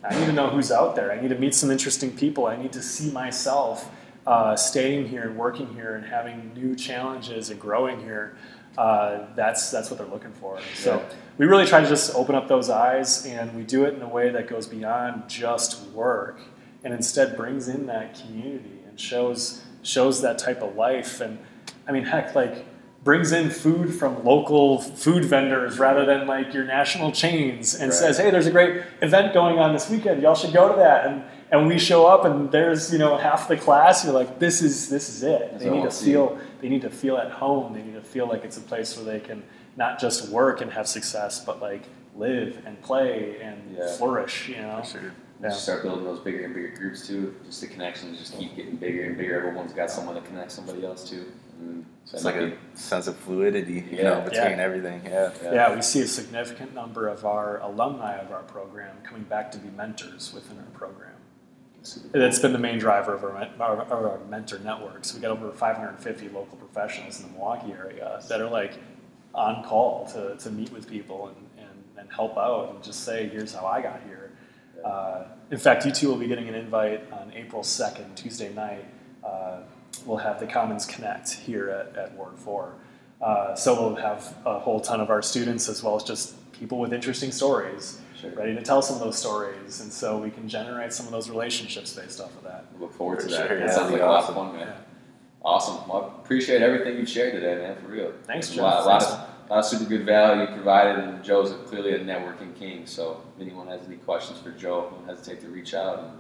I 0.01 0.17
need 0.17 0.28
to 0.28 0.32
know 0.34 0.47
who's 0.49 0.72
out 0.72 0.95
there. 0.95 1.11
I 1.11 1.20
need 1.20 1.30
to 1.30 1.38
meet 1.38 1.53
some 1.55 1.72
interesting 1.72 2.15
people. 2.15 2.45
I 2.47 2.55
need 2.55 2.72
to 2.74 2.82
see 2.82 3.11
myself 3.11 3.91
uh, 4.26 4.55
staying 4.55 5.09
here 5.09 5.24
and 5.24 5.36
working 5.38 5.67
here 5.74 5.95
and 5.95 6.05
having 6.05 6.53
new 6.53 6.76
challenges 6.78 7.49
and 7.49 7.59
growing 7.59 7.99
here. 7.99 8.38
Uh, 8.80 9.25
that's 9.36 9.69
that's 9.71 9.89
what 9.91 9.97
they're 9.99 10.07
looking 10.07 10.32
for. 10.32 10.57
So 10.73 10.95
Yeah. 10.95 11.15
we 11.38 11.45
really 11.47 11.65
try 11.65 11.82
to 11.82 11.88
just 11.88 12.15
open 12.15 12.34
up 12.34 12.47
those 12.47 12.69
eyes, 12.69 13.25
and 13.25 13.53
we 13.53 13.63
do 13.63 13.84
it 13.84 13.93
in 13.93 14.01
a 14.01 14.07
way 14.07 14.30
that 14.30 14.47
goes 14.47 14.67
beyond 14.67 15.23
just 15.27 15.82
work, 15.89 16.39
and 16.86 16.93
instead 16.93 17.36
brings 17.36 17.67
in 17.67 17.88
that 17.88 18.17
community 18.17 18.80
and 18.88 18.97
shows 18.97 19.63
shows 19.84 20.21
that 20.21 20.38
type 20.38 20.61
of 20.61 20.77
life. 20.77 21.19
And 21.19 21.38
I 21.88 21.91
mean, 21.91 22.03
heck, 22.05 22.36
like 22.36 22.65
brings 23.03 23.32
in 23.34 23.49
food 23.49 23.93
from 23.93 24.23
local 24.23 24.80
food 24.80 25.25
vendors 25.25 25.77
rather 25.80 26.05
than 26.05 26.25
like 26.25 26.53
your 26.53 26.63
national 26.63 27.11
chains, 27.11 27.75
and 27.75 27.89
Right. 27.89 27.93
says, 27.93 28.17
"Hey, 28.17 28.30
there's 28.32 28.47
a 28.47 28.51
great 28.51 28.82
event 29.01 29.34
going 29.34 29.59
on 29.59 29.73
this 29.73 29.89
weekend. 29.89 30.21
Y'all 30.21 30.36
should 30.36 30.53
go 30.53 30.69
to 30.69 30.75
that." 30.77 31.05
And 31.05 31.23
and 31.52 31.68
we 31.68 31.80
show 31.80 32.06
up, 32.06 32.26
and 32.26 32.52
there's 32.52 32.91
you 32.93 33.00
know 33.00 33.18
half 33.18 33.47
the 33.47 33.58
class. 33.58 34.04
You're 34.06 34.14
like, 34.14 34.39
"This 34.39 34.62
is 34.62 34.89
this 34.89 35.10
is 35.10 35.24
it." 35.24 35.60
They 35.60 35.70
what 35.70 35.76
need 35.78 35.84
to 35.84 35.91
feel 35.91 36.38
they 36.62 36.70
need 36.70 36.82
to 36.84 36.89
feel 36.89 37.18
at 37.18 37.32
home. 37.32 37.74
They 37.74 37.82
need 37.82 37.95
to 37.95 38.02
feel 38.02 38.28
like 38.28 38.43
it's 38.43 38.58
a 38.58 38.62
place 38.62 38.95
where 38.95 39.06
they 39.06 39.20
can 39.20 39.43
not 39.78 40.00
just 40.00 40.30
work 40.30 40.62
and 40.62 40.72
have 40.72 40.88
success, 40.88 41.43
but 41.43 41.62
like 41.62 41.84
live 42.16 42.62
and 42.66 42.82
play 42.82 43.38
and 43.41 43.78
Yeah. 43.78 43.88
flourish. 43.97 44.50
You 44.50 44.58
know. 44.62 44.82
Sure. 44.84 45.02
Yeah. 45.41 45.50
Just 45.50 45.64
start 45.64 45.84
building 45.84 46.04
those 46.04 46.20
bigger 46.20 46.43
and 46.43 46.54
bigger 46.54 46.76
groups 46.76 47.08
too. 47.08 47.34
Just 47.45 47.62
the 47.62 47.68
connections 47.68 48.20
just 48.20 48.38
keep 48.38 48.56
getting 48.58 48.76
bigger 48.76 49.06
and 49.06 49.18
bigger. 49.18 49.38
Everyone's 49.38 49.72
got 49.72 49.89
someone 49.89 50.16
to 50.16 50.22
connect 50.22 50.52
somebody 50.52 50.86
else 50.86 51.10
to. 51.12 51.26
And 51.62 51.86
It's 52.12 52.26
like 52.26 52.36
a 52.36 52.54
sense 52.76 53.08
of 53.08 53.16
fluidity, 53.16 53.86
you 53.89 53.97
Yeah. 53.97 54.04
know, 54.04 54.22
between 54.22 54.58
Yeah. 54.58 54.64
everything. 54.64 55.02
Yeah. 55.06 55.30
Yeah, 55.43 55.76
we 55.76 55.82
see 55.82 56.02
a 56.02 56.08
significant 56.08 56.74
number 56.74 57.08
of 57.08 57.26
our 57.26 57.60
alumni 57.62 58.18
of 58.18 58.32
our 58.34 58.43
program 58.43 58.97
coming 59.04 59.24
back 59.24 59.50
to 59.54 59.58
be 59.60 59.70
mentors 59.70 60.34
within 60.34 60.58
our 60.58 60.78
program. 60.78 61.12
That's 62.11 62.39
been 62.39 62.53
the 62.53 62.59
main 62.59 62.77
driver 62.77 63.13
of 63.13 63.23
our, 63.23 63.36
our 63.59 64.09
our 64.09 64.19
mentor 64.25 64.59
network. 64.59 65.05
So 65.05 65.15
we 65.15 65.21
got 65.21 65.32
over 65.32 65.51
550 65.51 66.30
local 66.30 66.57
professionals 66.57 67.19
in 67.19 67.27
the 67.27 67.34
Milwaukee 67.34 67.71
area 67.71 68.21
that 68.27 68.41
are 68.41 68.49
like 68.49 68.73
on 69.34 69.63
call 69.63 70.05
to, 70.07 70.36
to 70.38 70.51
meet 70.51 70.71
with 70.71 70.89
people 70.89 71.27
and, 71.27 71.65
and, 71.65 71.84
and 71.97 72.11
help 72.11 72.38
out 72.38 72.73
and 72.73 72.84
just 72.84 73.03
say, 73.03 73.27
here's 73.30 73.53
how 73.53 73.65
I 73.65 73.82
got 73.82 74.01
here. 74.03 74.32
Uh, 74.84 75.25
in 75.51 75.57
fact, 75.57 75.86
you 75.86 75.91
two 75.91 76.09
will 76.09 76.17
be 76.17 76.27
getting 76.27 76.47
an 76.47 76.55
invite 76.55 77.09
on 77.11 77.32
April 77.34 77.61
2nd, 77.61 78.15
Tuesday 78.15 78.53
night. 78.53 78.86
Uh, 79.23 79.61
we'll 80.05 80.17
have 80.17 80.39
the 80.39 80.47
Commons 80.47 80.86
Connect 80.86 81.32
here 81.32 81.69
at, 81.69 81.95
at 81.95 82.13
Ward 82.13 82.38
4. 82.38 82.73
Uh, 83.21 83.55
so 83.55 83.73
we'll 83.73 83.95
have 83.95 84.36
a 84.45 84.59
whole 84.59 84.80
ton 84.80 85.01
of 85.01 85.09
our 85.09 85.21
students 85.21 85.67
as 85.69 85.84
well 85.84 85.95
as 85.95 86.03
just 86.03 86.36
people 86.53 86.80
with 86.80 86.93
interesting 86.93 87.32
stories 87.32 88.01
Sure. 88.20 88.32
ready 88.32 88.55
to 88.55 88.61
tell 88.61 88.82
some 88.82 88.95
of 88.97 89.01
those 89.01 89.17
stories. 89.17 89.82
And 89.82 89.91
so 89.91 90.17
we 90.17 90.30
can 90.30 90.47
generate 90.49 90.91
some 90.93 91.05
of 91.05 91.11
those 91.11 91.30
relationships 91.30 91.93
based 91.93 92.20
off 92.20 92.36
of 92.38 92.43
that. 92.43 92.65
Look 92.80 92.93
forward 92.93 93.20
to 93.20 93.26
For 93.26 93.32
that. 93.32 93.47
sure, 93.47 93.59
That 93.59 93.65
yeah, 93.67 93.72
sounds 93.72 93.91
like 93.91 94.01
that'd 94.01 94.07
a 94.07 94.11
lot 94.11 94.24
of 94.30 94.36
fun, 94.36 94.51
man. 94.57 94.67
Yeah. 94.67 94.74
Awesome. 95.43 95.88
Well, 95.88 96.13
I 96.17 96.22
appreciate 96.22 96.61
everything 96.61 96.97
you've 96.97 97.07
shared 97.09 97.34
today, 97.34 97.55
man. 97.55 97.76
For 97.78 97.88
real. 97.88 98.11
Thanks, 98.24 98.51
A 98.51 98.55
Jeff. 98.55 98.63
lot, 98.63 98.84
a 98.84 98.88
lot 98.88 99.03
of, 99.03 99.09
a 99.09 99.49
lot 99.53 99.59
of 99.59 99.65
super 99.65 99.86
good 99.86 100.05
value 100.05 100.47
provided, 100.53 100.99
and 101.03 101.24
Joe's 101.24 101.53
clearly 101.70 101.93
a 101.95 101.99
networking 101.99 102.53
king. 102.55 102.86
So 102.86 103.22
if 103.36 103.41
anyone 103.41 103.67
has 103.67 103.82
any 103.88 103.95
questions 103.97 104.39
for 104.39 104.51
Joe, 104.51 104.91
don't 104.91 105.05
hesitate 105.07 105.39
to 105.41 105.47
reach 105.47 105.74
out. 105.74 105.99
And 105.99 106.11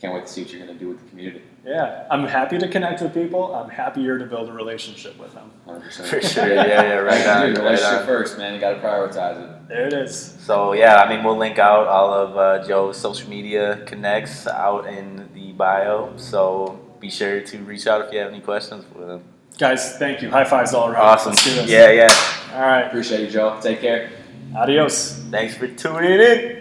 can't 0.00 0.14
wait 0.14 0.26
to 0.26 0.32
see 0.32 0.42
what 0.42 0.52
you're 0.52 0.64
going 0.64 0.72
to 0.72 0.78
do 0.82 0.88
with 0.88 1.02
the 1.02 1.08
community. 1.10 1.42
Yeah, 1.64 2.06
I'm 2.10 2.26
happy 2.26 2.56
to 2.58 2.66
connect 2.68 3.02
with 3.02 3.12
people. 3.12 3.54
I'm 3.54 3.68
happier 3.68 4.18
to 4.18 4.24
build 4.24 4.48
a 4.48 4.52
relationship 4.52 5.18
with 5.18 5.34
them. 5.34 5.50
100%. 5.68 6.06
For 6.06 6.22
sure. 6.22 6.48
Yeah, 6.48 6.64
yeah, 6.66 6.94
right 6.94 7.26
on. 7.26 7.46
Dude, 7.48 7.58
Right 7.58 7.64
relationship 7.64 8.00
on. 8.00 8.06
first, 8.06 8.38
man. 8.38 8.54
You 8.54 8.60
got 8.60 8.70
to 8.74 8.80
prioritize 8.80 9.42
it. 9.42 9.68
There 9.68 9.86
it 9.86 9.92
is. 9.92 10.36
So 10.40 10.72
yeah, 10.72 11.02
I 11.02 11.08
mean, 11.14 11.22
we'll 11.22 11.36
link 11.36 11.58
out 11.58 11.86
all 11.86 12.12
of 12.14 12.36
uh, 12.36 12.66
Joe's 12.66 12.96
social 12.96 13.28
media 13.28 13.82
connects 13.86 14.46
out 14.46 14.86
in 14.86 15.28
the 15.34 15.52
bio. 15.52 16.14
So 16.16 16.80
be 16.98 17.10
sure 17.10 17.42
to 17.42 17.58
reach 17.58 17.86
out 17.86 18.00
if 18.06 18.12
you 18.12 18.18
have 18.20 18.32
any 18.32 18.40
questions 18.40 18.84
for 18.92 19.04
them. 19.04 19.22
Guys, 19.58 19.98
thank 19.98 20.22
you. 20.22 20.30
High 20.30 20.44
fives 20.44 20.72
all 20.72 20.88
around. 20.88 20.96
Awesome. 21.02 21.32
Let's 21.32 21.44
do 21.44 21.50
this. 21.54 21.68
Yeah, 21.70 21.90
yeah. 21.90 22.54
All 22.54 22.62
right. 22.66 22.86
Appreciate 22.86 23.20
you, 23.20 23.30
Joe. 23.30 23.58
Take 23.60 23.80
care. 23.82 24.10
Adios. 24.56 25.12
Thanks 25.30 25.54
for 25.54 25.68
tuning 25.68 26.18
in. 26.20 26.56